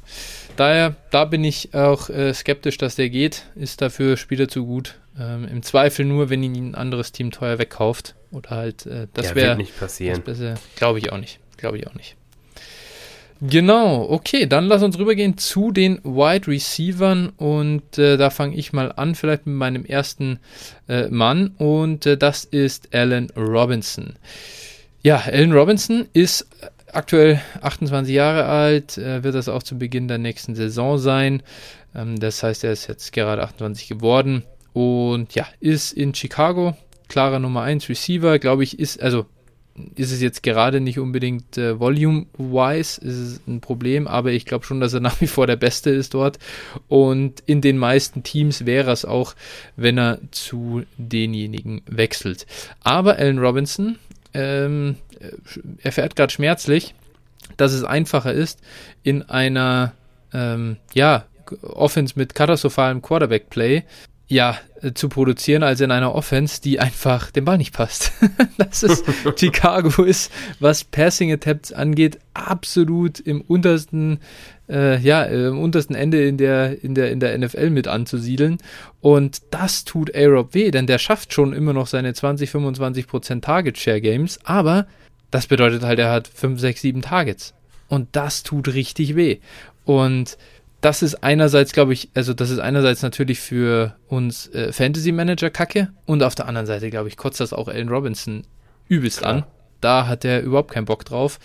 [0.55, 3.43] Daher, da bin ich auch äh, skeptisch, dass der geht.
[3.55, 4.95] Ist dafür Spieler zu gut.
[5.19, 8.15] Ähm, Im Zweifel nur, wenn ihn ein anderes Team teuer wegkauft.
[8.31, 9.57] Oder halt, äh, das Ja, wäre.
[9.57, 10.23] nicht passieren.
[10.75, 11.39] Glaube ich auch nicht.
[11.57, 12.15] Glaube ich auch nicht.
[13.41, 18.73] Genau, okay, dann lass uns rübergehen zu den Wide Receivern und äh, da fange ich
[18.73, 20.39] mal an, vielleicht mit meinem ersten
[20.89, 24.15] äh, Mann und äh, das ist Allen Robinson.
[25.03, 26.47] Ja, Allen Robinson ist
[26.93, 31.43] aktuell 28 Jahre alt, äh, wird das auch zu Beginn der nächsten Saison sein.
[31.95, 36.75] Ähm, das heißt, er ist jetzt gerade 28 geworden und ja, ist in Chicago,
[37.07, 39.25] klarer Nummer 1 Receiver, glaube ich, ist, also
[39.95, 44.65] ist es jetzt gerade nicht unbedingt äh, volume-wise, ist es ein Problem, aber ich glaube
[44.65, 46.39] schon, dass er nach wie vor der Beste ist dort.
[46.87, 49.35] Und in den meisten Teams wäre es auch,
[49.75, 52.45] wenn er zu denjenigen wechselt.
[52.83, 53.97] Aber Allen Robinson
[54.33, 54.95] ähm,
[55.81, 56.95] erfährt gerade schmerzlich,
[57.57, 58.61] dass es einfacher ist,
[59.03, 59.93] in einer
[60.33, 61.25] ähm, ja,
[61.63, 63.83] Offense mit katastrophalem Quarterback-Play
[64.29, 68.11] ja, äh, zu produzieren, als in einer Offense, die einfach dem Ball nicht passt.
[68.57, 69.03] das ist
[69.35, 74.19] Chicago ist, was Passing Attempts angeht, absolut im untersten,
[74.69, 78.59] äh, ja, im untersten Ende in der, in der, in der NFL mit anzusiedeln.
[79.01, 83.43] Und das tut A-Rob weh, denn der schafft schon immer noch seine 20, 25 Prozent
[83.43, 84.85] Target Share Games, aber
[85.31, 87.53] das bedeutet halt, er hat 5, 6, 7 Targets.
[87.87, 89.39] Und das tut richtig weh.
[89.85, 90.37] Und
[90.81, 95.49] das ist einerseits, glaube ich, also das ist einerseits natürlich für uns äh, Fantasy Manager
[95.49, 98.43] Kacke und auf der anderen Seite, glaube ich, kotzt das auch Allen Robinson
[98.87, 99.33] übelst Klar.
[99.33, 99.43] an.
[99.81, 101.39] Da hat er überhaupt keinen Bock drauf,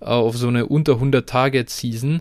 [0.00, 2.20] äh, auf so eine unter 100 Target Season.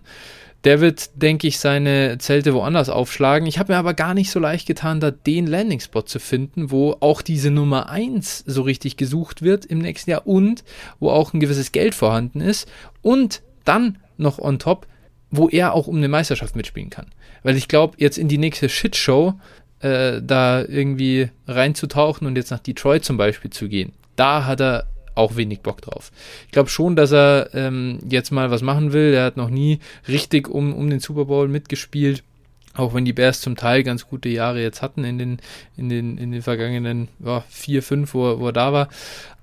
[0.63, 3.47] Der wird, denke ich, seine Zelte woanders aufschlagen.
[3.47, 6.95] Ich habe mir aber gar nicht so leicht getan, da den Landing-Spot zu finden, wo
[7.01, 10.63] auch diese Nummer 1 so richtig gesucht wird im nächsten Jahr und
[10.99, 12.69] wo auch ein gewisses Geld vorhanden ist.
[13.01, 14.87] Und dann noch on top
[15.35, 17.07] wo er auch um eine Meisterschaft mitspielen kann.
[17.41, 19.33] Weil ich glaube, jetzt in die nächste Shitshow
[19.79, 24.85] äh, da irgendwie reinzutauchen und jetzt nach Detroit zum Beispiel zu gehen, da hat er
[25.15, 26.11] auch wenig Bock drauf.
[26.45, 29.13] Ich glaube schon, dass er ähm, jetzt mal was machen will.
[29.13, 32.23] Er hat noch nie richtig um, um den Super Bowl mitgespielt.
[32.75, 35.37] Auch wenn die Bears zum Teil ganz gute Jahre jetzt hatten in den,
[35.77, 38.89] in den, in den vergangenen ja, vier, fünf, wo, wo er da war.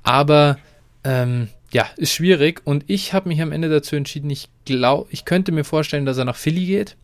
[0.02, 0.58] Aber
[1.04, 2.62] ähm, ja, ist schwierig.
[2.64, 6.18] Und ich habe mich am Ende dazu entschieden, ich glaube, ich könnte mir vorstellen, dass
[6.18, 6.96] er nach Philly geht.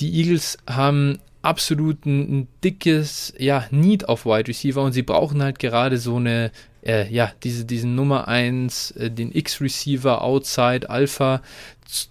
[0.00, 5.42] Die Eagles haben absolut ein, ein dickes ja, Need auf Wide Receiver und sie brauchen
[5.42, 6.50] halt gerade so eine,
[6.84, 11.42] äh, ja, diese, diesen Nummer 1, äh, den X-Receiver, Outside, Alpha,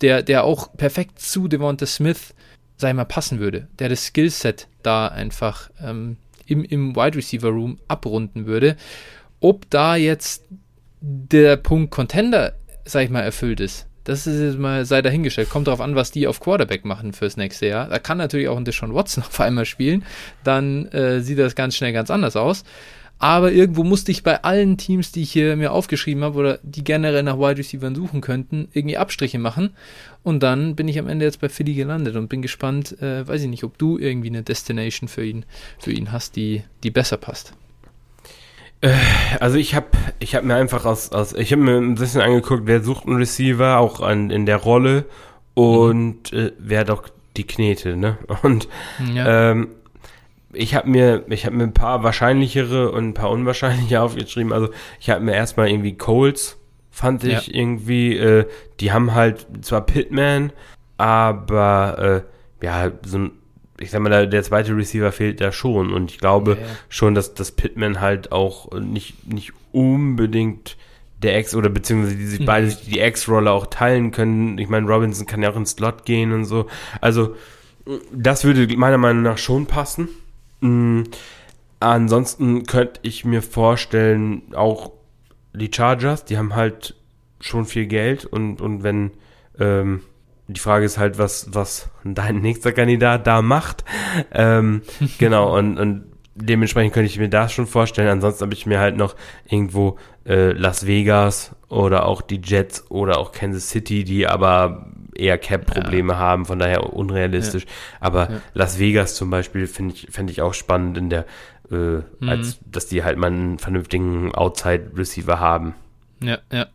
[0.02, 2.34] der, der auch perfekt zu Devonta Smith,
[2.78, 7.80] sei mal, passen würde, der das Skillset da einfach ähm, im, im Wide Receiver Room
[7.88, 8.76] abrunden würde.
[9.40, 10.44] Ob da jetzt
[11.00, 12.54] der Punkt Contender,
[12.86, 13.88] sag ich mal, erfüllt ist.
[14.04, 15.50] Das ist jetzt mal, sei dahingestellt.
[15.50, 17.88] Kommt darauf an, was die auf Quarterback machen fürs nächste Jahr.
[17.88, 20.04] Da kann natürlich auch ein Deshaun Watson auf einmal spielen.
[20.44, 22.64] Dann äh, sieht das ganz schnell ganz anders aus.
[23.22, 26.84] Aber irgendwo musste ich bei allen Teams, die ich hier mir aufgeschrieben habe oder die
[26.84, 29.76] generell nach Wide Receivers suchen könnten, irgendwie Abstriche machen.
[30.24, 33.44] Und dann bin ich am Ende jetzt bei Philly gelandet und bin gespannt, äh, weiß
[33.44, 35.46] ich nicht, ob du irgendwie eine Destination für ihn,
[35.78, 37.54] für ihn hast, die, die besser passt.
[38.82, 38.92] Äh,
[39.40, 42.64] also ich habe ich hab mir einfach aus, aus ich habe mir ein bisschen angeguckt,
[42.66, 45.06] wer sucht einen Receiver, auch an, in der Rolle
[45.54, 46.40] und mhm.
[46.40, 47.08] äh, wer doch
[47.38, 48.18] die Knete, ne?
[48.42, 48.68] Und
[49.14, 49.52] ja.
[49.52, 49.68] ähm,
[50.54, 54.54] ich habe mir, ich habe mir ein paar wahrscheinlichere und ein paar unwahrscheinliche aufgeschrieben.
[54.54, 56.58] Also ich habe mir erstmal irgendwie Coles,
[56.89, 57.54] fand ich ja.
[57.54, 58.45] irgendwie, äh,
[58.80, 60.52] die haben halt zwar Pitman,
[60.97, 62.24] aber
[62.62, 63.32] äh, ja, so ein
[63.82, 65.91] ich sag mal, der, zweite Receiver fehlt da schon.
[65.91, 66.68] Und ich glaube yeah.
[66.88, 70.78] schon, dass das Pittman halt auch nicht, nicht unbedingt
[71.22, 72.45] der Ex oder beziehungsweise die sich mhm.
[72.45, 74.58] beide die Ex-Rolle auch teilen können.
[74.58, 76.68] Ich meine, Robinson kann ja auch ins Slot gehen und so.
[76.99, 77.36] Also,
[78.14, 80.10] das würde meiner Meinung nach schon passen.
[80.62, 81.03] Mhm.
[81.80, 84.91] Ansonsten könnte ich mir vorstellen, auch
[85.53, 86.95] die Chargers, die haben halt
[87.39, 89.12] schon viel Geld und, und wenn
[89.59, 90.01] ähm,
[90.47, 93.84] die Frage ist halt, was, was dein nächster Kandidat da macht.
[94.32, 94.82] Ähm,
[95.18, 96.03] genau, und, und
[96.36, 98.09] dementsprechend könnte ich mir das schon vorstellen.
[98.09, 99.16] Ansonsten habe ich mir halt noch
[99.49, 105.38] irgendwo äh, Las Vegas oder auch die Jets oder auch Kansas City, die aber eher
[105.38, 106.20] Cap-Probleme ja.
[106.20, 107.64] haben, von daher unrealistisch.
[107.64, 107.70] Ja.
[107.99, 108.41] Aber ja.
[108.53, 111.26] Las Vegas zum Beispiel finde ich, fände ich auch spannend in der,
[111.72, 112.03] äh, mhm.
[112.28, 115.76] als dass die halt mal einen vernünftigen Outside-Receiver haben.
[116.22, 116.68] Ja, ja.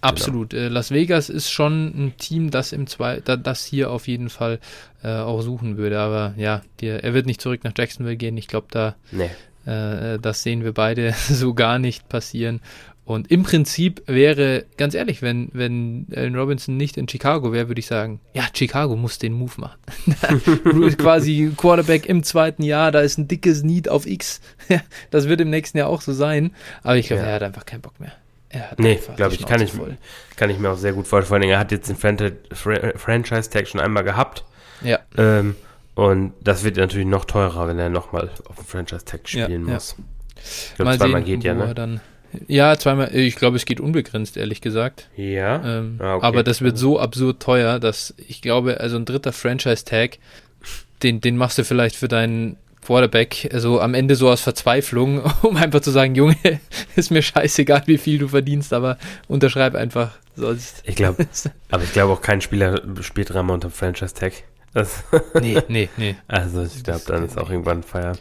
[0.00, 0.50] Absolut.
[0.50, 0.68] Genau.
[0.72, 4.58] Las Vegas ist schon ein Team, das im zwei, das hier auf jeden Fall
[5.04, 6.00] äh, auch suchen würde.
[6.00, 8.36] Aber ja, die, er wird nicht zurück nach Jacksonville gehen.
[8.36, 9.30] Ich glaube, da nee.
[9.64, 12.60] Äh, das sehen wir beide so gar nicht passieren.
[13.04, 17.80] Und im Prinzip wäre, ganz ehrlich, wenn, wenn Allen Robinson nicht in Chicago wäre, würde
[17.80, 19.80] ich sagen, ja, Chicago muss den Move machen.
[20.98, 24.40] Quasi Quarterback im zweiten Jahr, da ist ein dickes Need auf X.
[25.10, 26.52] das wird im nächsten Jahr auch so sein.
[26.84, 27.28] Aber ich glaube, ja.
[27.30, 28.12] er hat einfach keinen Bock mehr.
[28.78, 29.72] nee, glaube ich, kann ich,
[30.36, 31.28] kann ich mir auch sehr gut vorstellen.
[31.28, 34.44] Vor allem, er hat jetzt den Franchise-Tag schon einmal gehabt.
[34.80, 35.00] Ja.
[35.16, 35.56] Ähm,
[35.94, 39.96] und das wird natürlich noch teurer, wenn er nochmal auf dem Franchise-Tag spielen ja, muss.
[39.98, 40.04] Ja.
[40.36, 42.00] Ich glaube, zweimal sehen, geht ja, ne?
[42.46, 43.14] Ja, zweimal.
[43.14, 45.08] Ich glaube, es geht unbegrenzt, ehrlich gesagt.
[45.16, 45.78] Ja.
[45.78, 46.26] Ähm, ah, okay.
[46.26, 50.18] Aber das wird so absurd teuer, dass ich glaube, also ein dritter Franchise-Tag,
[51.02, 55.56] den, den machst du vielleicht für deinen Quarterback, also am Ende so aus Verzweiflung, um
[55.56, 56.36] einfach zu sagen, Junge,
[56.96, 60.12] ist mir scheißegal, wie viel du verdienst, aber unterschreib einfach.
[60.34, 60.82] Sonst.
[60.84, 61.26] Ich glaube,
[61.70, 64.32] aber ich glaube auch kein Spieler spielt dreimal unter Franchise-Tag.
[64.74, 65.04] Das
[65.40, 66.16] nee, nee, nee.
[66.28, 68.14] Also ich glaube, dann ist auch irgendwann Feier.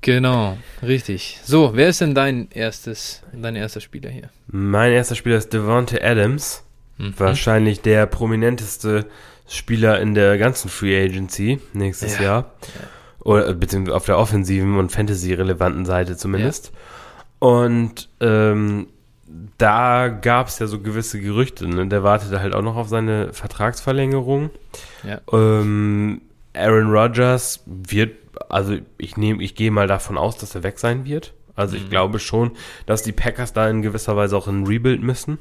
[0.00, 1.40] Genau, richtig.
[1.42, 4.30] So, wer ist denn dein erstes, dein erster Spieler hier?
[4.46, 6.62] Mein erster Spieler ist Devonte Adams.
[6.98, 7.14] Mhm.
[7.18, 9.06] Wahrscheinlich der prominenteste
[9.48, 12.24] Spieler in der ganzen Free Agency nächstes ja.
[12.24, 12.52] Jahr.
[12.62, 13.24] Ja.
[13.24, 16.72] Oder beziehungsweise auf der offensiven und Fantasy-relevanten Seite zumindest.
[16.72, 17.48] Ja.
[17.48, 18.86] Und ähm,
[19.58, 21.68] da gab es ja so gewisse Gerüchte.
[21.68, 21.88] Ne?
[21.88, 24.50] Der wartete halt auch noch auf seine Vertragsverlängerung.
[25.02, 25.20] Ja.
[25.32, 26.22] Ähm,
[26.54, 28.16] Aaron Rodgers wird,
[28.48, 31.32] also ich nehme, ich gehe mal davon aus, dass er weg sein wird.
[31.54, 31.90] Also ich mhm.
[31.90, 32.52] glaube schon,
[32.84, 35.38] dass die Packers da in gewisser Weise auch ein Rebuild müssen.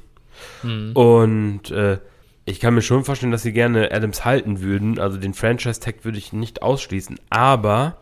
[0.63, 0.91] Mhm.
[0.93, 1.99] Und äh,
[2.45, 4.99] ich kann mir schon vorstellen, dass sie gerne Adams halten würden.
[4.99, 7.19] Also den Franchise-Tag würde ich nicht ausschließen.
[7.29, 7.97] Aber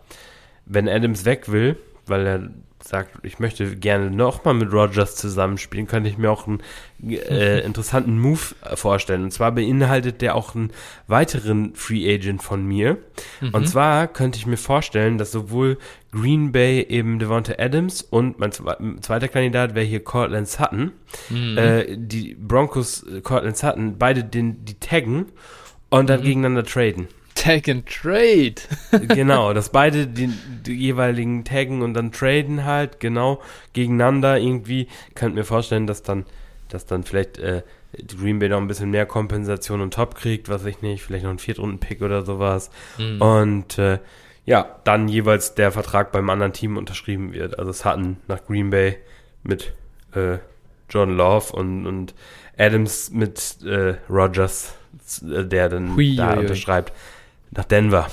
[0.66, 2.50] wenn Adams weg will, weil er
[2.86, 6.62] sagt, ich möchte gerne nochmal mit Rogers zusammenspielen, könnte ich mir auch einen
[7.08, 9.24] äh, interessanten Move vorstellen.
[9.24, 10.72] Und zwar beinhaltet der auch einen
[11.08, 12.98] weiteren Free Agent von mir.
[13.42, 13.50] Mhm.
[13.54, 15.78] Und zwar könnte ich mir vorstellen, dass sowohl
[16.12, 20.92] Green Bay eben Devonta Adams und mein zweiter Kandidat wäre hier Cortland Sutton.
[21.30, 21.58] Mhm.
[21.58, 25.28] Äh, die Broncos äh, Cortland Sutton beide den, die taggen
[25.90, 26.26] und dann mhm.
[26.26, 27.08] gegeneinander traden.
[27.36, 28.56] Tag and Trade.
[29.08, 30.28] genau, dass beide die,
[30.66, 33.42] die, jeweiligen taggen und dann traden halt, genau,
[33.74, 34.88] gegeneinander irgendwie.
[35.16, 36.26] Könnt mir vorstellen, dass dann,
[36.70, 37.64] dass dann vielleicht äh,
[37.94, 41.24] die Green Bay noch ein bisschen mehr Kompensation und Top kriegt, was ich nicht, vielleicht
[41.24, 42.72] noch ein Viertrunden-Pick oder sowas.
[42.98, 43.22] Mhm.
[43.22, 44.00] Und äh,
[44.46, 47.60] ja, dann jeweils der Vertrag beim anderen Team unterschrieben wird.
[47.60, 48.98] Also es hatten nach Green Bay
[49.44, 49.74] mit
[50.14, 50.38] äh,
[50.90, 52.14] John Love und, und
[52.58, 54.76] Adams mit äh, Rogers,
[55.24, 56.92] äh, der dann Hui, da unterschreibt
[57.56, 58.08] nach Denver.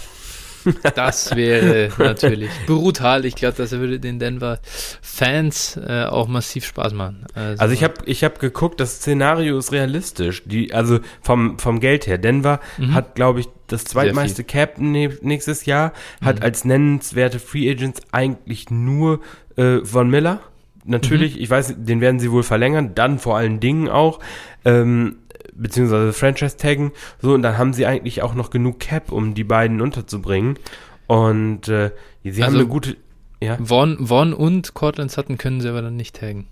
[0.94, 3.24] Das wäre natürlich brutal.
[3.24, 7.24] Ich glaube, das würde den Denver-Fans äh, auch massiv Spaß machen.
[7.34, 10.42] Also, also ich habe ich hab geguckt, das Szenario ist realistisch.
[10.44, 12.18] Die, also vom, vom Geld her.
[12.18, 12.94] Denver mhm.
[12.94, 16.42] hat, glaube ich, das zweitmeiste Cap nächstes Jahr, hat mhm.
[16.42, 19.20] als nennenswerte Free Agents eigentlich nur
[19.56, 20.40] äh, Von Miller.
[20.84, 21.42] Natürlich, mhm.
[21.42, 24.18] ich weiß, den werden sie wohl verlängern, dann vor allen Dingen auch.
[24.64, 25.16] Ähm,
[25.54, 29.44] beziehungsweise Franchise taggen, so, und dann haben sie eigentlich auch noch genug Cap, um die
[29.44, 30.58] beiden unterzubringen.
[31.06, 31.90] Und äh,
[32.22, 32.96] sie also, haben eine gute.
[33.42, 33.58] Ja.
[33.62, 36.46] Vaughn, Vaughn und Cortland Sutton können sie aber dann nicht taggen.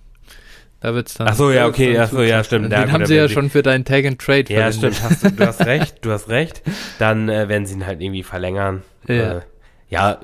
[0.80, 1.28] Da wird's dann.
[1.28, 2.66] Ach so, ja, okay, ach so, ja, stimmt.
[2.66, 5.30] Den ja, haben sie ja schon für deinen Tag and Trade Ja, stimmt, hast du,
[5.32, 6.62] du hast recht, du hast recht.
[6.98, 8.82] Dann äh, werden sie ihn halt irgendwie verlängern.
[9.08, 9.38] Ja.
[9.38, 9.40] Äh,
[9.90, 10.20] ja,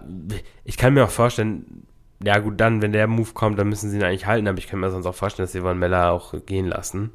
[0.65, 1.87] ich kann mir auch vorstellen,
[2.23, 4.69] ja gut, dann, wenn der Move kommt, dann müssen sie ihn eigentlich halten, aber ich
[4.69, 7.11] kann mir sonst auch vorstellen, dass sie Von Meller auch gehen lassen.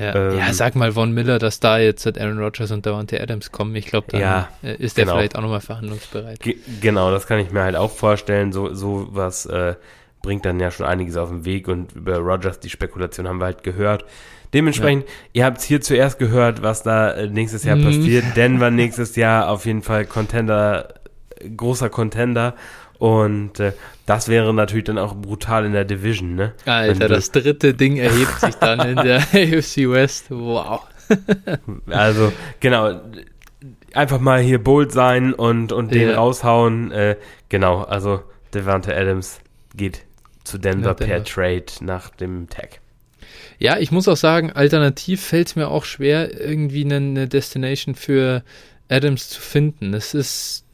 [0.00, 0.14] Ja.
[0.14, 3.76] Ähm, ja, sag mal Von Miller, dass da jetzt Aaron Rodgers und Davante Adams kommen.
[3.76, 5.16] Ich glaube, dann ja, äh, ist der genau.
[5.16, 6.40] vielleicht auch nochmal verhandlungsbereit.
[6.40, 8.50] Ge genau, das kann ich mir halt auch vorstellen.
[8.52, 9.74] So, so was äh,
[10.22, 13.46] bringt dann ja schon einiges auf den Weg und über Rodgers, die Spekulation haben wir
[13.46, 14.04] halt gehört.
[14.52, 15.10] Dementsprechend, ja.
[15.32, 17.84] ihr habt es hier zuerst gehört, was da äh, nächstes Jahr mhm.
[17.84, 18.24] passiert.
[18.36, 20.94] Denver nächstes Jahr auf jeden Fall Contender,
[21.56, 22.54] großer Contender.
[23.00, 23.72] Und äh,
[24.04, 26.52] das wäre natürlich dann auch brutal in der Division, ne?
[26.66, 30.26] Alter, das dritte Ding erhebt sich dann in der AFC West.
[30.28, 30.82] Wow.
[31.90, 32.30] also,
[32.60, 33.00] genau.
[33.94, 36.16] Einfach mal hier bold sein und, und den ja.
[36.16, 36.92] raushauen.
[36.92, 37.16] Äh,
[37.48, 38.22] genau, also
[38.52, 39.40] Devante Adams
[39.74, 40.02] geht
[40.44, 41.14] zu Denver, Denver.
[41.14, 42.80] per Trade nach dem Tag.
[43.58, 48.42] Ja, ich muss auch sagen, alternativ fällt es mir auch schwer, irgendwie eine Destination für
[48.90, 49.94] Adams zu finden.
[49.94, 50.66] Es ist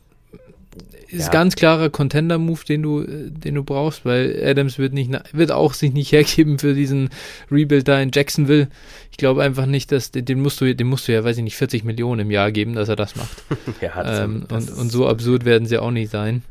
[1.16, 1.32] ist ja.
[1.32, 5.92] ganz klarer Contender-Move, den du, den du brauchst, weil Adams wird nicht, wird auch sich
[5.92, 7.10] nicht hergeben für diesen
[7.50, 8.68] Rebuild da in Jacksonville.
[9.10, 11.56] Ich glaube einfach nicht, dass den musst du, den musst du ja, weiß ich nicht,
[11.56, 13.42] 40 Millionen im Jahr geben, dass er das macht.
[13.80, 16.42] ja, ähm, und, und so absurd werden sie auch nicht sein.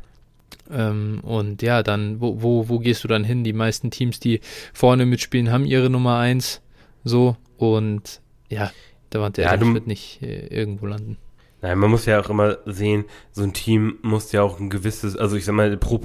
[0.70, 3.44] Ähm, und ja, dann, wo, wo, wo gehst du dann hin?
[3.44, 4.40] Die meisten Teams, die
[4.72, 6.60] vorne mitspielen, haben ihre Nummer 1
[7.04, 8.72] so und ja,
[9.10, 11.18] da war der ja, wird nicht äh, irgendwo landen.
[11.66, 15.16] Nein, man muss ja auch immer sehen, so ein Team muss ja auch ein gewisses,
[15.16, 15.98] also ich sag mal, pro,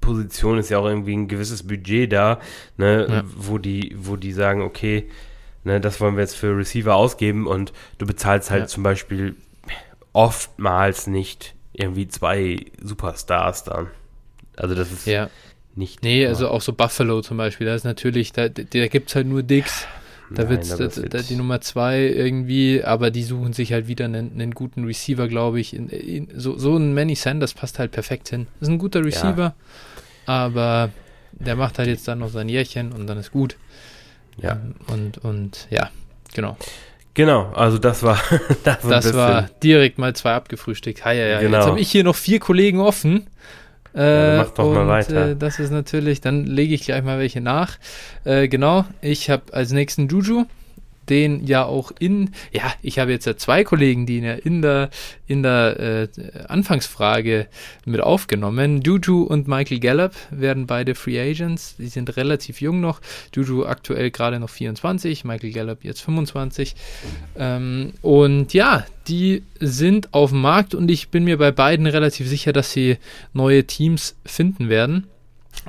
[0.00, 2.40] Position ist ja auch irgendwie ein gewisses Budget da,
[2.76, 3.22] ne, Ja.
[3.36, 5.08] wo die, wo die sagen, okay,
[5.62, 8.66] ne, das wollen wir jetzt für Receiver ausgeben und du bezahlst halt Ja.
[8.66, 9.36] zum Beispiel
[10.12, 13.88] oftmals nicht irgendwie zwei Superstars dann.
[14.56, 15.28] Also das ist Ja.
[15.74, 16.02] nicht.
[16.02, 19.26] Nee, also auch so Buffalo zum Beispiel, da ist natürlich, da, da gibt es halt
[19.26, 19.86] nur Dicks.
[19.86, 24.52] Aber da, wird- die Nummer zwei irgendwie, aber die suchen sich halt wieder einen, einen
[24.52, 25.74] guten Receiver, glaube ich.
[25.74, 28.46] In, in, so, so ein Manny Sanders passt halt perfekt hin.
[28.60, 29.54] Ist ein guter Receiver,
[30.26, 30.90] aber
[31.32, 33.56] der macht halt jetzt dann noch sein Jährchen und dann ist gut.
[34.38, 34.52] Ja.
[34.52, 35.90] Ähm, Und, und ja,
[36.34, 36.56] genau.
[37.14, 38.18] Genau, also das war
[38.64, 41.04] das, Das war direkt mal zwei abgefrühstückt.
[41.04, 41.40] Hi, ja, ja.
[41.40, 41.58] Genau.
[41.58, 43.26] Jetzt habe ich hier noch vier Kollegen offen.
[43.94, 45.30] Ja, Äh, mach doch mal und, weiter.
[45.30, 47.78] Äh, das ist natürlich, dann lege ich gleich mal welche nach.
[48.24, 50.46] Äh, genau, ich habe als nächsten Juju,
[51.08, 54.62] den ja auch in, ja, ich habe jetzt ja zwei Kollegen, die ihn ja in
[54.62, 54.90] der,
[55.26, 56.08] in der äh,
[56.48, 57.46] Anfangsfrage
[57.84, 58.82] mit aufgenommen.
[58.82, 61.76] Juju und Michael Gallup werden beide Free Agents.
[61.78, 63.00] Die sind relativ jung noch.
[63.34, 66.74] Juju aktuell gerade noch 24, Michael Gallup jetzt 25.
[67.36, 72.28] Ähm, und ja, die sind auf dem Markt und ich bin mir bei beiden relativ
[72.28, 72.98] sicher, dass sie
[73.32, 75.06] neue Teams finden werden.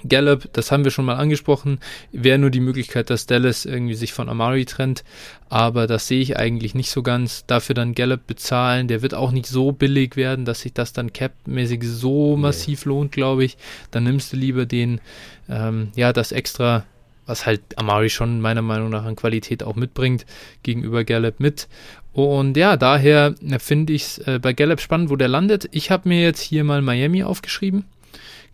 [0.07, 1.80] Gallup, das haben wir schon mal angesprochen,
[2.12, 5.03] wäre nur die Möglichkeit, dass Dallas irgendwie sich von Amari trennt,
[5.49, 7.45] aber das sehe ich eigentlich nicht so ganz.
[7.45, 11.14] Dafür dann Gallup bezahlen, der wird auch nicht so billig werden, dass sich das dann
[11.14, 13.57] cap-mäßig so massiv lohnt, glaube ich.
[13.91, 15.02] Dann nimmst du lieber den,
[15.49, 16.86] ähm, ja, das extra,
[17.26, 20.26] was halt Amari schon meiner Meinung nach an Qualität auch mitbringt,
[20.64, 21.68] gegenüber Gallup mit.
[22.12, 25.68] Und ja, daher finde ich es äh, bei Gallup spannend, wo der landet.
[25.72, 27.86] Ich habe mir jetzt hier mal Miami aufgeschrieben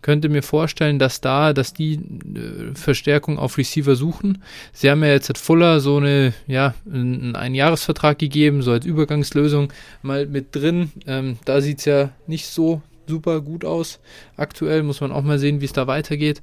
[0.02, 4.42] könnte mir vorstellen, dass da, dass die äh, Verstärkung auf Receiver suchen.
[4.72, 9.72] Sie haben ja jetzt at Fuller so eine, ja, einen Einjahresvertrag gegeben, so als Übergangslösung
[10.02, 10.92] mal mit drin.
[11.06, 14.00] Ähm, da sieht's ja nicht so super gut aus.
[14.36, 16.40] Aktuell muss man auch mal sehen, wie es da weitergeht.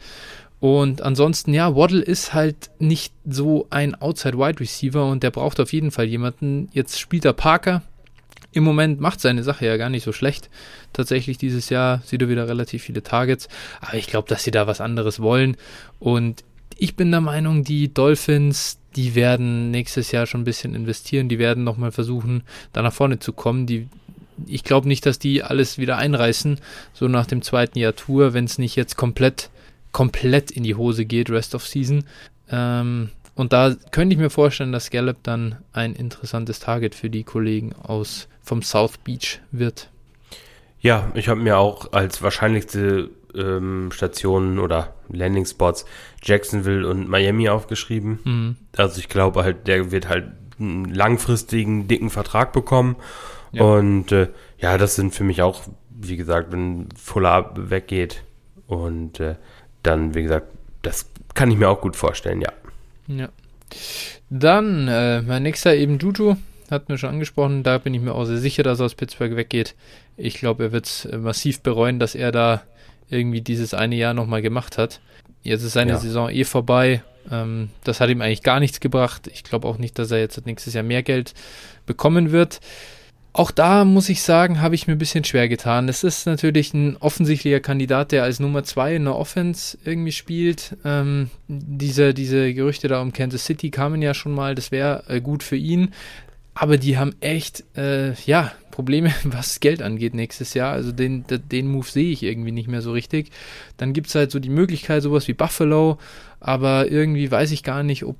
[0.59, 5.71] Und ansonsten, ja, Waddle ist halt nicht so ein Outside-Wide Receiver und der braucht auf
[5.71, 6.67] jeden Fall jemanden.
[6.73, 7.81] Jetzt spielt er Parker,
[8.51, 10.49] im Moment macht seine Sache ja gar nicht so schlecht.
[10.93, 13.47] Tatsächlich dieses Jahr sieht er wieder relativ viele Targets.
[13.81, 15.55] Aber ich glaube, dass sie da was anderes wollen.
[15.99, 16.43] Und
[16.77, 21.29] ich bin der Meinung, die Dolphins, die werden nächstes Jahr schon ein bisschen investieren.
[21.29, 22.43] Die werden nochmal versuchen,
[22.73, 23.67] da nach vorne zu kommen.
[23.67, 23.87] Die,
[24.47, 26.59] ich glaube nicht, dass die alles wieder einreißen,
[26.93, 29.51] so nach dem zweiten Jahr Tour, wenn es nicht jetzt komplett,
[29.91, 32.03] komplett in die Hose geht, Rest of Season.
[32.49, 37.23] Ähm, und da könnte ich mir vorstellen, dass Gallup dann ein interessantes Target für die
[37.23, 39.89] Kollegen aus vom South Beach wird.
[40.81, 45.85] Ja, ich habe mir auch als wahrscheinlichste ähm, Stationen oder Landing Spots
[46.23, 48.19] Jacksonville und Miami aufgeschrieben.
[48.23, 48.55] Mhm.
[48.75, 52.95] Also ich glaube halt, der wird halt einen langfristigen, dicken Vertrag bekommen.
[53.51, 53.63] Ja.
[53.63, 55.61] Und äh, ja, das sind für mich auch,
[55.91, 58.23] wie gesagt, wenn Fuller weggeht
[58.65, 59.35] und äh,
[59.83, 60.47] dann, wie gesagt,
[60.81, 61.05] das
[61.35, 62.51] kann ich mir auch gut vorstellen, ja.
[63.07, 63.29] Ja.
[64.31, 66.35] Dann, äh, mein nächster eben Juju,
[66.71, 67.63] hatten wir schon angesprochen.
[67.63, 69.75] Da bin ich mir auch sehr sicher, dass er aus Pittsburgh weggeht.
[70.17, 72.63] Ich glaube, er wird es massiv bereuen, dass er da
[73.09, 74.99] irgendwie dieses eine Jahr nochmal gemacht hat.
[75.43, 75.97] Jetzt ist seine Ja.
[75.97, 77.03] Saison eh vorbei.
[77.31, 79.29] Ähm, das hat ihm eigentlich gar nichts gebracht.
[79.33, 81.33] Ich glaube auch nicht, dass er jetzt nächstes Jahr mehr Geld
[81.85, 82.59] bekommen wird.
[83.31, 85.87] Auch da muss ich sagen, habe ich mir ein bisschen schwer getan.
[85.87, 90.75] Es ist natürlich ein offensichtlicher Kandidat, der als Nummer 2 in der Offense irgendwie spielt.
[90.83, 95.21] Ähm, diese, diese Gerüchte da um Kansas City kamen ja schon mal, das wäre äh,
[95.21, 95.93] gut für ihn.
[96.61, 100.73] Aber die haben echt, äh, ja, Probleme, was Geld angeht nächstes Jahr.
[100.73, 103.31] Also den, den, Move sehe ich irgendwie nicht mehr so richtig.
[103.77, 105.99] Dann gibt es halt so die Möglichkeit, sowas wie Buffalo,
[106.41, 108.17] aber irgendwie weiß ich gar nicht, ob,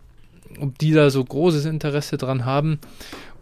[0.57, 2.79] ob die da so großes Interesse dran haben.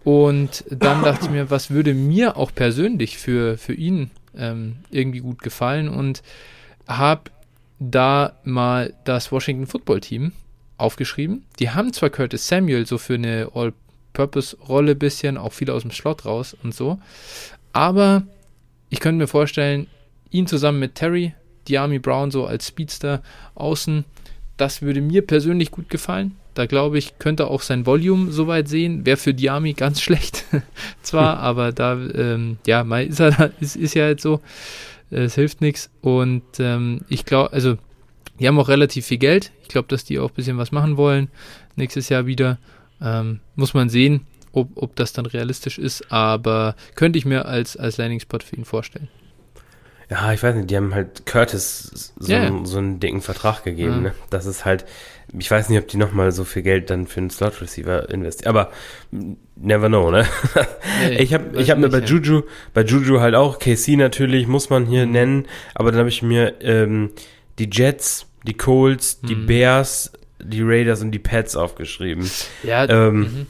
[0.03, 5.19] Und dann dachte ich mir, was würde mir auch persönlich für, für ihn ähm, irgendwie
[5.19, 6.23] gut gefallen und
[6.87, 7.29] habe
[7.79, 10.31] da mal das Washington Football Team
[10.77, 11.45] aufgeschrieben.
[11.59, 13.49] Die haben zwar Curtis Samuel so für eine
[14.17, 16.99] All-Purpose-Rolle bisschen, auch viel aus dem Slot raus und so,
[17.73, 18.23] aber
[18.89, 19.87] ich könnte mir vorstellen,
[20.31, 21.33] ihn zusammen mit Terry,
[21.67, 23.21] Diami Brown so als Speedster
[23.55, 24.05] außen,
[24.57, 26.35] das würde mir persönlich gut gefallen.
[26.55, 29.05] Da glaube ich, könnte auch sein Volume soweit sehen.
[29.05, 30.45] Wäre für Diami ganz schlecht,
[31.03, 34.41] zwar, aber da, ähm, ja, mal ist er da, ist, ist ja halt so.
[35.11, 35.89] Es hilft nichts.
[36.01, 37.77] Und ähm, ich glaube, also,
[38.39, 39.51] die haben auch relativ viel Geld.
[39.61, 41.29] Ich glaube, dass die auch ein bisschen was machen wollen.
[41.75, 42.57] Nächstes Jahr wieder.
[43.01, 46.11] Ähm, muss man sehen, ob, ob das dann realistisch ist.
[46.11, 49.07] Aber könnte ich mir als, als Landing-Spot für ihn vorstellen.
[50.09, 52.41] Ja, ich weiß nicht, die haben halt Curtis so, ja.
[52.43, 53.95] einen, so einen dicken Vertrag gegeben.
[53.95, 53.99] Ja.
[53.99, 54.13] Ne?
[54.29, 54.85] Das ist halt,
[55.37, 58.49] ich weiß nicht, ob die nochmal so viel Geld dann für einen Slot-Receiver investieren.
[58.49, 58.71] Aber
[59.57, 60.25] never know, ne?
[61.01, 62.05] Nee, ich habe ich hab mir bei ja.
[62.05, 62.43] Juju,
[62.73, 65.45] bei Juju halt auch, KC natürlich, muss man hier nennen,
[65.75, 67.11] aber dann habe ich mir ähm,
[67.59, 69.45] die Jets, die Colts, die Mhm.
[69.45, 72.29] Bears, die Raiders und die Pets aufgeschrieben.
[72.63, 73.45] Ja, Ähm, mhm.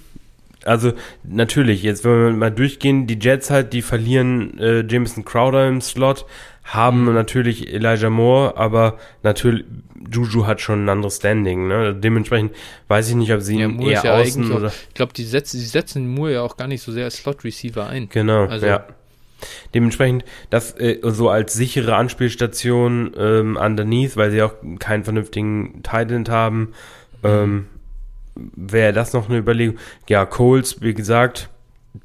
[0.66, 0.92] Also
[1.24, 5.80] natürlich, jetzt wenn wir mal durchgehen, die Jets halt, die verlieren äh, Jameson Crowder im
[5.82, 6.26] Slot,
[6.66, 7.14] haben Mhm.
[7.14, 9.64] natürlich Elijah Moore, aber natürlich,
[10.12, 11.68] Juju hat schon ein anderes Standing.
[11.70, 11.96] Ne?
[11.96, 12.52] Dementsprechend
[12.90, 14.68] weiß ich nicht, ob sie Ja, ihn Moore eher ja außen eigentlich auch- oder...
[14.90, 17.88] ich glaube, die setzen, die setzen Moore ja auch gar nicht so sehr als Slot-Receiver
[17.88, 18.10] ein.
[18.10, 18.86] Genau, Also- ja.
[19.74, 26.30] Dementsprechend das äh, so als sichere Anspielstation ähm, underneath, weil sie auch keinen vernünftigen Tight
[26.30, 26.74] haben,
[27.24, 27.68] ähm,
[28.36, 29.78] wäre das noch eine Überlegung.
[30.08, 31.50] Ja, Coles, wie gesagt,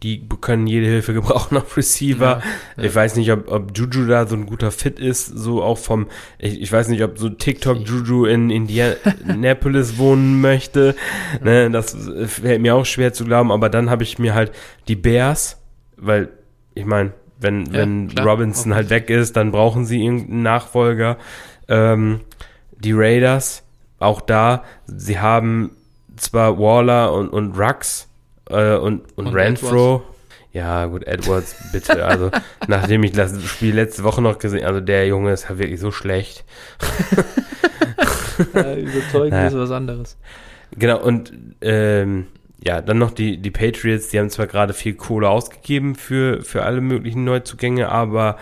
[0.03, 2.43] die können jede Hilfe gebrauchen auf Receiver.
[2.77, 5.79] Ja, Ich weiß nicht, ob, ob Juju da so ein guter Fit ist, so auch
[5.79, 6.07] vom,
[6.39, 10.95] ich, ich weiß nicht, ob so TikTok Juju in Indianapolis wohnen möchte.
[11.43, 11.97] Ne, das
[12.27, 14.53] fällt mir auch schwer zu glauben, aber dann habe ich mir halt
[14.89, 15.61] die Bears,
[15.97, 16.31] weil
[16.75, 18.27] ich meine, wenn, Ja, wenn klar.
[18.27, 21.17] Robinson halt weg ist, dann brauchen sie irgendeinen Nachfolger.
[21.69, 22.21] Ähm,
[22.79, 23.63] die Raiders,
[23.99, 25.71] auch da, sie haben
[26.17, 28.09] zwar Waller und, und Rux
[28.51, 30.03] äh, und, und, Und Renfro.
[30.53, 32.05] Ja, gut, Edwards, bitte.
[32.05, 32.31] Also,
[32.69, 35.91] nachdem ich das Spiel letzte Woche noch gesehen also der Junge ist ja wirklich so
[35.91, 36.45] schlecht.
[38.55, 39.47] Ja, überzeugen Ja.
[39.47, 40.17] ist was anderes.
[40.77, 42.27] Genau, und ähm,
[42.65, 46.63] ja, dann noch die, die Patriots, die haben zwar gerade viel Kohle ausgegeben für, für
[46.63, 48.37] alle möglichen Neuzugänge, aber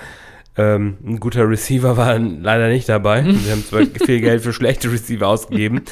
[0.56, 3.22] ähm, ein guter Receiver war leider nicht dabei.
[3.32, 5.82] Sie haben zwar viel Geld für schlechte Receiver ausgegeben,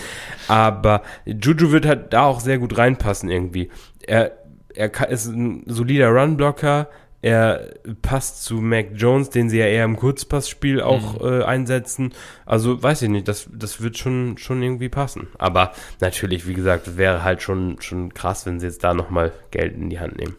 [0.46, 3.70] aber Juju wird halt da auch sehr gut reinpassen irgendwie.
[4.06, 4.32] Er,
[4.74, 6.88] er ist ein solider Runblocker,
[7.20, 12.14] er passt zu Mac Jones, den sie ja eher im Kurzpassspiel auch äh, einsetzen.
[12.46, 15.26] Also weiß ich nicht, das, das wird schon, schon irgendwie passen.
[15.36, 19.74] Aber natürlich, wie gesagt, wäre halt schon, schon krass, wenn sie jetzt da nochmal Geld
[19.74, 20.36] in die Hand nehmen.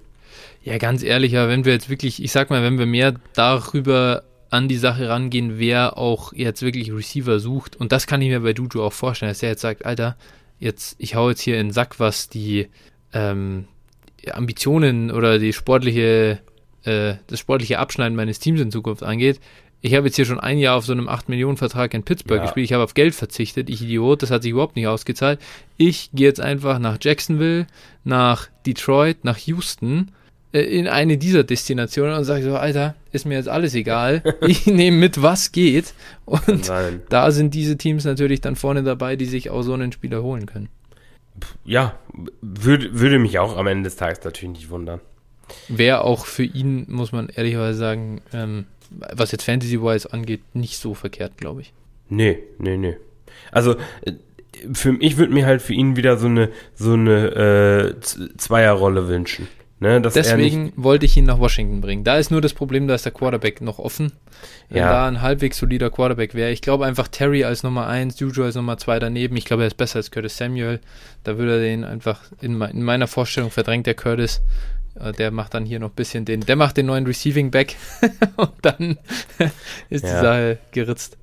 [0.62, 4.24] Ja, ganz ehrlich, ja, wenn wir jetzt wirklich, ich sag mal, wenn wir mehr darüber
[4.50, 8.42] an die Sache rangehen, wer auch jetzt wirklich Receiver sucht, und das kann ich mir
[8.42, 10.18] bei Juju auch vorstellen, dass er jetzt sagt, Alter,
[10.60, 12.68] jetzt, ich hau jetzt hier in den Sack, was die
[13.14, 13.68] ähm,
[14.32, 16.40] Ambitionen oder die sportliche,
[16.84, 19.40] äh, das sportliche Abschneiden meines Teams in Zukunft angeht.
[19.82, 22.44] Ich habe jetzt hier schon ein Jahr auf so einem 8-Millionen-Vertrag in Pittsburgh Ja.
[22.44, 22.66] gespielt.
[22.66, 23.70] Ich habe auf Geld verzichtet.
[23.70, 25.40] Ich Idiot, das hat sich überhaupt nicht ausgezahlt.
[25.78, 27.66] Ich gehe jetzt einfach nach Jacksonville,
[28.04, 30.12] nach Detroit, nach Houston,
[30.52, 34.22] äh, in eine dieser Destinationen und sage so, Alter, ist mir jetzt alles egal.
[34.46, 35.94] Ich nehme mit, was geht.
[36.26, 37.02] Und sein.
[37.08, 40.46] da sind diese Teams natürlich dann vorne dabei, die sich auch so einen Spieler holen
[40.46, 40.68] können.
[41.64, 41.98] Ja,
[42.42, 45.00] würde, würde mich auch am Ende des Tages natürlich nicht wundern.
[45.68, 50.94] Wäre auch für ihn, muss man ehrlicherweise sagen, ähm, was jetzt Fantasy-wise angeht, nicht so
[50.94, 51.74] verkehrt, glaube ich.
[52.10, 52.98] Nee, nee, nee.
[53.52, 54.14] Also, äh,
[54.74, 58.00] für, ich würde mir halt für ihn wieder so eine, so eine äh,
[58.38, 59.48] Zweierrolle wünschen.
[59.82, 62.04] Ne, Deswegen wollte ich ihn nach Washington bringen.
[62.04, 64.12] Da ist nur das Problem, da ist der Quarterback noch offen.
[64.68, 64.90] Wenn Ja.
[64.90, 66.52] da ein halbwegs solider Quarterback wäre.
[66.52, 69.38] Ich glaube einfach Terry als Nummer 1, Juju als Nummer 2 daneben.
[69.38, 70.82] Ich glaube, er ist besser als Curtis Samuel.
[71.24, 74.42] Da würde er den einfach, in, in meiner Vorstellung verdrängt der Curtis.
[75.00, 77.76] Äh, Der macht dann hier noch ein bisschen den, der macht den neuen Receiving Back
[78.36, 78.98] und dann
[79.90, 80.22] ist die Ja.
[80.22, 81.18] Sache geritzt.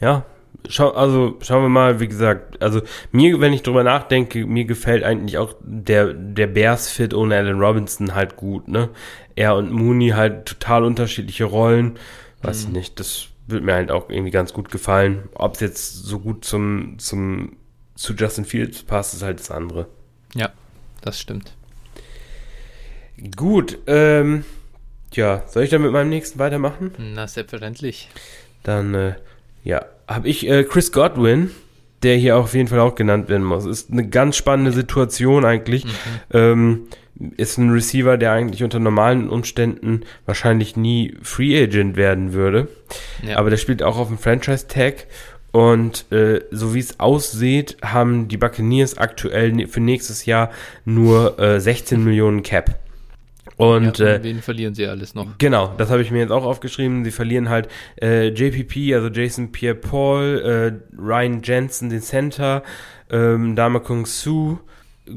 [0.00, 0.24] Ja,
[0.68, 2.82] schau, also schauen wir mal, wie gesagt, also
[3.12, 8.14] mir, wenn ich drüber nachdenke, mir gefällt eigentlich auch der, der Bears-Fit ohne Allen Robinson
[8.14, 8.90] halt gut, ne?
[9.36, 11.98] Er und Mooney halt total unterschiedliche Rollen.
[12.42, 15.28] Weiß ich nicht, das wird mir halt auch irgendwie ganz gut gefallen.
[15.34, 17.56] Ob es jetzt so gut zum, zum,
[17.94, 19.86] zu Justin Fields passt, ist halt das andere.
[20.34, 20.50] Ja,
[21.00, 21.54] das stimmt.
[23.36, 24.44] Gut, ähm,
[25.12, 26.92] ja, soll ich dann mit meinem nächsten weitermachen?
[26.98, 28.08] Na, selbstverständlich.
[28.62, 29.14] Dann, äh,
[29.62, 31.50] ja, habe ich äh, Chris Godwin,
[32.02, 33.64] der hier auf jeden Fall auch genannt werden muss.
[33.64, 35.86] Ist eine ganz spannende Situation eigentlich.
[36.32, 36.88] Ähm,
[37.36, 42.68] ist ein Receiver, der eigentlich unter normalen Umständen wahrscheinlich nie Free Agent werden würde.
[43.22, 43.38] Ja.
[43.38, 45.06] Aber der spielt auch auf dem Franchise-Tag.
[45.52, 50.50] Und äh, so wie es aussieht, haben die Buccaneers aktuell ne- für nächstes Jahr
[50.84, 52.80] nur äh, 16 Millionen Cap.
[53.56, 55.38] Und ja, äh, wen verlieren sie alles noch?
[55.38, 57.04] Genau, das habe ich mir jetzt auch aufgeschrieben.
[57.04, 57.68] Sie verlieren halt
[58.00, 62.62] äh, JPP, also Jason Pierre-Paul, äh, Ryan Jensen, den Center,
[63.10, 64.58] ähm, Dama Kung Su,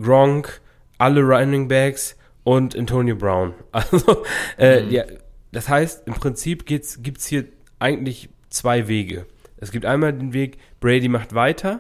[0.01, 0.61] Gronk,
[0.97, 3.53] alle Running Backs und Antonio Brown.
[3.71, 4.23] Also,
[4.57, 4.91] äh, Mhm.
[4.91, 5.03] ja,
[5.51, 7.45] das heißt, im Prinzip geht's, gibt's hier
[7.79, 9.25] eigentlich zwei Wege.
[9.57, 11.79] Es gibt einmal den Weg, Brady macht weiter,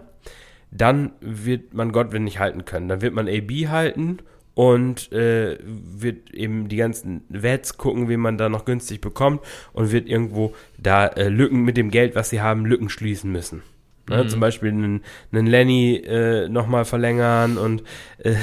[0.71, 2.87] dann wird man Godwin nicht halten können.
[2.87, 4.17] Dann wird man AB halten
[4.57, 9.91] und äh, wird eben die ganzen Wets gucken, wen man da noch günstig bekommt und
[9.91, 13.61] wird irgendwo da äh, Lücken mit dem Geld, was sie haben, Lücken schließen müssen.
[14.09, 14.23] Ne?
[14.23, 14.29] Mhm.
[14.29, 17.83] Zum Beispiel einen, einen Lenny äh, nochmal verlängern und
[18.17, 18.33] äh,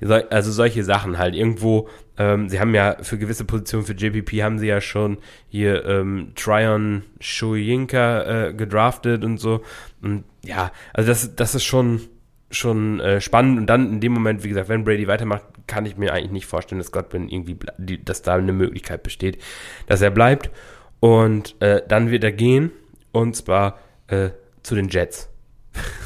[0.30, 1.34] also solche Sachen halt.
[1.34, 5.18] Irgendwo, ähm, sie haben ja für gewisse Positionen für JPP haben sie ja schon
[5.48, 9.62] hier ähm, Tryon Shoyinka äh, gedraftet und so.
[10.02, 12.02] Und ja, also das, das ist schon
[12.50, 13.58] schon äh, spannend.
[13.58, 16.46] Und dann in dem Moment, wie gesagt, wenn Brady weitermacht, kann ich mir eigentlich nicht
[16.46, 17.58] vorstellen, dass Godwin irgendwie,
[18.04, 19.38] dass da eine Möglichkeit besteht,
[19.86, 20.50] dass er bleibt.
[21.00, 22.70] Und äh, dann wird er gehen.
[23.12, 24.30] Und zwar äh,
[24.62, 25.28] zu den Jets.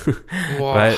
[0.59, 0.97] Weil,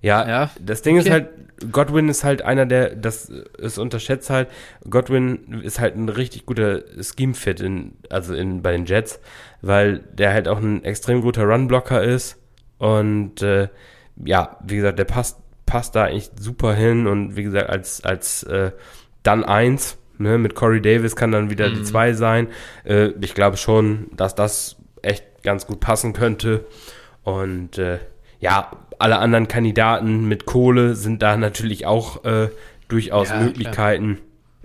[0.00, 1.06] ja, ja, das Ding okay.
[1.06, 1.28] ist halt,
[1.70, 4.48] Godwin ist halt einer der, das ist unterschätzt halt,
[4.88, 9.20] Godwin ist halt ein richtig guter Scheme-Fit in, also in, bei den Jets,
[9.60, 12.38] weil der halt auch ein extrem guter Run-Blocker ist.
[12.78, 13.68] Und äh,
[14.24, 18.42] ja, wie gesagt, der passt, passt da eigentlich super hin und wie gesagt, als, als
[18.44, 18.72] äh,
[19.22, 21.74] dann eins, ne, mit Corey Davis kann dann wieder mhm.
[21.74, 22.48] die zwei sein.
[22.84, 26.66] Äh, ich glaube schon, dass das echt ganz gut passen könnte.
[27.22, 27.98] Und äh,
[28.38, 32.48] ja, alle anderen Kandidaten mit Kohle sind da natürlich auch äh,
[32.88, 34.18] durchaus ja, Möglichkeiten.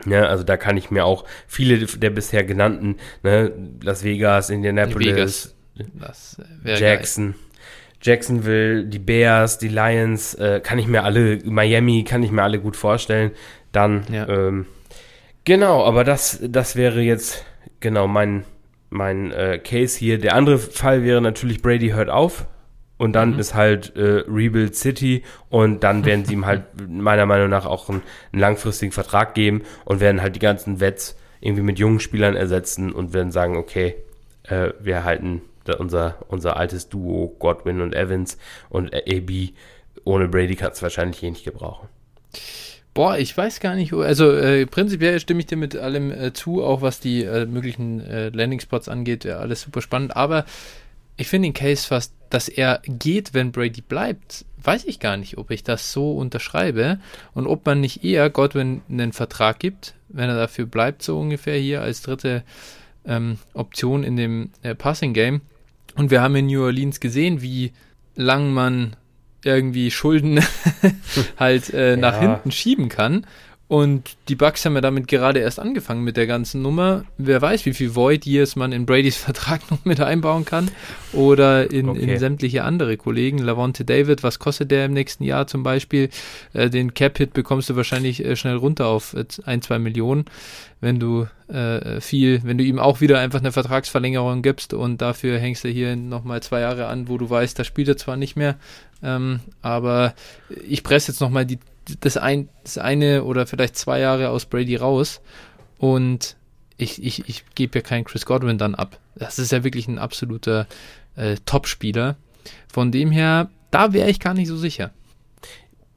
[0.06, 3.52] Ja, also da kann ich mir auch viele der bisher genannten, ne,
[3.82, 6.38] Las Vegas, Indianapolis, Vegas.
[6.64, 7.45] Jackson, geil.
[8.06, 12.60] Jacksonville, die Bears, die Lions, äh, kann ich mir alle, Miami kann ich mir alle
[12.60, 13.32] gut vorstellen.
[13.72, 14.30] Dann, ja.
[14.30, 14.68] ähm,
[15.44, 17.44] genau, aber das, das wäre jetzt
[17.80, 18.44] genau mein,
[18.92, 20.20] mein äh, Case hier.
[20.20, 22.46] Der andere Fall wäre natürlich Brady hört auf.
[22.98, 23.40] Und dann mhm.
[23.40, 27.90] ist halt äh, Rebuild City und dann werden sie ihm halt meiner Meinung nach auch
[27.90, 32.38] einen, einen langfristigen Vertrag geben und werden halt die ganzen Wets irgendwie mit jungen Spielern
[32.38, 33.96] ersetzen und werden sagen, okay,
[34.44, 35.42] äh, wir halten
[35.80, 38.38] unser, unser altes Duo Godwin und Evans
[38.70, 39.54] und AB
[40.04, 41.90] ohne Brady kann es wahrscheinlich eh nicht gebrauchen.
[42.94, 43.94] Boah, ich weiß gar nicht.
[43.94, 48.00] Also äh, prinzipiell stimme ich dir mit allem äh, zu, auch was die äh, möglichen
[48.00, 49.26] äh, Landing-Spots angeht.
[49.26, 50.16] Ja, alles super spannend.
[50.16, 50.46] Aber
[51.18, 55.38] ich finde den Case fast, dass er geht, wenn Brady bleibt, weiß ich gar nicht,
[55.38, 57.00] ob ich das so unterschreibe
[57.34, 61.58] und ob man nicht eher Godwin einen Vertrag gibt, wenn er dafür bleibt, so ungefähr
[61.58, 62.44] hier als dritte
[63.06, 65.42] ähm, Option in dem äh, Passing Game.
[65.96, 67.72] Und wir haben in New Orleans gesehen, wie
[68.16, 68.96] lang man
[69.44, 70.40] irgendwie Schulden
[71.38, 72.22] halt äh, nach ja.
[72.22, 73.26] hinten schieben kann.
[73.68, 77.04] Und die Bucks haben ja damit gerade erst angefangen mit der ganzen Nummer.
[77.18, 80.70] Wer weiß, wie viel Void Years man in Bradys Vertrag noch mit einbauen kann.
[81.14, 82.02] Oder in, okay.
[82.02, 83.40] in sämtliche andere Kollegen.
[83.40, 86.10] Lavonte David, was kostet der im nächsten Jahr zum Beispiel?
[86.54, 90.26] Äh, den Cap-Hit bekommst du wahrscheinlich äh, schnell runter auf äh, ein, zwei Millionen,
[90.80, 95.40] wenn du äh, viel, wenn du ihm auch wieder einfach eine Vertragsverlängerung gibst und dafür
[95.40, 98.36] hängst du hier nochmal zwei Jahre an, wo du weißt, da spielt er zwar nicht
[98.36, 98.56] mehr,
[99.04, 100.14] ähm, aber
[100.68, 101.60] ich presse jetzt nochmal die
[102.00, 105.22] das, ein, das eine oder vielleicht zwei Jahre aus Brady raus
[105.78, 106.36] und
[106.78, 109.00] ich, ich, ich gebe ja keinen Chris Godwin dann ab.
[109.16, 110.68] Das ist ja wirklich ein absoluter
[111.16, 112.18] äh, Top-Spieler.
[112.72, 114.92] Von dem her, da wäre ich gar nicht so sicher.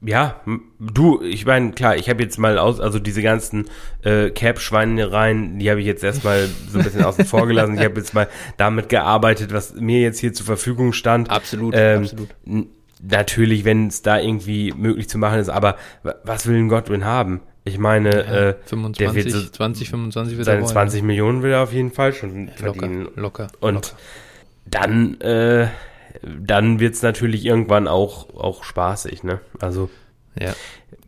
[0.01, 0.39] Ja,
[0.79, 3.65] du, ich meine, klar, ich habe jetzt mal aus, also diese ganzen
[4.01, 7.75] äh, Cap-Schweinereien, die habe ich jetzt erstmal so ein bisschen außen vor gelassen.
[7.77, 11.29] Ich habe jetzt mal damit gearbeitet, was mir jetzt hier zur Verfügung stand.
[11.29, 12.29] Absolut, ähm, absolut
[13.01, 15.77] natürlich, wenn es da irgendwie möglich zu machen ist, aber
[16.23, 17.41] was will ein Godwin haben?
[17.63, 21.51] Ich meine, ja, äh, 25, der wird so 20, 25 wird seine 20 Millionen will
[21.51, 23.03] er auf jeden Fall schon ja, verdienen.
[23.15, 23.97] Locker, locker Und locker.
[24.65, 25.67] dann, äh,
[26.23, 29.39] dann wird's natürlich irgendwann auch, auch spaßig, ne?
[29.59, 29.89] Also.
[30.39, 30.53] Ja.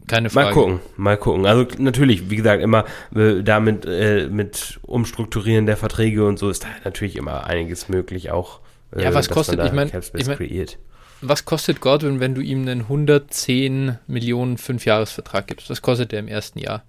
[0.07, 0.47] Keine Frage.
[0.47, 1.45] Mal gucken, mal gucken.
[1.45, 2.85] Also natürlich, wie gesagt, immer
[3.15, 8.29] äh, damit äh, mit Umstrukturieren der Verträge und so ist da natürlich immer einiges möglich
[8.29, 8.59] auch.
[8.93, 10.77] Äh, ja, was kostet, ich meine, ich mein, kreiert
[11.21, 15.69] was kostet Godwin, wenn du ihm einen 110 Millionen Fünfjahresvertrag gibst?
[15.69, 16.83] Was kostet der im ersten Jahr?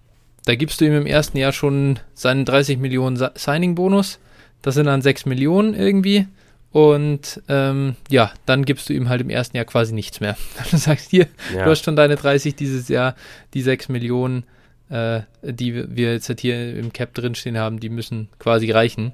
[0.44, 4.18] Da gibst du ihm im ersten Jahr schon seinen 30 Millionen Signing-Bonus.
[4.62, 6.26] Das sind dann 6 Millionen irgendwie.
[6.72, 10.36] Und ähm, ja, dann gibst du ihm halt im ersten Jahr quasi nichts mehr.
[10.70, 11.64] Du sagst hier, ja.
[11.64, 13.14] du hast schon deine 30 dieses Jahr,
[13.52, 14.44] die 6 Millionen,
[14.88, 19.12] äh, die wir jetzt halt hier im Cap drinstehen haben, die müssen quasi reichen.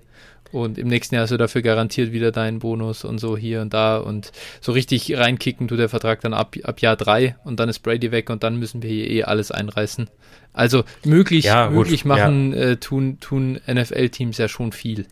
[0.50, 3.74] Und im nächsten Jahr hast du dafür garantiert wieder deinen Bonus und so hier und
[3.74, 3.98] da.
[3.98, 7.80] Und so richtig reinkicken tut der Vertrag dann ab, ab Jahr drei und dann ist
[7.80, 10.08] Brady weg und dann müssen wir hier eh alles einreißen.
[10.52, 12.70] Also möglich, ja, möglich machen ja.
[12.70, 15.06] äh, tun, tun NFL-Teams ja schon viel,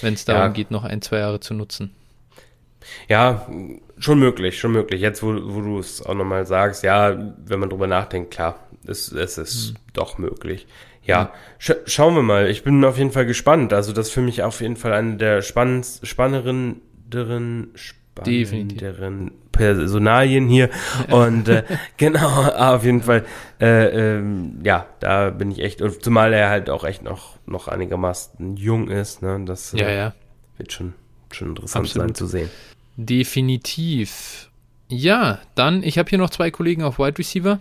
[0.00, 0.48] wenn es darum ja.
[0.48, 1.94] geht, noch ein, zwei Jahre zu nutzen.
[3.08, 3.46] Ja,
[3.98, 5.00] schon möglich, schon möglich.
[5.00, 9.10] Jetzt, wo, wo du es auch nochmal sagst, ja, wenn man drüber nachdenkt, klar, es,
[9.12, 9.76] es ist hm.
[9.92, 10.66] doch möglich.
[11.04, 12.48] Ja, sch schauen wir mal.
[12.48, 13.72] Ich bin auf jeden Fall gespannt.
[13.72, 20.70] Also das ist für mich auf jeden Fall eine der spannenderen, spannenderen, spannenderen Personalien hier.
[21.10, 21.62] Und äh,
[21.96, 23.24] genau, auf jeden Fall,
[23.60, 27.68] äh, ähm, ja, da bin ich echt, und zumal er halt auch echt noch, noch
[27.68, 29.40] einigermaßen jung ist, ne?
[29.46, 30.14] Das ja, äh, ja.
[30.56, 30.94] wird schon,
[31.30, 32.08] schon interessant Absolut.
[32.08, 32.50] sein zu sehen.
[32.96, 34.50] Definitiv.
[34.88, 37.60] Ja, dann, ich habe hier noch zwei Kollegen auf Wide Receiver.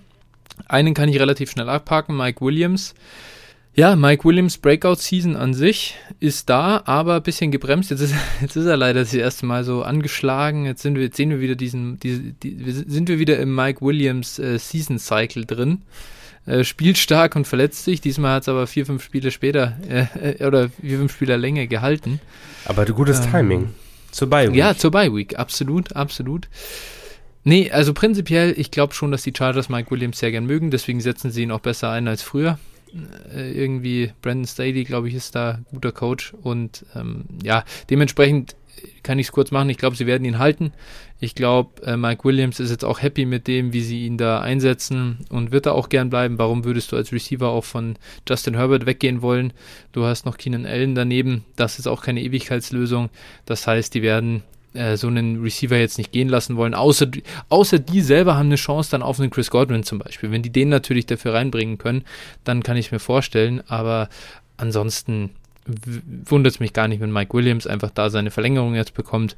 [0.67, 2.93] Einen kann ich relativ schnell abhaken, Mike Williams.
[3.73, 7.89] Ja, Mike Williams Breakout Season an sich ist da, aber ein bisschen gebremst.
[7.89, 10.65] Jetzt ist, jetzt ist er leider das erste Mal so angeschlagen.
[10.65, 13.79] Jetzt sind wir, jetzt sehen wir wieder diesen, diese, die, sind wir wieder im Mike
[13.81, 15.83] Williams äh, Season Cycle drin.
[16.45, 18.01] Äh, spielt stark und verletzt sich.
[18.01, 21.67] Diesmal hat es aber vier, fünf Spiele später äh, äh, oder vier, fünf Spiele länger
[21.67, 22.19] gehalten.
[22.65, 23.69] Aber gutes ähm, Timing.
[24.11, 24.57] Zur Bye Week.
[24.57, 25.39] Ja, zur Bye Week.
[25.39, 26.49] Absolut, absolut.
[27.43, 31.01] Nee, also prinzipiell, ich glaube schon, dass die Chargers Mike Williams sehr gern mögen, deswegen
[31.01, 32.59] setzen sie ihn auch besser ein als früher.
[33.33, 38.55] Äh, irgendwie Brandon Staley, glaube ich, ist da guter Coach und ähm, ja, dementsprechend
[39.03, 39.69] kann ich es kurz machen.
[39.69, 40.73] Ich glaube, sie werden ihn halten.
[41.19, 44.41] Ich glaube, äh, Mike Williams ist jetzt auch happy mit dem, wie sie ihn da
[44.41, 46.37] einsetzen und wird da auch gern bleiben.
[46.37, 47.97] Warum würdest du als Receiver auch von
[48.27, 49.53] Justin Herbert weggehen wollen?
[49.91, 51.45] Du hast noch Keenan Allen daneben.
[51.55, 53.09] Das ist auch keine Ewigkeitslösung.
[53.45, 57.07] Das heißt, die werden äh, so einen Receiver jetzt nicht gehen lassen wollen, außer,
[57.49, 60.31] außer die selber haben eine Chance dann auf einen Chris Godwin zum Beispiel.
[60.31, 62.03] Wenn die den natürlich dafür reinbringen können,
[62.43, 64.09] dann kann ich mir vorstellen, aber
[64.57, 65.31] ansonsten
[66.25, 69.35] wundert es mich gar nicht, wenn Mike Williams einfach da seine Verlängerung jetzt bekommt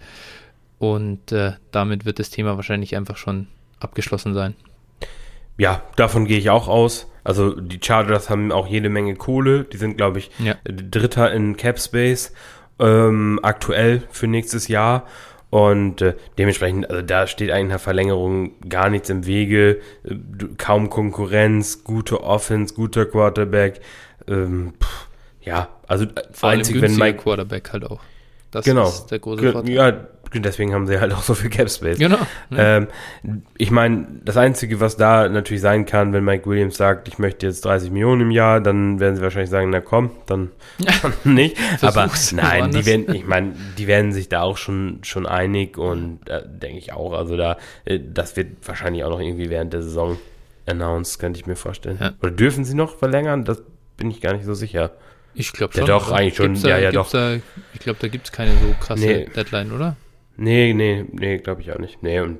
[0.79, 3.47] und äh, damit wird das Thema wahrscheinlich einfach schon
[3.79, 4.55] abgeschlossen sein.
[5.57, 7.07] Ja, davon gehe ich auch aus.
[7.23, 9.63] Also die Chargers haben auch jede Menge Kohle.
[9.63, 10.55] Die sind, glaube ich, ja.
[10.65, 12.33] Dritter in Cap Space
[12.79, 15.05] ähm, aktuell für nächstes Jahr.
[15.49, 19.81] Und äh, dementsprechend, also da steht eigentlich einer Verlängerung gar nichts im Wege.
[20.03, 20.15] Äh,
[20.57, 23.79] kaum Konkurrenz, gute Offense, guter Quarterback.
[24.27, 25.07] Ähm, pff,
[25.41, 28.01] ja, also Vor einzig, wenn Mike Quarterback halt auch.
[28.49, 28.87] Das genau.
[28.87, 29.73] ist der große Vorteil.
[29.73, 30.07] Ja,
[30.41, 31.97] deswegen haben sie halt auch so viel Cap Space.
[31.97, 32.17] Genau.
[32.55, 32.87] Ähm,
[33.57, 37.45] ich meine, das Einzige, was da natürlich sein kann, wenn Mike Williams sagt, ich möchte
[37.45, 40.51] jetzt 30 Millionen im Jahr, dann werden sie wahrscheinlich sagen, na komm, dann
[41.23, 41.57] nicht.
[41.81, 46.19] Aber nein, die werden, ich meine, die werden sich da auch schon, schon einig und
[46.29, 47.13] äh, denke ich auch.
[47.13, 50.17] Also da, äh, das wird wahrscheinlich auch noch irgendwie während der Saison
[50.65, 51.97] announced, könnte ich mir vorstellen.
[51.99, 52.13] Ja.
[52.21, 53.45] Oder dürfen sie noch verlängern?
[53.45, 53.61] Das
[53.97, 54.91] bin ich gar nicht so sicher.
[55.35, 55.81] Ich glaube schon.
[55.81, 56.61] Ja, doch, eigentlich schon.
[56.61, 57.09] Da, ja, ja, doch.
[57.09, 59.25] Da, ich glaube, da gibt es keine so krasse nee.
[59.35, 59.95] Deadline, oder?
[60.37, 62.01] Nee, nee, nee, glaube ich auch nicht.
[62.03, 62.39] Nee, und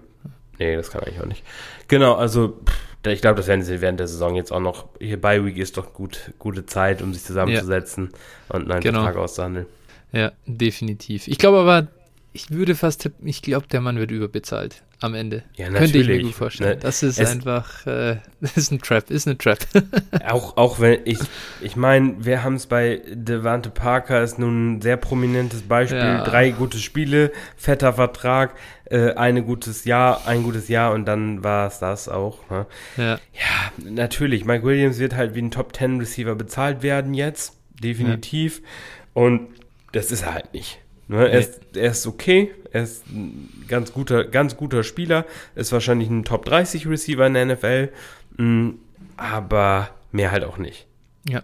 [0.59, 1.43] nee, das kann eigentlich auch nicht.
[1.87, 2.59] Genau, also
[3.05, 4.87] ich glaube, das werden sie während der Saison jetzt auch noch.
[4.99, 8.55] Hier bei Week ist doch gut, gute Zeit, um sich zusammenzusetzen ja.
[8.55, 9.03] und einen genau.
[9.03, 9.65] Vertrag auszuhandeln.
[10.11, 11.27] Ja, definitiv.
[11.27, 11.87] Ich glaube aber,
[12.33, 15.43] ich würde fast tippen, ich glaube, der Mann wird überbezahlt am Ende.
[15.55, 15.91] Ja, natürlich.
[15.93, 16.69] Könnte ich mir gut vorstellen.
[16.71, 19.59] Ne, das ist einfach, äh, das ist ein Trap, ist eine Trap.
[20.27, 21.19] auch, auch wenn ich,
[21.61, 25.99] ich meine, wir haben es bei Devante Parker, ist nun ein sehr prominentes Beispiel.
[25.99, 26.23] Ja.
[26.23, 28.55] Drei gute Spiele, fetter Vertrag,
[28.85, 32.49] äh, eine gutes Jahr, ein gutes Jahr und dann war es das auch.
[32.49, 32.65] Ne?
[32.97, 33.19] Ja.
[33.33, 34.45] ja, natürlich.
[34.45, 38.59] Mike Williams wird halt wie ein Top Ten Receiver bezahlt werden jetzt, definitiv.
[38.59, 39.21] Ja.
[39.21, 39.49] Und
[39.91, 40.79] das ist er halt nicht.
[41.07, 45.25] Ne, er, ist, er ist okay, er ist ein ganz guter, ganz guter Spieler,
[45.55, 47.89] ist wahrscheinlich ein Top 30 Receiver in der NFL,
[48.37, 48.69] mm,
[49.17, 50.87] aber mehr halt auch nicht.
[51.27, 51.43] Ja.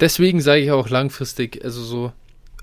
[0.00, 2.12] Deswegen sage ich auch langfristig, also so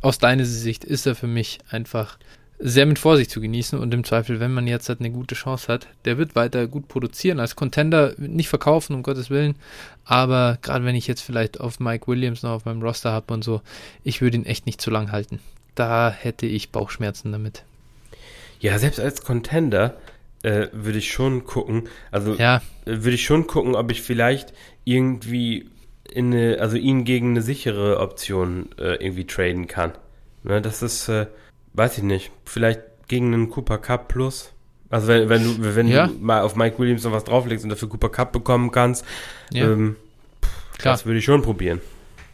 [0.02, 2.20] aus deiner Sicht ist er für mich einfach
[2.60, 5.72] sehr mit Vorsicht zu genießen und im Zweifel, wenn man jetzt halt eine gute Chance
[5.72, 9.56] hat, der wird weiter gut produzieren als Contender, nicht verkaufen, um Gottes Willen,
[10.06, 13.44] aber gerade wenn ich jetzt vielleicht auf Mike Williams noch auf meinem Roster habe und
[13.44, 13.62] so,
[14.04, 15.40] ich würde ihn echt nicht zu lang halten
[15.80, 17.64] da hätte ich Bauchschmerzen damit.
[18.60, 19.98] Ja, selbst als Contender
[20.44, 22.58] äh, würde ich schon gucken, also ja.
[22.86, 25.70] Äh, würde ich schon gucken, ob ich vielleicht irgendwie
[26.10, 29.94] in eine, also ihn gegen eine sichere Option äh, irgendwie traden kann.
[30.44, 31.28] Ne, das ist, äh,
[31.74, 34.54] weiß ich nicht, vielleicht gegen einen Cooper Cup Plus.
[34.90, 36.08] Also wenn, wenn du, wenn ja.
[36.08, 39.04] du mal auf Mike Williams noch was drauflegst und dafür Cooper Cup bekommen kannst,
[39.52, 39.66] ja.
[39.66, 39.98] ähm,
[40.78, 40.94] Klar.
[40.94, 41.82] das würde ich schon probieren.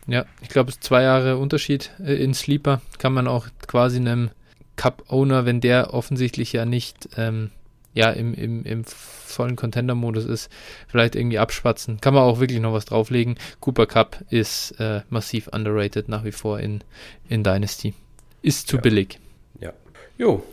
[0.08, 2.82] Ja, ich glaube, es ist zwei Jahre Unterschied äh, in Sleeper.
[2.98, 4.32] Kann man auch quasi einem
[4.76, 7.52] Cup-Owner, wenn der offensichtlich ja nicht ähm,
[7.94, 10.50] ja, im, im, im vollen Contender-Modus ist,
[10.88, 12.02] vielleicht irgendwie abschwatzen.
[12.02, 13.36] Kann man auch wirklich noch was drauflegen.
[13.60, 16.84] Cooper Cup ist äh, massiv underrated nach wie vor in,
[17.30, 17.94] in Dynasty.
[18.42, 18.82] Ist zu ja.
[18.82, 19.20] billig.
[19.60, 19.74] Ja.
[20.18, 20.44] Jo.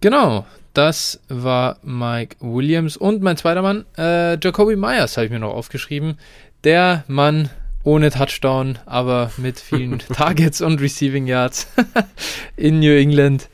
[0.00, 0.44] Genau,
[0.74, 2.96] das war Mike Williams.
[2.96, 6.18] Und mein zweiter Mann, äh, Jacoby Myers, habe ich mir noch aufgeschrieben.
[6.64, 7.48] Der Mann
[7.84, 11.68] ohne Touchdown, aber mit vielen Targets und Receiving Yards
[12.56, 13.48] in New England.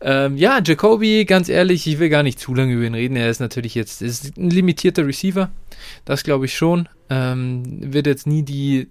[0.00, 3.16] Ähm, ja, Jacoby, ganz ehrlich, ich will gar nicht zu lange über ihn reden.
[3.16, 5.50] Er ist natürlich jetzt ist ein limitierter Receiver.
[6.04, 6.88] Das glaube ich schon.
[7.08, 8.88] Ähm, wird jetzt nie die.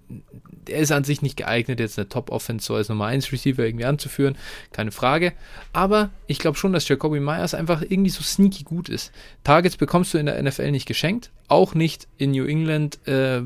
[0.68, 3.84] Er ist an sich nicht geeignet, jetzt eine Top-Offense so als Nummer 1 Receiver irgendwie
[3.84, 4.36] anzuführen.
[4.72, 5.32] Keine Frage.
[5.72, 9.12] Aber ich glaube schon, dass Jacoby Myers einfach irgendwie so sneaky gut ist.
[9.44, 11.30] Targets bekommst du in der NFL nicht geschenkt.
[11.46, 12.98] Auch nicht in New England.
[13.06, 13.42] Äh,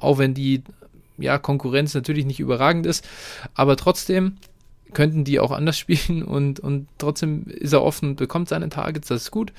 [0.00, 0.64] auch wenn die
[1.18, 3.06] ja, Konkurrenz natürlich nicht überragend ist,
[3.54, 4.36] aber trotzdem
[4.92, 9.22] könnten die auch anders spielen und, und trotzdem ist er offen, bekommt seine Targets, das
[9.22, 9.52] ist gut.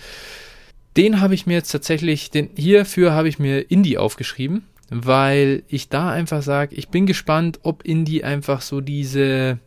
[0.95, 5.89] Den habe ich mir jetzt tatsächlich, den hierfür habe ich mir Indie aufgeschrieben, weil ich
[5.89, 9.59] da einfach sage, ich bin gespannt, ob Indie einfach so diese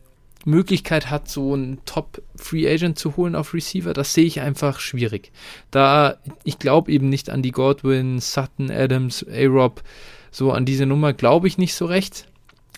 [0.45, 4.79] Möglichkeit hat, so einen Top Free Agent zu holen auf Receiver, das sehe ich einfach
[4.79, 5.31] schwierig.
[5.69, 9.83] Da ich glaube eben nicht an die Godwin, Sutton, Adams, A-Rob,
[10.31, 12.27] so an diese Nummer glaube ich nicht so recht.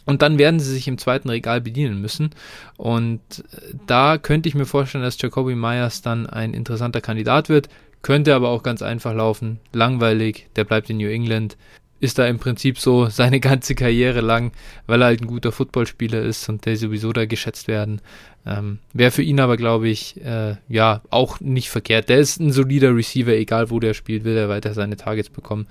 [0.06, 2.32] Und dann werden sie sich im zweiten Regal bedienen müssen.
[2.76, 3.22] Und
[3.54, 7.70] äh, da könnte ich mir vorstellen, dass Jacoby Myers dann ein interessanter Kandidat wird.
[8.02, 9.60] Könnte aber auch ganz einfach laufen.
[9.72, 11.56] Langweilig, der bleibt in New England
[12.04, 14.52] ist da im Prinzip so seine ganze Karriere lang,
[14.86, 18.02] weil er halt ein guter Footballspieler ist und der sowieso da geschätzt werden.
[18.46, 22.10] Ähm, Wäre für ihn aber, glaube ich, äh, ja, auch nicht verkehrt.
[22.10, 25.68] Der ist ein solider Receiver, egal wo der spielt, will er weiter seine Targets bekommen.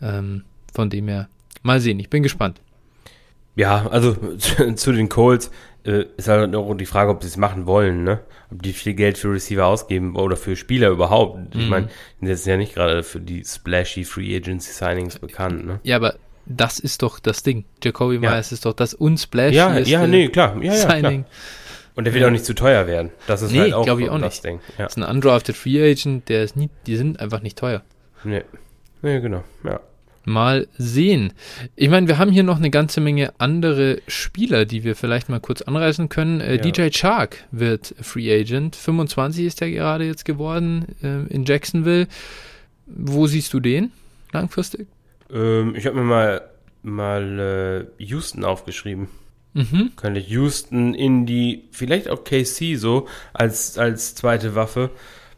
[0.00, 0.44] Ähm,
[0.74, 1.28] von dem her,
[1.62, 2.60] mal sehen, ich bin gespannt.
[3.56, 4.14] Ja, also
[4.74, 5.50] zu, den Colts
[5.84, 8.20] äh, ist halt noch die Frage, ob sie es machen wollen, ne?
[8.50, 11.54] Ob die viel Geld für Receiver ausgeben oder für Spieler überhaupt.
[11.54, 11.60] Mhm.
[11.60, 11.88] Ich meine,
[12.20, 15.80] die sind ja nicht gerade für die splashy Free Agency Signings bekannt, ne?
[15.84, 17.64] Ja, aber das ist doch das Ding.
[17.82, 18.20] Jacoby ja.
[18.20, 20.56] Myers ist doch das unsplashy ja, ja, nee, klar.
[20.60, 21.24] Ja, ja, Signing.
[21.24, 21.34] Klar.
[21.96, 22.26] Und der wird ja.
[22.26, 23.10] auch nicht zu teuer werden.
[23.28, 24.44] Das ist nee, halt auch, ich auch das nicht.
[24.44, 24.60] Ding.
[24.78, 24.84] Ja.
[24.84, 27.82] Das ist ein undrafted Free Agent, der ist nie, die sind einfach nicht teuer.
[28.24, 28.42] Nee.
[29.02, 29.44] Nee, genau.
[29.62, 29.80] Ja.
[30.24, 31.32] Mal sehen.
[31.76, 35.40] Ich meine, wir haben hier noch eine ganze Menge andere Spieler, die wir vielleicht mal
[35.40, 36.40] kurz anreißen können.
[36.40, 36.62] Äh, ja.
[36.62, 38.76] DJ Chark wird Free Agent.
[38.76, 42.08] 25 ist er gerade jetzt geworden äh, in Jacksonville.
[42.86, 43.92] Wo siehst du den
[44.32, 44.86] langfristig?
[45.30, 46.42] Ähm, ich habe mir mal,
[46.82, 49.08] mal äh, Houston aufgeschrieben.
[49.54, 49.92] Mhm.
[49.96, 54.90] Könnte Houston in die, vielleicht auch KC so als, als zweite Waffe.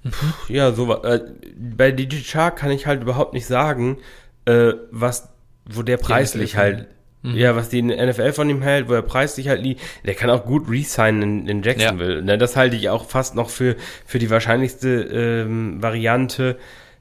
[0.03, 0.11] Mhm.
[0.11, 1.21] Puh, ja, so äh,
[1.57, 3.99] bei DJ Chark kann ich halt überhaupt nicht sagen,
[4.47, 5.29] äh, was,
[5.67, 6.87] wo der preislich halt,
[7.23, 7.35] mhm.
[7.35, 10.45] ja, was die NFL von ihm hält, wo er preislich halt liegt, der kann auch
[10.45, 12.17] gut resignen in, in Jacksonville.
[12.17, 12.23] Ja.
[12.23, 16.57] Ne, das halte ich auch fast noch für, für die wahrscheinlichste ähm, Variante,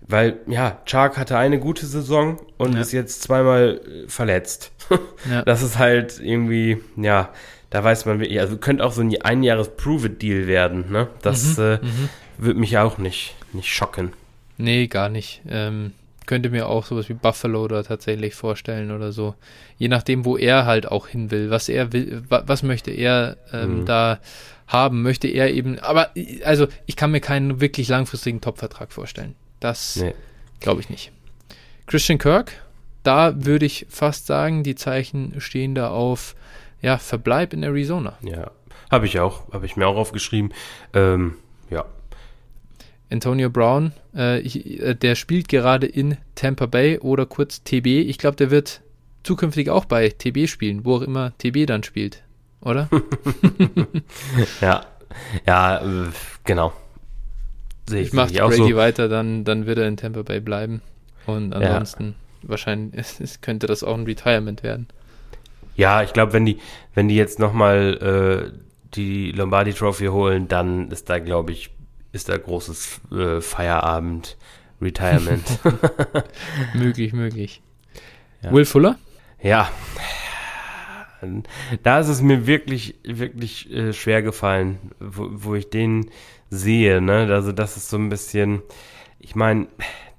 [0.08, 2.82] weil, ja, Chark hatte eine gute Saison und ja.
[2.82, 4.72] ist jetzt zweimal äh, verletzt.
[5.30, 5.42] ja.
[5.44, 7.30] Das ist halt irgendwie, ja,
[7.72, 11.08] da weiß man wirklich, also könnte auch so ein Einjahres-Prove-It-Deal werden, ne?
[11.22, 11.64] Das mhm.
[11.64, 12.10] äh, mhm.
[12.38, 14.14] würde mich auch nicht, nicht schocken.
[14.58, 15.42] Nee, gar nicht.
[15.50, 15.94] Ähm,
[16.26, 19.36] könnte mir auch sowas wie Buffalo da tatsächlich vorstellen oder so.
[19.78, 23.82] Je nachdem, wo er halt auch hin will, was er will, was möchte er ähm,
[23.82, 23.86] mhm.
[23.86, 24.20] da
[24.68, 26.10] haben, möchte er eben, aber
[26.44, 29.36] also ich kann mir keinen wirklich langfristigen Top-Vertrag vorstellen.
[29.60, 30.14] Das nee.
[30.60, 31.12] glaube ich nicht.
[31.86, 32.52] Christian Kirk,
[33.04, 36.36] da würde ich fast sagen, die Zeichen stehen da auf
[36.82, 38.18] ja, Verbleib in Arizona.
[38.22, 38.52] Ja,
[38.92, 40.54] habe ich auch, habe ich mir auch aufgeschrieben.
[40.94, 41.36] Ähm,
[41.70, 41.86] ja,
[43.12, 47.86] Antonio Brown, äh, ich, äh, der spielt gerade in Tampa Bay oder kurz TB.
[47.86, 48.82] Ich glaube, der wird
[49.24, 52.24] zukünftig auch bei TB spielen, wo auch immer TB dann spielt,
[52.62, 52.90] oder?
[54.62, 54.86] ja,
[55.46, 56.10] ja, äh,
[56.44, 56.74] genau.
[57.88, 58.76] Sehe ich, ich mache Brady so.
[58.76, 60.82] weiter, dann, dann wird er in Tampa Bay bleiben.
[61.28, 62.50] Und ansonsten ja.
[62.50, 63.08] wahrscheinlich
[63.42, 64.88] könnte das auch ein Retirement werden.
[65.76, 66.60] Ja, ich glaube, wenn die,
[66.94, 68.58] wenn die jetzt nochmal äh,
[68.96, 71.72] die Lombardi Trophy holen, dann ist da, glaube ich,
[72.16, 74.38] ist da großes äh, Feierabend,
[74.82, 75.44] Retirement.
[76.74, 77.62] möglich, möglich.
[78.42, 78.54] Ja.
[78.54, 78.98] Will Fuller?
[79.42, 79.70] Ja.
[81.84, 86.10] Da ist es mir wirklich, wirklich äh, schwer gefallen, wo, wo ich den
[86.50, 87.02] sehe.
[87.02, 87.28] Ne?
[87.30, 88.62] Also das ist so ein bisschen,
[89.20, 89.68] ich meine,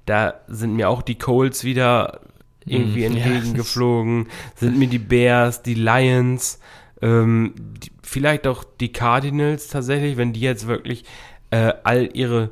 [0.05, 2.21] da sind mir auch die Colts wieder
[2.63, 6.59] irgendwie mm, entgegengeflogen, ja, sind mir die Bears, die Lions,
[7.01, 11.03] ähm, die, vielleicht auch die Cardinals tatsächlich, wenn die jetzt wirklich
[11.51, 12.49] äh, all ihre,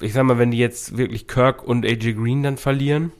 [0.00, 3.12] ich sag mal, wenn die jetzt wirklich Kirk und AJ Green dann verlieren,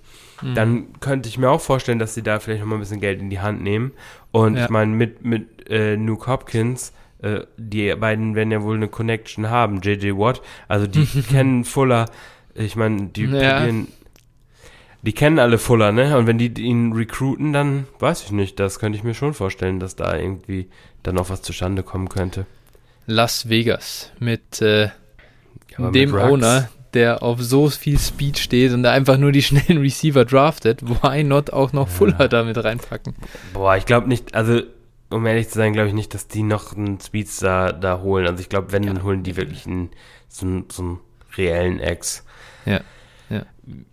[0.43, 0.55] mhm.
[0.55, 3.21] dann könnte ich mir auch vorstellen, dass sie da vielleicht noch mal ein bisschen Geld
[3.21, 3.93] in die Hand nehmen.
[4.33, 4.65] Und ja.
[4.65, 6.93] ich meine, mit, mit äh, Nuke Hopkins,
[7.23, 12.07] äh, die beiden werden ja wohl eine Connection haben, JJ Watt, also die kennen Fuller,
[12.55, 13.59] ich meine, die ja.
[13.59, 13.89] probieren
[15.05, 16.17] die kennen alle Fuller, ne?
[16.17, 18.59] Und wenn die ihn recruiten, dann weiß ich nicht.
[18.59, 20.69] Das könnte ich mir schon vorstellen, dass da irgendwie
[21.03, 22.47] dann noch was zustande kommen könnte.
[23.07, 24.89] Las Vegas mit äh,
[25.79, 29.43] ja, dem mit Owner, der auf so viel Speed steht und der einfach nur die
[29.43, 30.83] schnellen Receiver draftet.
[30.83, 32.29] Why not auch noch Fuller ja.
[32.29, 33.15] damit reinpacken?
[33.53, 34.63] Boah, ich glaube nicht, also
[35.11, 38.27] um ehrlich zu sein, glaube ich nicht, dass die noch einen Speedstar da holen.
[38.27, 38.93] Also ich glaube, wenn, ja.
[38.93, 39.91] dann holen die wirklich einen,
[40.29, 41.01] so, einen, so einen
[41.37, 42.25] reellen Ex.
[42.65, 42.81] Ja.
[43.31, 43.43] Ja.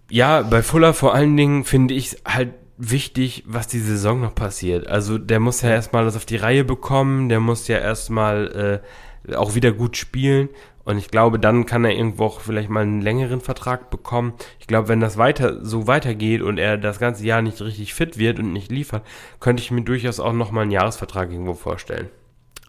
[0.10, 4.88] ja, bei Fuller vor allen Dingen finde ich halt wichtig, was die Saison noch passiert.
[4.88, 8.82] Also der muss ja erstmal das auf die Reihe bekommen, der muss ja erstmal
[9.30, 10.50] äh, auch wieder gut spielen.
[10.84, 14.34] Und ich glaube, dann kann er irgendwo auch vielleicht mal einen längeren Vertrag bekommen.
[14.60, 18.18] Ich glaube, wenn das weiter so weitergeht und er das ganze Jahr nicht richtig fit
[18.18, 19.06] wird und nicht liefert,
[19.40, 22.10] könnte ich mir durchaus auch nochmal einen Jahresvertrag irgendwo vorstellen.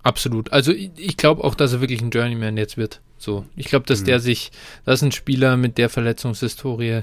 [0.02, 0.52] Absolut.
[0.52, 3.00] Also ich, ich glaube auch, dass er wirklich ein Journeyman jetzt wird.
[3.22, 4.06] So, ich glaube, dass Mhm.
[4.06, 4.50] der sich,
[4.84, 7.02] das ist ein Spieler mit der Verletzungshistorie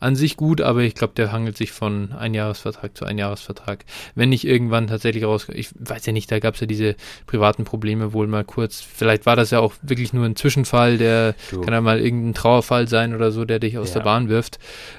[0.00, 3.84] an sich gut, aber ich glaube, der hangelt sich von Einjahresvertrag zu Einjahresvertrag.
[4.14, 6.94] Wenn nicht irgendwann tatsächlich raus, ich weiß ja nicht, da gab es ja diese
[7.26, 8.80] privaten Probleme wohl mal kurz.
[8.80, 11.60] Vielleicht war das ja auch wirklich nur ein Zwischenfall, der Du.
[11.60, 13.94] kann ja mal irgendein Trauerfall sein oder so, der dich aus Ja.
[13.96, 14.58] der Bahn wirft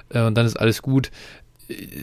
[0.10, 1.10] äh, und dann ist alles gut.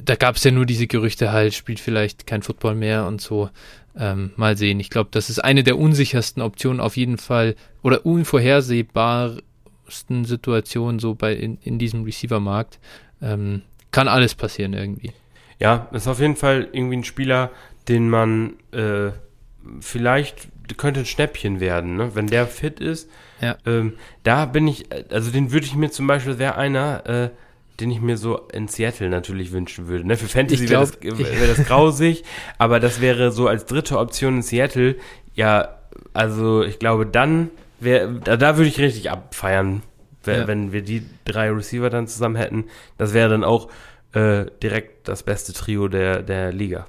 [0.04, 3.50] Da gab es ja nur diese Gerüchte halt, spielt vielleicht kein Football mehr und so.
[3.98, 4.78] Ähm, mal sehen.
[4.78, 7.54] Ich glaube, das ist eine der unsichersten Optionen auf jeden Fall
[7.86, 12.80] oder unvorhersehbarsten Situationen so bei in, in diesem Receiver-Markt.
[13.22, 15.12] Ähm, kann alles passieren irgendwie.
[15.60, 17.52] Ja, ist auf jeden Fall irgendwie ein Spieler,
[17.86, 19.12] den man äh,
[19.78, 22.16] vielleicht könnte ein Schnäppchen werden, ne?
[22.16, 23.08] wenn der fit ist.
[23.40, 23.56] Ja.
[23.64, 23.92] Ähm,
[24.24, 27.30] da bin ich, also den würde ich mir zum Beispiel, wäre einer, äh,
[27.78, 30.08] den ich mir so in Seattle natürlich wünschen würde.
[30.08, 30.16] Ne?
[30.16, 32.24] Für Fantasy wäre das, wär das grausig,
[32.58, 34.96] aber das wäre so als dritte Option in Seattle,
[35.34, 35.78] ja,
[36.14, 37.50] also ich glaube, dann
[37.80, 39.82] wäre, da, da würde ich richtig abfeiern,
[40.24, 40.46] wenn, Ja.
[40.46, 42.64] wenn wir die drei Receiver dann zusammen hätten.
[42.98, 43.70] Das wäre dann auch
[44.12, 46.86] äh, direkt das beste Trio der, der Liga.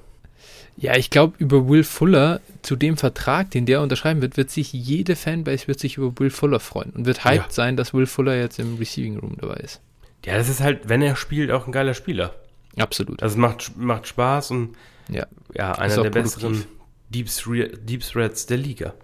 [0.76, 4.72] Ja, ich glaube, über Will Fuller, zu dem Vertrag, den der unterschreiben wird, wird sich
[4.72, 7.50] jede Fanbase wird sich über Will Fuller freuen und wird hyped Ja.
[7.50, 9.80] sein, dass Will Fuller jetzt im Receiving Room dabei ist.
[10.24, 12.34] Ja, das ist halt, wenn er spielt, auch ein geiler Spieler.
[12.76, 13.22] Absolut.
[13.22, 14.76] Also es macht, macht Spaß und
[15.08, 15.26] Ja.
[15.54, 16.22] ja, einer der produktiv.
[16.34, 16.64] besseren
[17.10, 18.94] Deep, Thre- Deep Threats der Liga.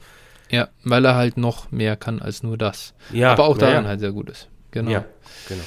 [0.54, 2.94] Ja, weil er halt noch mehr kann als nur das.
[3.12, 3.88] Ja, Aber auch daran ja.
[3.90, 4.48] halt sehr gut ist.
[4.70, 4.90] Genau.
[4.90, 5.04] Ja,
[5.48, 5.62] genau.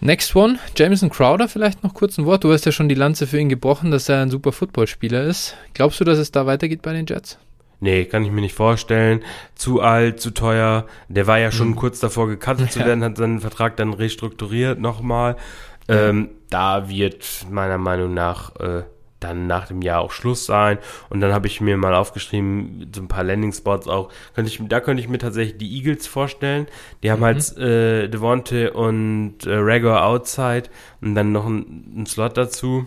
[0.00, 2.44] Next one, Jameson Crowder, vielleicht noch kurz ein Wort.
[2.44, 5.56] Du hast ja schon die Lanze für ihn gebrochen, dass er ein super Footballspieler ist.
[5.74, 7.38] Glaubst du, dass es da weitergeht bei den Jets?
[7.80, 9.22] Nee, kann ich mir nicht vorstellen.
[9.54, 10.86] Zu alt, zu teuer.
[11.08, 11.76] Der war ja schon Mhm.
[11.76, 15.36] kurz davor gecuttet zu werden, hat seinen Vertrag dann restrukturiert nochmal.
[15.88, 18.82] Ähm, da wird meiner Meinung nach äh,
[19.20, 20.78] dann nach dem Jahr auch Schluss sein.
[21.08, 24.10] Und dann habe ich mir mal aufgeschrieben, so ein paar Landing-Spots auch.
[24.34, 26.66] Könnte ich, da könnte ich mir tatsächlich die Eagles vorstellen.
[27.02, 27.24] Die haben Mhm.
[27.24, 30.64] halt äh, Devonte und äh, Rager outside
[31.00, 32.86] und dann noch ein, ein Slot dazu.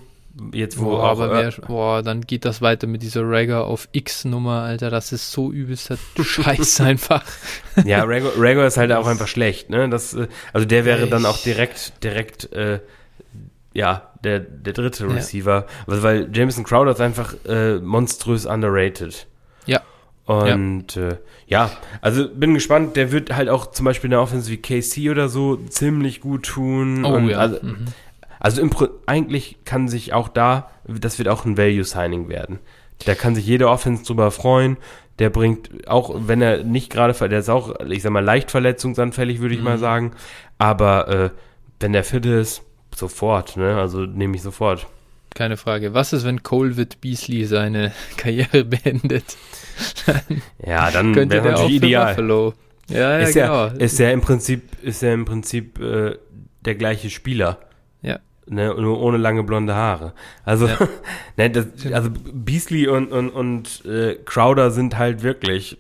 [0.54, 3.90] Jetzt wo Boah, aber äh, wer, boah, dann geht das weiter mit dieser Rager auf
[3.92, 4.90] X-Nummer, Alter.
[4.90, 7.24] Das ist so übelster Scheiß einfach.
[7.84, 9.90] Ja, Rago ist halt auch einfach schlecht, ne?
[9.90, 12.80] Das, äh, also der wäre dann auch direkt, direkt, äh,
[13.74, 15.14] ja, der, der dritte Ja.
[15.14, 15.66] Receiver.
[15.88, 19.28] Also, weil Jameson Crowder ist einfach äh, monströs underrated.
[19.66, 19.82] Ja.
[20.26, 21.10] Und ja.
[21.10, 21.18] Äh,
[21.48, 21.72] ja,
[22.02, 25.30] also bin gespannt, der wird halt auch zum Beispiel in der Offense wie KC oder
[25.30, 27.04] so ziemlich gut tun.
[27.06, 27.38] Oh ja.
[27.40, 27.86] Also, mhm.
[28.40, 28.72] also im
[29.08, 32.60] eigentlich kann sich auch da, das wird auch ein Value-Signing werden.
[33.06, 34.78] Da kann sich jede Offense drüber freuen.
[35.18, 39.40] Der bringt, auch wenn er nicht gerade, der ist auch, ich sag mal, leicht verletzungsanfällig,
[39.40, 39.82] würde ich mal Mhm.
[39.82, 40.12] sagen.
[40.60, 41.30] Aber äh,
[41.80, 42.62] wenn der fit ist,
[43.00, 43.78] sofort, ne?
[43.78, 44.88] Also nehme ich sofort.
[45.36, 45.94] Keine Frage.
[45.94, 49.38] Was ist, wenn Colvin Beasley seine Karriere beendet?
[50.66, 52.08] Ja, dann Könnte wäre der auch ideal.
[52.14, 52.54] Buffalo.
[52.90, 53.68] Ja, ja, ist, genau.
[53.68, 56.18] ja, ist ja im Prinzip, ist ja im Prinzip äh,
[56.66, 57.60] der gleiche Spieler.
[58.02, 58.20] Ja.
[58.48, 60.14] Ne, nur ohne lange blonde Haare.
[60.44, 60.78] Also, Ja.
[61.38, 65.78] ne, das, also Beasley und, und, und äh, Crowder sind halt wirklich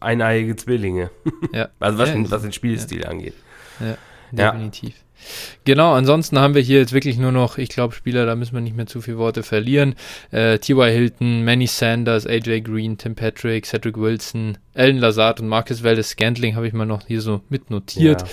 [0.00, 1.10] eineiige Zwillinge.
[1.52, 1.68] ja.
[1.80, 3.34] Also was, Ja, den, was den Spielstil angeht.
[3.80, 3.96] Ja.
[4.52, 4.94] definitiv.
[5.64, 8.60] Genau, ansonsten haben wir hier jetzt wirklich nur noch, ich glaube, Spieler, da müssen wir
[8.60, 9.94] nicht mehr zu viele Worte verlieren.
[10.30, 10.90] Äh, T.Y.
[10.90, 16.56] Hilton, Manny Sanders, AJ Green, Tim Patrick, Cedric Wilson, Alan Lazard und Marcus Valdez Scantling
[16.56, 18.28] habe ich mal noch hier so mitnotiert, Ja.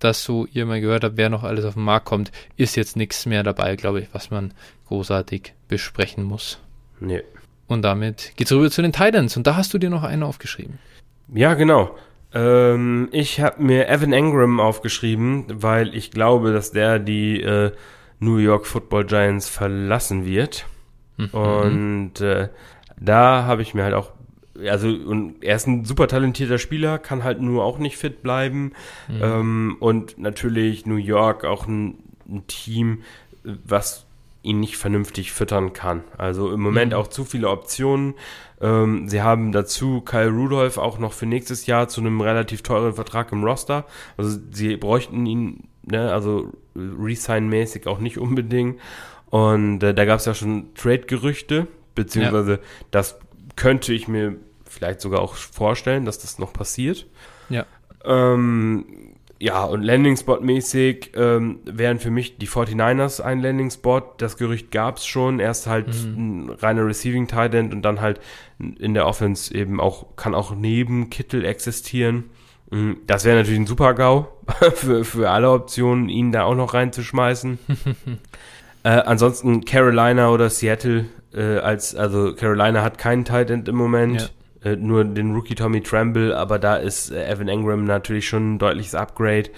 [0.00, 2.96] dass so ihr mal gehört habt, wer noch alles auf den Markt kommt, ist jetzt
[2.96, 4.52] nichts mehr dabei, glaube ich, was man
[4.88, 6.58] großartig besprechen muss.
[7.00, 7.22] Nee.
[7.68, 10.78] Und damit geht's rüber zu den Titans und da hast du dir noch einen aufgeschrieben.
[11.32, 11.96] Ja, genau.
[12.34, 17.72] Ähm, ich habe mir Evan Engram aufgeschrieben, weil ich glaube, dass der die äh,
[18.20, 20.66] New York Football Giants verlassen wird.
[21.16, 21.28] Mhm.
[21.30, 22.48] Und äh,
[22.98, 24.12] da habe ich mir halt auch,
[24.66, 28.72] also und er ist ein super talentierter Spieler, kann halt nur auch nicht fit bleiben.
[29.08, 29.20] Mhm.
[29.22, 31.98] Ähm, und natürlich New York auch ein,
[32.28, 33.02] ein Team,
[33.44, 34.06] was
[34.42, 36.02] ihn nicht vernünftig füttern kann.
[36.18, 36.98] Also im Moment Mhm.
[36.98, 38.14] auch zu viele Optionen.
[38.62, 42.94] Ähm, sie haben dazu Kyle Rudolph auch noch für nächstes Jahr zu einem relativ teuren
[42.94, 43.84] Vertrag im Roster.
[44.16, 48.78] Also sie bräuchten ihn, ne, also Resign-mäßig auch nicht unbedingt.
[49.30, 52.60] Und äh, da gab es ja schon Trade-Gerüchte, beziehungsweise
[52.90, 53.18] das
[53.56, 57.06] könnte ich mir vielleicht sogar auch vorstellen, dass das noch passiert.
[57.48, 57.66] Ja.
[58.04, 58.84] Ähm,
[59.38, 64.02] ja, und Landing-Spot-mäßig ähm, wären für mich die 49ers ein Landing-Spot.
[64.18, 65.40] Das Gerücht gab es schon.
[65.40, 66.44] Erst halt Mhm.
[66.46, 68.20] ein reiner receiving tight end und dann halt
[68.78, 72.24] in der Offense eben auch, kann auch neben Kittel existieren.
[72.70, 74.28] Mm, Das wäre natürlich ein super-GAU
[74.74, 77.58] für, für alle Optionen, ihn da auch noch reinzuschmeißen.
[78.84, 84.32] äh, ansonsten Carolina oder Seattle äh, als, also Carolina hat keinen Tight End im Moment.
[84.64, 88.58] äh, nur den Rookie Tommy Tremble, aber da ist äh, Evan Engram natürlich schon ein
[88.58, 89.50] deutliches Upgrade,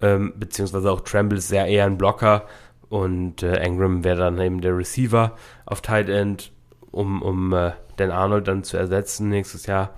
[0.00, 2.46] ähm, beziehungsweise auch Tremble ist sehr eher ein Blocker
[2.88, 5.36] und äh, Engram wäre dann eben der Receiver
[5.66, 6.50] auf Tight End,
[6.98, 9.94] um, um äh, Dan Arnold dann zu ersetzen nächstes Jahr.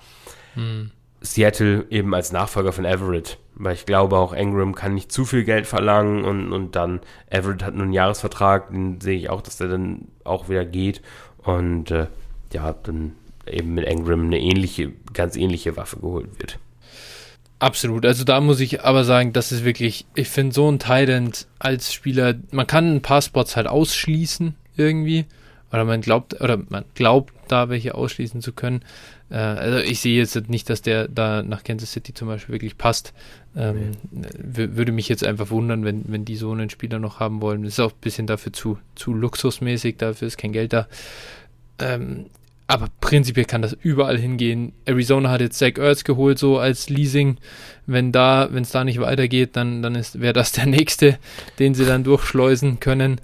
[0.55, 0.91] Hm.
[1.23, 5.45] Seattle eben als Nachfolger von Everett, weil ich glaube auch Engram kann nicht zu viel
[5.45, 9.57] Geld verlangen und, und dann Everett hat nur einen Jahresvertrag, den sehe ich auch, dass
[9.57, 11.03] der dann auch wieder geht
[11.39, 12.07] und äh,
[12.53, 13.13] ja, dann
[13.47, 16.59] eben mit Engram eine ähnliche, ganz ähnliche Waffe geholt wird.
[17.59, 18.07] Absolut.
[18.07, 21.93] Also da muss ich aber sagen, das ist wirklich, ich finde so ein Tident als
[21.93, 25.27] Spieler, man kann ein paar Spots halt ausschließen irgendwie.
[25.73, 28.83] Oder man glaubt, oder man glaubt, da welche ausschließen zu können.
[29.31, 32.77] Äh, also ich sehe jetzt nicht, dass der da nach Kansas City zum Beispiel wirklich
[32.77, 33.13] passt.
[33.57, 37.63] Ähm, würde mich jetzt einfach wundern, wenn, wenn die so einen Spieler noch haben wollen.
[37.63, 40.89] Das ist auch ein bisschen dafür zu, zu luxusmäßig, dafür ist kein Geld da.
[41.79, 42.27] Ähm,
[42.71, 44.73] aber prinzipiell kann das überall hingehen.
[44.85, 47.39] Arizona hat jetzt Zach Ertz geholt, so als Leasing.
[47.87, 51.19] Wenn da, wenn es da nicht weitergeht, dann, dann wäre das der nächste,
[51.59, 53.21] den sie dann durchschleusen können.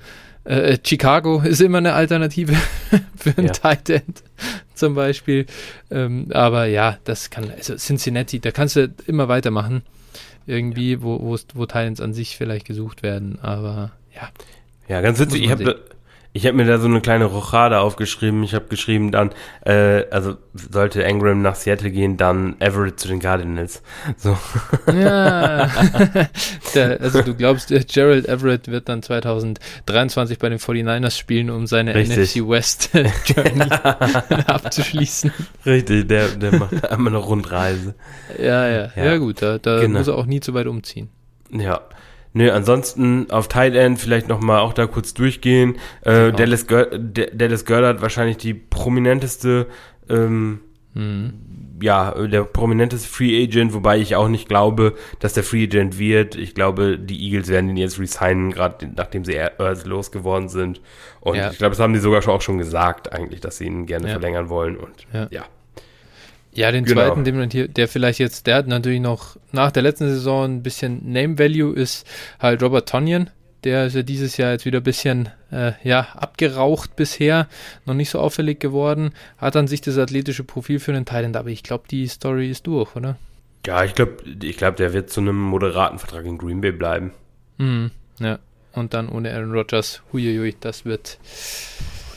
[0.46, 2.54] Äh, äh Chicago ist immer eine Alternative
[3.16, 3.52] für einen ja.
[3.52, 4.22] Tight End
[4.74, 5.46] zum Beispiel.
[5.90, 9.82] Ähm, aber ja, das kann, also Cincinnati, da kannst du immer weitermachen.
[10.48, 13.38] Irgendwie, wo, wo, wo Titans an sich vielleicht gesucht werden.
[13.42, 14.30] Aber ja.
[14.88, 15.42] Ja, ganz witzig.
[15.42, 15.80] Ich habe
[16.36, 18.42] ich habe mir da so eine kleine Rochade aufgeschrieben.
[18.42, 19.30] Ich habe geschrieben dann,
[19.64, 23.82] äh, also sollte Engram nach Seattle gehen, dann Everett zu den Cardinals.
[24.18, 24.36] So.
[24.92, 25.66] Ja.
[26.74, 31.94] der, also du glaubst, Gerald Everett wird dann 2023 bei den 49ers spielen, um seine
[31.94, 32.18] Richtig.
[32.18, 33.70] NFC West Journey
[34.46, 35.32] abzuschließen.
[35.64, 37.94] Richtig, der, der macht einmal eine Rundreise.
[38.38, 38.90] Ja, ja.
[38.94, 39.98] Ja, ja gut, da, da genau.
[39.98, 41.08] muss er auch nie zu weit umziehen.
[41.50, 41.80] Ja.
[42.36, 45.76] Nö, ansonsten auf Tight End vielleicht nochmal auch da kurz durchgehen.
[46.02, 46.36] Äh, genau.
[46.36, 49.66] Dallas, Ger Dallas Goddard wahrscheinlich die prominenteste,
[50.10, 50.60] ähm,
[50.92, 51.32] mhm.
[51.80, 56.34] ja, der prominenteste Free Agent, wobei ich auch nicht glaube, dass der Free Agent wird.
[56.34, 60.82] Ich glaube, die Eagles werden ihn jetzt resignen, gerade nachdem sie Earth losgeworden sind.
[61.20, 61.50] Und ja.
[61.50, 64.08] ich glaube, das haben die sogar schon auch schon gesagt, eigentlich, dass sie ihn gerne
[64.08, 64.12] ja.
[64.12, 64.76] verlängern wollen.
[64.76, 65.26] Und ja.
[65.30, 65.46] ja.
[66.56, 67.02] Ja, den genau.
[67.02, 70.44] zweiten, den man hier, der vielleicht jetzt, der hat natürlich noch nach der letzten Saison
[70.46, 72.06] ein bisschen Name Value, ist
[72.40, 73.28] halt Robert Tonyan.
[73.64, 77.46] Der ist ja dieses Jahr jetzt wieder ein bisschen äh, ja, abgeraucht bisher,
[77.84, 79.10] noch nicht so auffällig geworden.
[79.36, 82.66] Hat an sich das athletische Profil für einen Thailand, aber ich glaube, die Story ist
[82.66, 83.16] durch, oder?
[83.66, 87.12] Ja, ich glaube, ich glaub, der wird zu einem moderaten Vertrag in Green Bay bleiben.
[87.58, 88.38] Mhm, ja,
[88.72, 91.18] und dann ohne Aaron Rodgers, huiuiui, das wird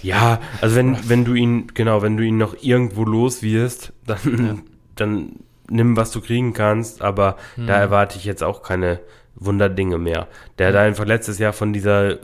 [0.04, 4.46] ja, also wenn, wenn du ihn, genau, wenn du ihn noch irgendwo los wirst, dann,
[4.46, 4.56] ja.
[4.96, 5.32] dann
[5.70, 7.68] nimm, was du kriegen kannst, aber hm.
[7.68, 9.00] da erwarte ich jetzt auch keine
[9.36, 10.28] Wunderdinge mehr.
[10.58, 12.18] Der hat einfach letztes Jahr von dieser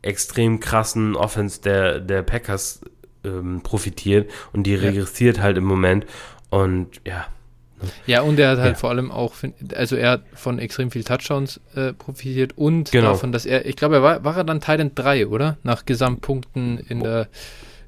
[0.00, 2.80] extrem krassen Offense der, der Packers
[3.24, 5.42] ähm, profitiert und die regressiert ja.
[5.44, 6.06] halt im Moment.
[6.50, 7.26] Und ja,
[8.06, 8.78] ja, und er hat halt ja.
[8.78, 9.34] vor allem auch,
[9.74, 13.10] also er hat von extrem viel Touchdowns äh, profitiert und genau.
[13.10, 15.56] davon, dass er, ich glaube, er war, war er dann Thailand 3, oder?
[15.62, 17.28] Nach Gesamtpunkten in der,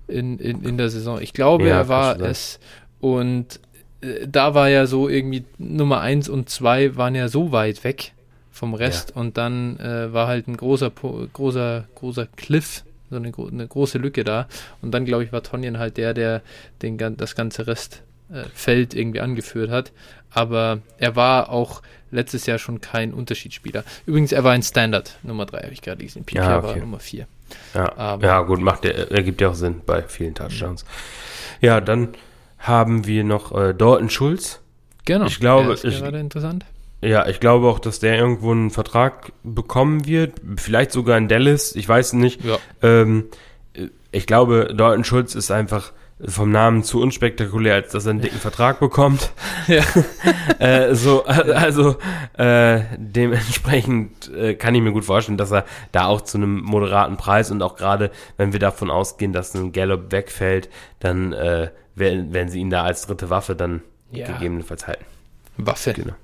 [0.08, 1.20] in, in, in der Saison.
[1.20, 2.60] Ich glaube, ja, er war es.
[3.00, 3.60] Und
[4.00, 8.12] äh, da war ja so irgendwie Nummer 1 und 2 waren ja so weit weg
[8.50, 9.20] vom Rest ja.
[9.20, 14.24] und dann äh, war halt ein großer, großer, großer Cliff so eine, eine, große Lücke
[14.24, 14.48] da.
[14.82, 16.42] Und dann, glaube ich, war Tonjen halt der, der
[16.82, 18.02] den, das ganze Rest
[18.32, 19.92] äh, Feld irgendwie angeführt hat.
[20.30, 23.84] Aber er war auch letztes Jahr schon kein Unterschiedsspieler.
[24.06, 26.24] Übrigens, er war ein Standard Nummer 3, habe ich gerade gesehen.
[26.24, 26.66] PK ja, okay.
[26.66, 27.26] war Nummer 4.
[27.74, 30.84] Ja, ja, gut, macht der, ergibt ja auch Sinn bei vielen Touchdowns.
[31.60, 32.09] Ja, dann
[32.59, 34.60] haben wir noch äh, Dalton Schulz.
[35.05, 35.26] Genau.
[35.26, 36.64] Ich glaube, der ist gerade interessant.
[37.02, 40.40] Ja, ich glaube auch, dass der irgendwo einen Vertrag bekommen wird.
[40.56, 41.76] Vielleicht sogar in Dallas.
[41.76, 42.42] Ich weiß nicht.
[42.42, 42.59] Ja.
[42.80, 43.26] Ähm,
[44.10, 48.39] ich glaube, Dalton Schulz ist einfach vom Namen zu unspektakulär, als dass er einen dicken
[48.39, 49.32] Vertrag bekommt.
[49.66, 49.82] Ja.
[50.59, 51.97] äh, so, also
[52.36, 57.16] äh, dementsprechend äh, kann ich mir gut vorstellen, dass er da auch zu einem moderaten
[57.16, 60.69] Preis und auch gerade, wenn wir davon ausgehen, dass ein Gallup wegfällt,
[60.99, 63.81] dann äh, werden, werden sie ihn da als dritte Waffe dann
[64.11, 64.27] ja.
[64.27, 65.07] gegebenenfalls halten.
[65.57, 65.95] Waffe.
[65.95, 66.15] Genau.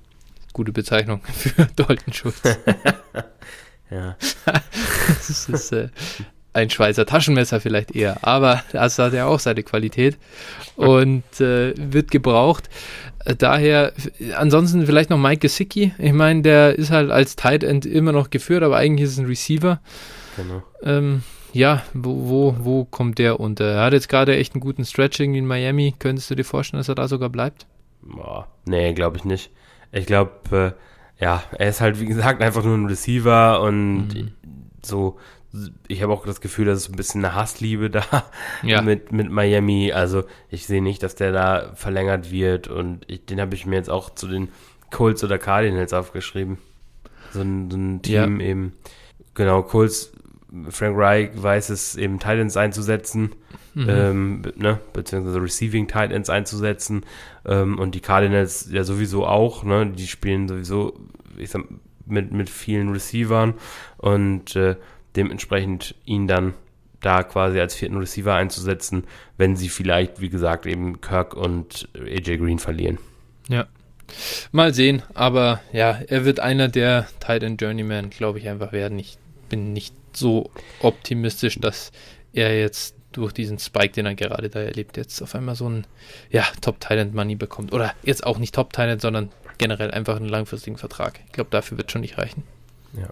[0.52, 2.42] Gute Bezeichnung für Dalton Schulz.
[3.90, 4.16] ja.
[5.06, 5.88] das ist, äh,
[6.52, 10.18] ein Schweizer Taschenmesser vielleicht eher, aber das hat ja auch seine Qualität
[10.76, 12.68] und äh, wird gebraucht.
[13.24, 13.92] Äh, daher,
[14.36, 15.92] ansonsten vielleicht noch Mike Gesicki.
[15.98, 19.18] Ich meine, der ist halt als Tight End immer noch geführt, aber eigentlich ist es
[19.18, 19.80] ein Receiver.
[20.36, 20.62] Genau.
[20.82, 21.22] Ähm,
[21.52, 23.64] ja, wo, wo, wo kommt der unter?
[23.64, 25.94] Er hat jetzt gerade echt einen guten Stretching in Miami.
[25.98, 27.66] Könntest du dir vorstellen, dass er da sogar bleibt?
[28.02, 29.50] Boah, nee, glaube ich nicht.
[29.92, 30.76] Ich glaube,
[31.18, 34.32] äh, ja, er ist halt, wie gesagt, einfach nur ein Receiver und mhm.
[34.82, 35.18] so
[35.88, 38.04] ich habe auch das Gefühl, dass es ein bisschen eine Hassliebe da
[38.62, 38.82] Ja.
[38.82, 39.92] mit, mit Miami.
[39.92, 43.76] Also ich sehe nicht, dass der da verlängert wird und ich, den habe ich mir
[43.76, 44.48] jetzt auch zu den
[44.90, 46.58] Colts oder Cardinals aufgeschrieben.
[47.32, 48.72] So ein, so ein Team eben.
[49.34, 50.12] Genau, Colts,
[50.68, 53.30] Frank Reich weiß es eben Titans einzusetzen,
[53.72, 53.86] Mhm.
[53.88, 57.04] ähm, ne, beziehungsweise Receiving Titans einzusetzen
[57.46, 60.98] ähm, und die Cardinals ja sowieso auch, ne, die spielen sowieso,
[61.38, 61.62] ich sag,
[62.04, 63.54] mit, mit vielen Receivern
[63.98, 64.74] und äh,
[65.16, 66.54] dementsprechend ihn dann
[67.00, 69.04] da quasi als vierten Receiver einzusetzen,
[69.38, 72.98] wenn sie vielleicht, wie gesagt, eben Kirk und AJ Green verlieren.
[74.52, 78.98] Mal sehen, aber ja, er wird einer der Titan Journeyman, glaube ich, einfach werden.
[78.98, 79.18] Ich
[79.48, 80.50] bin nicht so
[80.80, 81.92] optimistisch, dass
[82.32, 85.86] er jetzt durch diesen Spike, den er gerade da erlebt, jetzt auf einmal so ein
[86.30, 87.72] ja, Top Talent Money bekommt.
[87.72, 91.20] Oder jetzt auch nicht Top Talent, sondern generell einfach einen langfristigen Vertrag.
[91.26, 92.44] Ich glaube, dafür wird schon nicht reichen.
[92.92, 93.08] Ja,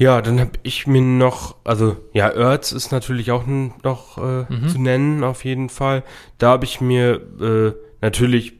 [0.00, 4.68] dann habe ich mir noch, also ja, Ertz ist natürlich auch noch äh, Mhm.
[4.68, 6.02] zu nennen, auf jeden Fall.
[6.38, 8.54] Da habe ich mir äh, natürlich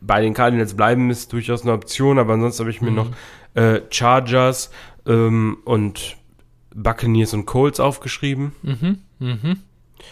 [0.00, 2.96] bei den Cardinals bleiben ist durchaus eine Option, aber ansonsten habe ich mir Mhm.
[2.96, 3.10] noch
[3.54, 4.70] äh, Chargers
[5.06, 6.16] ähm, und
[6.74, 8.52] Buccaneers und Colts aufgeschrieben.
[8.62, 9.56] Mhm, mhm.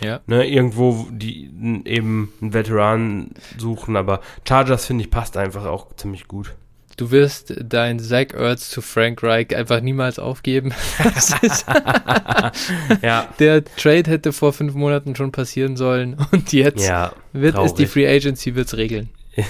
[0.01, 1.51] Ja, Ne, irgendwo, die
[1.85, 6.55] eben einen Veteran suchen, aber Chargers finde ich passt einfach auch ziemlich gut.
[6.97, 10.73] Du wirst dein Zach Ertz zu Frank Reich einfach niemals aufgeben.
[13.03, 17.75] Ja, der Trade hätte vor fünf Monaten schon passieren sollen und jetzt ja, wird es
[17.75, 17.87] die.
[17.87, 19.09] Free Agency wird's regeln.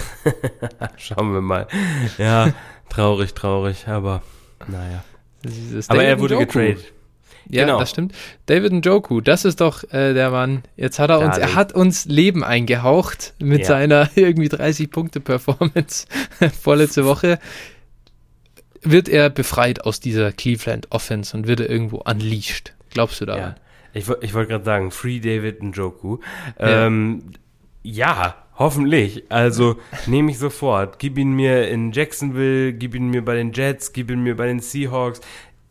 [0.97, 1.67] schauen wir mal.
[2.17, 2.53] Ja,
[2.89, 4.21] traurig, traurig, aber
[4.67, 5.03] naja.
[5.87, 6.93] Aber er wurde getradet.
[7.49, 7.79] Ja, Genau.
[7.79, 8.13] das stimmt.
[8.45, 10.63] David Njoku, das ist doch äh, der Mann.
[10.75, 13.65] Jetzt hat er uns, er hat uns Leben eingehaucht mit Ja.
[13.65, 16.07] seiner irgendwie 30 Punkte Performance
[16.61, 17.39] vorletzte Woche.
[18.81, 22.73] Wird er befreit aus dieser Cleveland Offense und wird er irgendwo unleashed?
[22.89, 23.41] Glaubst du daran?
[23.41, 23.55] Ja.
[23.93, 26.17] Ich, ich wollte gerade sagen, Free David Njoku.
[26.59, 26.87] Ja.
[26.87, 27.23] Ähm,
[27.83, 29.23] ja, hoffentlich.
[29.29, 30.99] Also nehme ich sofort.
[30.99, 34.47] Gib ihn mir in Jacksonville, gib ihn mir bei den Jets, gib ihn mir bei
[34.47, 35.21] den Seahawks.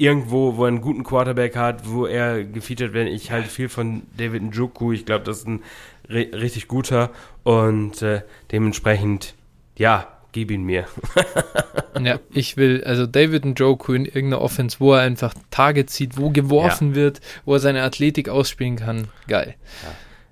[0.02, 3.08] Irgendwo, wo er einen guten Quarterback hat, wo er gefeatured wird.
[3.08, 4.90] Ich halte viel von David Njoku.
[4.90, 5.62] Ich glaube, das ist ein
[6.08, 7.10] ri richtig guter.
[7.44, 9.34] Und äh, dementsprechend,
[9.76, 10.86] ja, gib ihn mir.
[12.00, 16.30] Ja, ich will, also David Njoku in irgendeiner Offense, wo er einfach Target zieht, wo
[16.30, 19.08] geworfen wird, wo er seine Athletik ausspielen kann.
[19.28, 19.54] Geil.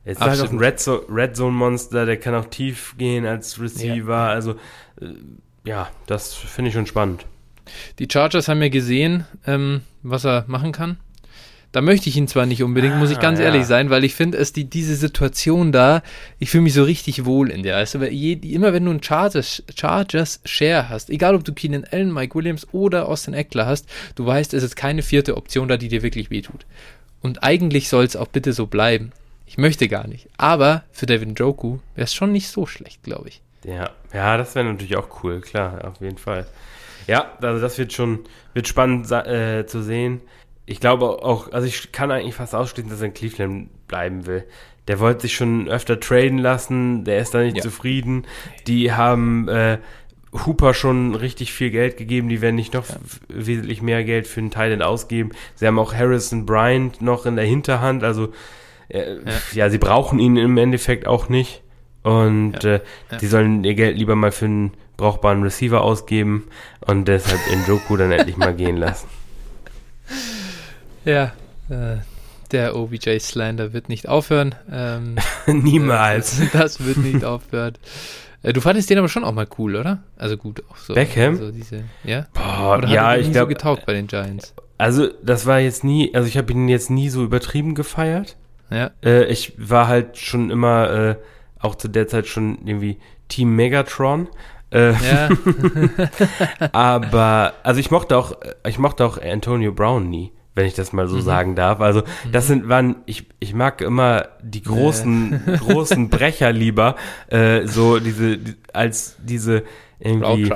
[0.04, 0.58] Jetzt ist halt auch ein.
[0.58, 4.16] Red, so Red Zone Monster, der kann auch tief gehen als Receiver.
[4.16, 4.52] Also,
[5.00, 5.14] äh,
[5.64, 7.26] ja, das finde ich schon spannend.
[7.98, 10.98] Die Chargers haben ja gesehen, ähm, was er machen kann.
[11.72, 13.44] Da möchte ich ihn zwar nicht unbedingt, muss ich Ah, ganz ja.
[13.44, 16.02] ehrlich sein, weil ich finde, es die, diese Situation da,
[16.40, 17.76] ich fühle mich so richtig wohl in der.
[17.76, 22.12] Also, je, immer wenn du einen Chargers, Chargers Share hast, egal ob du Keenan Allen,
[22.12, 25.86] Mike Williams oder Austin Eckler hast, du weißt, es ist keine vierte Option da, die
[25.86, 26.66] dir wirklich wehtut.
[27.20, 29.12] Und eigentlich soll es auch bitte so bleiben.
[29.46, 30.28] Ich möchte gar nicht.
[30.38, 33.42] Aber für David Njoku wäre es schon nicht so schlecht, glaube ich.
[33.64, 36.46] Ja, ja, das wäre natürlich auch cool, klar, auf jeden Fall.
[37.06, 38.20] Ja, also das wird schon,
[38.54, 40.20] wird spannend äh, zu sehen.
[40.66, 44.44] Ich glaube auch, also ich kann eigentlich fast ausschließen, dass er in Cleveland bleiben will.
[44.88, 47.62] Der wollte sich schon öfter traden lassen, der ist da nicht Ja.
[47.62, 48.26] zufrieden.
[48.66, 49.78] Die haben äh,
[50.46, 54.40] Hooper schon richtig viel Geld gegeben, die werden nicht noch f- wesentlich mehr Geld für
[54.40, 55.30] einen Teil ausgeben.
[55.56, 58.32] Sie haben auch Harrison Bryant noch in der Hinterhand, also
[58.88, 59.16] äh,
[59.52, 59.70] ja.
[59.70, 61.62] sie brauchen ihn im Endeffekt auch nicht.
[62.02, 62.74] Und Ja.
[62.76, 63.18] äh, Ja.
[63.18, 66.44] die sollen ihr Geld lieber mal für einen brauchbaren Receiver ausgeben
[66.86, 69.08] und deshalb Njoku dann endlich mal gehen lassen.
[71.04, 71.32] Ja,
[71.68, 71.96] äh,
[72.52, 74.54] der OBJ Slander wird nicht aufhören.
[74.70, 75.16] Ähm,
[75.46, 76.38] Niemals.
[76.38, 77.74] Das, das wird nicht aufhören.
[78.42, 80.02] Äh, du fandest den aber schon auch mal cool, oder?
[80.16, 80.94] Also gut, auch so.
[80.94, 81.34] Beckham?
[81.34, 82.26] Also diese, ja?
[82.34, 84.54] Boah, Oder ja, ich glaube, so getaugt bei den Giants?
[84.78, 88.36] also das war jetzt nie, also ich habe ihn jetzt nie so übertrieben gefeiert.
[88.70, 91.16] Ja, Äh, ich war halt schon immer, äh,
[91.58, 92.98] auch zu der Zeit schon irgendwie
[93.28, 94.28] Team Megatron.
[94.72, 95.28] Äh, ja,
[96.72, 98.36] aber, also ich mochte auch,
[98.66, 101.20] ich mochte auch Antonio Brown nie, wenn ich das mal so Mhm.
[101.22, 101.80] sagen darf.
[101.80, 106.96] Also das sind, waren, ich, ich mag immer die großen, großen Brecher lieber,
[107.28, 109.64] äh, so diese, die, als diese
[109.98, 110.50] irgendwie.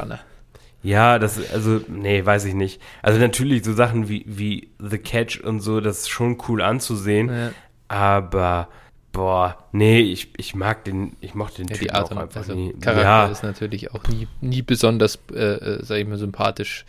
[0.82, 2.80] Ja, das, also, nee, weiß ich nicht.
[3.02, 7.30] Also natürlich so Sachen wie, wie The Catch und so, das ist schon cool anzusehen,
[7.30, 7.50] Ja,
[7.88, 8.68] aber,
[9.14, 12.40] boah, nee, ich, ich mag den, ich mochte den ja, Typen die Art auch einfach
[12.40, 12.74] also nie.
[12.74, 16.84] Charakter ja, ist natürlich auch nie, nie besonders, äh, äh, sag ich mal, sympathisch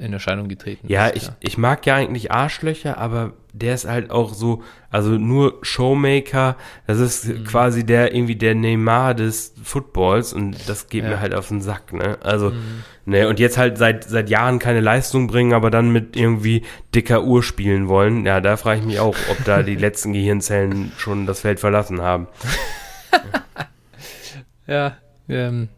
[0.00, 1.30] in Erscheinung getreten Ja, ist.
[1.40, 6.56] ich, ich mag ja eigentlich Arschlöcher, aber der ist halt auch so, also nur Showmaker,
[6.86, 7.44] das ist Mhm.
[7.44, 11.08] quasi der irgendwie der Neymar des Footballs und das geht Ja.
[11.10, 11.14] Mhm.
[11.14, 12.16] mir halt auf den Sack, ne?
[12.22, 12.52] Also,
[13.04, 16.62] ne, und jetzt halt seit seit Jahren keine Leistung bringen, aber dann mit irgendwie
[16.94, 18.24] dicker Uhr spielen wollen.
[18.24, 22.00] Ja, da frage ich mich auch, ob da die letzten Gehirnzellen schon das Feld verlassen
[22.00, 22.26] haben.
[24.66, 24.96] Ja,
[25.28, 25.68] ähm,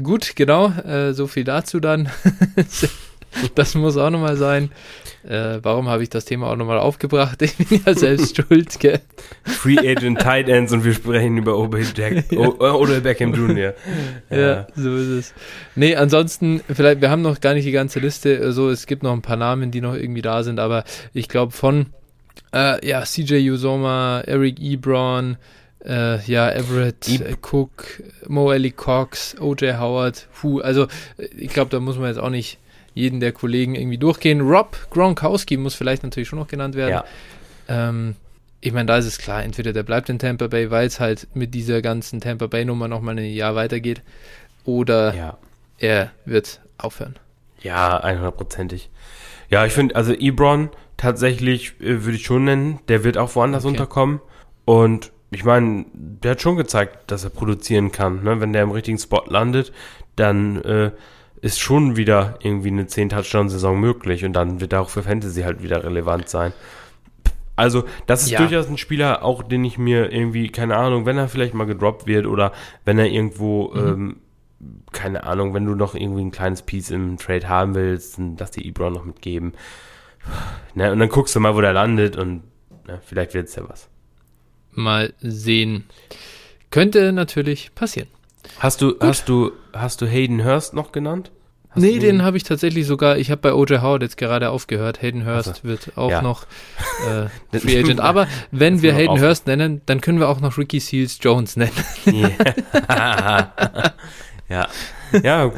[0.00, 2.08] gut, genau, äh, so viel dazu dann.
[3.54, 4.70] das muss auch nochmal sein.
[5.24, 7.42] Äh, warum habe ich das Thema auch nochmal aufgebracht?
[7.52, 9.00] Ich bin ja selbst schuld, gell?
[9.44, 13.74] Free Agent Tight Ends und wir sprechen über Odell Jack, o Odell Beckham Jr.
[14.30, 14.66] Ja.
[14.74, 15.34] so ist es.
[15.76, 19.12] Nee, ansonsten, vielleicht, wir haben noch gar nicht die ganze Liste, also es gibt noch
[19.12, 21.86] ein paar Namen, die noch irgendwie da sind, aber ich glaube von,
[22.52, 25.36] äh, ja, CJ Uzoma, Eric Ebron,
[25.84, 30.84] äh, ja, Everett äh, Cook, Mo Ellie Cox, OJ Howard, puh, also
[31.18, 32.58] äh, ich glaube, da muss man jetzt auch nicht
[32.94, 34.40] jeden der Kollegen irgendwie durchgehen.
[34.40, 37.02] Rob Gronkowski muss vielleicht natürlich schon noch genannt werden.
[37.68, 37.88] Ja.
[37.88, 38.16] Ähm,
[38.60, 41.26] ich meine, da ist es klar, entweder der bleibt in Tampa Bay, weil es halt
[41.34, 44.02] mit dieser ganzen Tampa Bay-Nummer nochmal ein Jahr weitergeht,
[44.64, 45.38] oder ja.
[45.78, 47.16] er wird aufhören.
[47.60, 48.88] Ja, 100%ig.
[49.48, 53.64] Ja, ich finde, also Ebron tatsächlich äh, würde ich schon nennen, der wird auch woanders
[53.64, 53.72] Okay.
[53.72, 54.20] unterkommen.
[54.64, 58.22] Und ich meine, der hat schon gezeigt, dass er produzieren kann.
[58.22, 58.40] Ne?
[58.40, 59.72] Wenn der im richtigen Spot landet,
[60.16, 60.90] dann äh,
[61.42, 65.62] ist schon wieder irgendwie eine 10-Touchdown-Saison möglich und dann wird er auch für Fantasy halt
[65.62, 66.52] wieder relevant sein.
[67.56, 68.38] Also, das ist Ja.
[68.38, 72.06] durchaus ein Spieler, auch den ich mir irgendwie, keine Ahnung, wenn er vielleicht mal gedroppt
[72.06, 72.52] wird oder
[72.84, 74.16] wenn er irgendwo, ähm,
[74.92, 78.52] keine Ahnung, wenn du noch irgendwie ein kleines Piece im Trade haben willst, dann lass
[78.52, 79.52] die Ebron noch mitgeben.
[80.74, 82.44] Ne, und dann guckst du mal, wo der landet und
[82.86, 83.88] ne, vielleicht wird's ja was.
[84.70, 85.84] Mal sehen.
[86.70, 88.08] Könnte natürlich passieren.
[88.60, 91.31] Hast du, hast du, hast du Hayden Hurst noch genannt?
[91.74, 95.00] Hast nee, den habe ich tatsächlich sogar, ich habe bei OJ Howard jetzt gerade aufgehört.
[95.00, 96.20] Hayden Hurst Ach wird auch Ja.
[96.22, 96.46] noch
[97.52, 98.00] äh, Free Agent.
[98.02, 101.56] Aber wenn wir Hayden auch- Hurst nennen, dann können wir auch noch Ricky Seals Jones
[101.56, 101.72] nennen.
[102.06, 103.52] Ja.
[104.48, 104.68] ja.
[105.22, 105.52] Ja,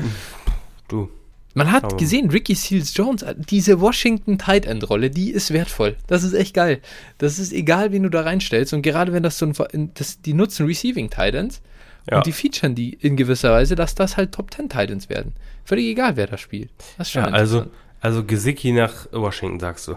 [0.88, 1.08] du.
[1.56, 1.96] Man hat mal.
[1.96, 5.96] gesehen, Ricky Seals Jones, diese Washington Tight End Rolle, die ist wertvoll.
[6.08, 6.80] Das ist echt geil.
[7.18, 8.72] Das ist egal, wen du da reinstellst.
[8.72, 11.60] Und gerade wenn das so ein, das, die nutzen Receiving Tight Ends
[12.10, 12.18] Ja.
[12.18, 15.32] und die featuren die in gewisser Weise, dass das halt Top 10 Tight Ends werden.
[15.64, 16.70] Völlig egal, wer da spielt.
[16.98, 17.64] Das ist schon Ja, also,
[18.00, 19.96] also Gesicki nach Washington, sagst du.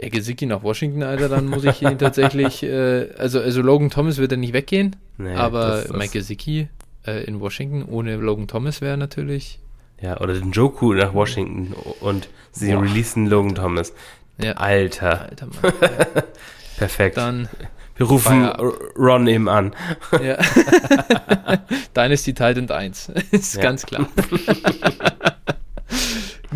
[0.00, 4.18] Ja, Gesicki nach Washington, Alter, dann muss ich ihn tatsächlich, äh, also, also Logan Thomas
[4.18, 6.68] wird er nicht weggehen, Nee, aber das- das- Mike Gesicki
[7.04, 9.58] äh, in Washington ohne Logan Thomas wäre natürlich,
[10.00, 12.82] Ja, oder den Joku nach Washington und sie Boah.
[12.82, 13.92] releasen Logan Thomas.
[14.40, 15.72] ja, Alter, alter Mann.
[16.78, 17.16] perfekt.
[17.16, 17.48] Dann,
[17.98, 19.74] Wir rufen Feier- R- Ron eben an.
[20.22, 20.38] ja.
[21.96, 23.62] Dynasty Titan 1, ist Ja.
[23.62, 24.06] ganz klar.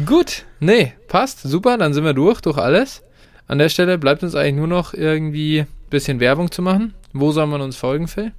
[0.06, 3.02] Gut, nee, passt, super, dann sind wir durch, durch alles.
[3.46, 6.94] An der Stelle bleibt uns eigentlich nur noch irgendwie ein bisschen Werbung zu machen.
[7.12, 8.32] Wo soll man uns folgen, Phil?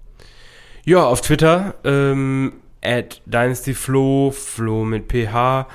[0.85, 5.67] Ja, auf Twitter, ähm, at DynastyFlo, Flo mit PH.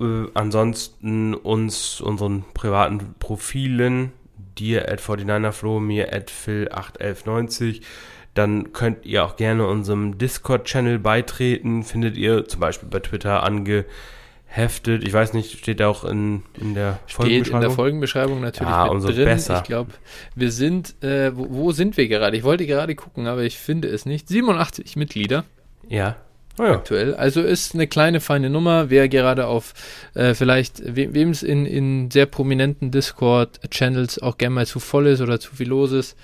[0.00, 0.04] Äh,
[0.34, 4.12] ansonsten uns, unseren privaten Profilen,
[4.58, 7.82] dir at 49erFlo, mir at Phil81190.
[8.34, 11.82] Dann könnt ihr auch gerne unserem Discord-Channel beitreten.
[11.82, 15.04] Findet ihr zum Beispiel bei Twitter angeheftet.
[15.04, 17.30] Ich weiß nicht, steht auch in, in der Steht in
[17.60, 17.74] der Folgenbeschreibung?
[17.74, 19.24] Folgenbeschreibung natürlich Ja, mit umso drin.
[19.26, 19.58] besser.
[19.58, 19.90] Ich glaube,
[20.34, 22.36] wir sind, äh, wo, wo sind wir gerade?
[22.36, 24.28] Ich wollte gerade gucken, aber ich finde es nicht.
[24.28, 25.44] 87 Mitglieder
[25.88, 26.16] Ja.
[26.58, 26.72] Oh ja.
[26.72, 27.14] aktuell.
[27.14, 28.90] Also ist eine kleine, feine Nummer.
[28.90, 29.72] Wer gerade auf
[30.14, 35.06] äh, vielleicht, we, wem es in, in sehr prominenten Discord-Channels auch gerne mal zu voll
[35.06, 36.16] ist oder zu viel los ist,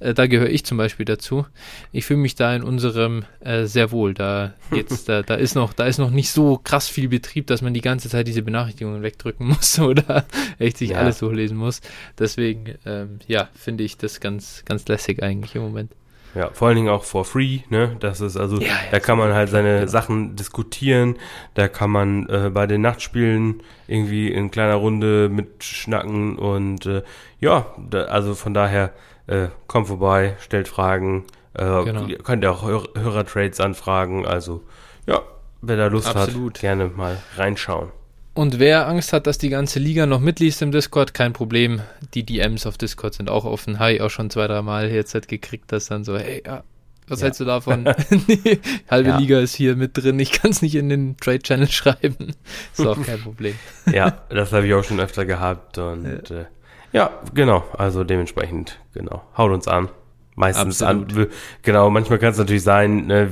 [0.00, 1.46] äh, da gehöre ich zum Beispiel dazu.
[1.92, 4.12] Ich fühle mich da in unserem äh, sehr wohl.
[4.12, 7.62] Da geht's, da, da ist noch, da ist noch nicht so krass viel Betrieb, dass
[7.62, 10.24] man die ganze Zeit diese Benachrichtigungen wegdrücken muss oder
[10.58, 10.98] echt sich Ja.
[10.98, 11.80] alles durchlesen muss.
[12.18, 15.92] Deswegen, ähm, ja, finde ich das ganz, ganz lässig eigentlich im Moment.
[16.36, 17.96] Ja, vor allen Dingen auch for free, ne?
[17.98, 19.90] Das ist also, Ja, ja, da kann man halt seine genau.
[19.90, 21.16] Sachen diskutieren,
[21.54, 27.02] da kann man äh, bei den Nachtspielen irgendwie in kleiner Runde mitschnacken und äh,
[27.40, 28.92] ja, da, also von daher
[29.28, 32.04] äh, kommt vorbei, stellt Fragen, äh, Genau.
[32.06, 34.62] ihr könnt ihr auch Hör Hörertrades anfragen, also
[35.06, 35.22] ja,
[35.62, 36.56] wer da Lust Absolut.
[36.56, 37.88] hat, gerne mal reinschauen.
[38.36, 41.80] Und wer Angst hat, dass die ganze Liga noch mitliest im Discord, kein Problem.
[42.12, 43.78] Die DMs auf Discord sind auch offen.
[43.78, 46.62] Habe ich auch schon zwei, drei Mal jetzt halt gekriegt, dass dann so, hey, ja,
[47.08, 47.24] was Ja.
[47.24, 47.84] hältst du davon?
[48.28, 48.58] nee,
[48.90, 49.18] halbe Ja.
[49.18, 50.20] Liga ist hier mit drin.
[50.20, 52.34] Ich kann es nicht in den Trade-Channel schreiben.
[52.76, 53.54] Ist auch kein Problem.
[53.90, 56.36] Ja, das habe ich auch schon öfter gehabt und ja.
[56.40, 56.44] Äh,
[56.92, 59.88] ja, genau, also dementsprechend, genau, haut uns an.
[60.34, 61.16] Meistens Absolut.
[61.18, 61.26] an,
[61.62, 63.30] genau, manchmal kann es natürlich sein, ne,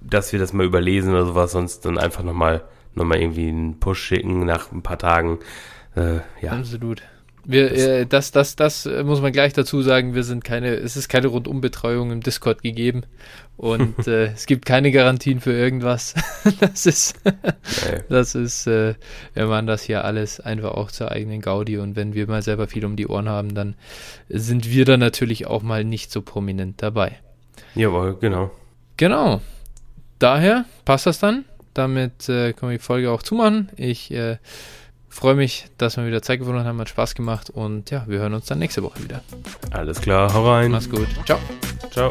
[0.00, 2.62] dass wir das mal überlesen oder sowas, sonst dann einfach nochmal
[2.94, 5.38] nochmal irgendwie einen Push schicken nach ein paar Tagen.
[5.96, 6.52] Äh, ja.
[6.52, 7.02] Absolut.
[7.44, 10.14] Wir, äh, das, das, das muss man gleich dazu sagen.
[10.14, 13.02] Wir sind keine, es ist keine Rundumbetreuung im Discord gegeben
[13.56, 16.14] und äh, es gibt keine Garantien für irgendwas.
[16.60, 17.20] das ist,
[18.08, 18.94] das ist, äh,
[19.34, 22.68] wir machen das hier alles einfach auch zur eigenen Gaudi und wenn wir mal selber
[22.68, 23.74] viel um die Ohren haben, dann
[24.28, 27.18] sind wir da natürlich auch mal nicht so prominent dabei.
[27.74, 28.50] Jawohl, genau.
[28.96, 29.40] Genau.
[30.18, 31.44] Daher passt das dann.
[31.74, 33.70] Damit äh, können wir die Folge auch zumachen.
[33.76, 34.38] Ich äh,
[35.08, 38.34] freue mich, dass wir wieder Zeit gefunden haben, hat Spaß gemacht und ja, wir hören
[38.34, 39.22] uns dann nächste Woche wieder.
[39.70, 40.70] Alles klar, hau rein.
[40.70, 41.08] Mach's gut.
[41.26, 41.38] Ciao.
[41.90, 42.10] Ciao.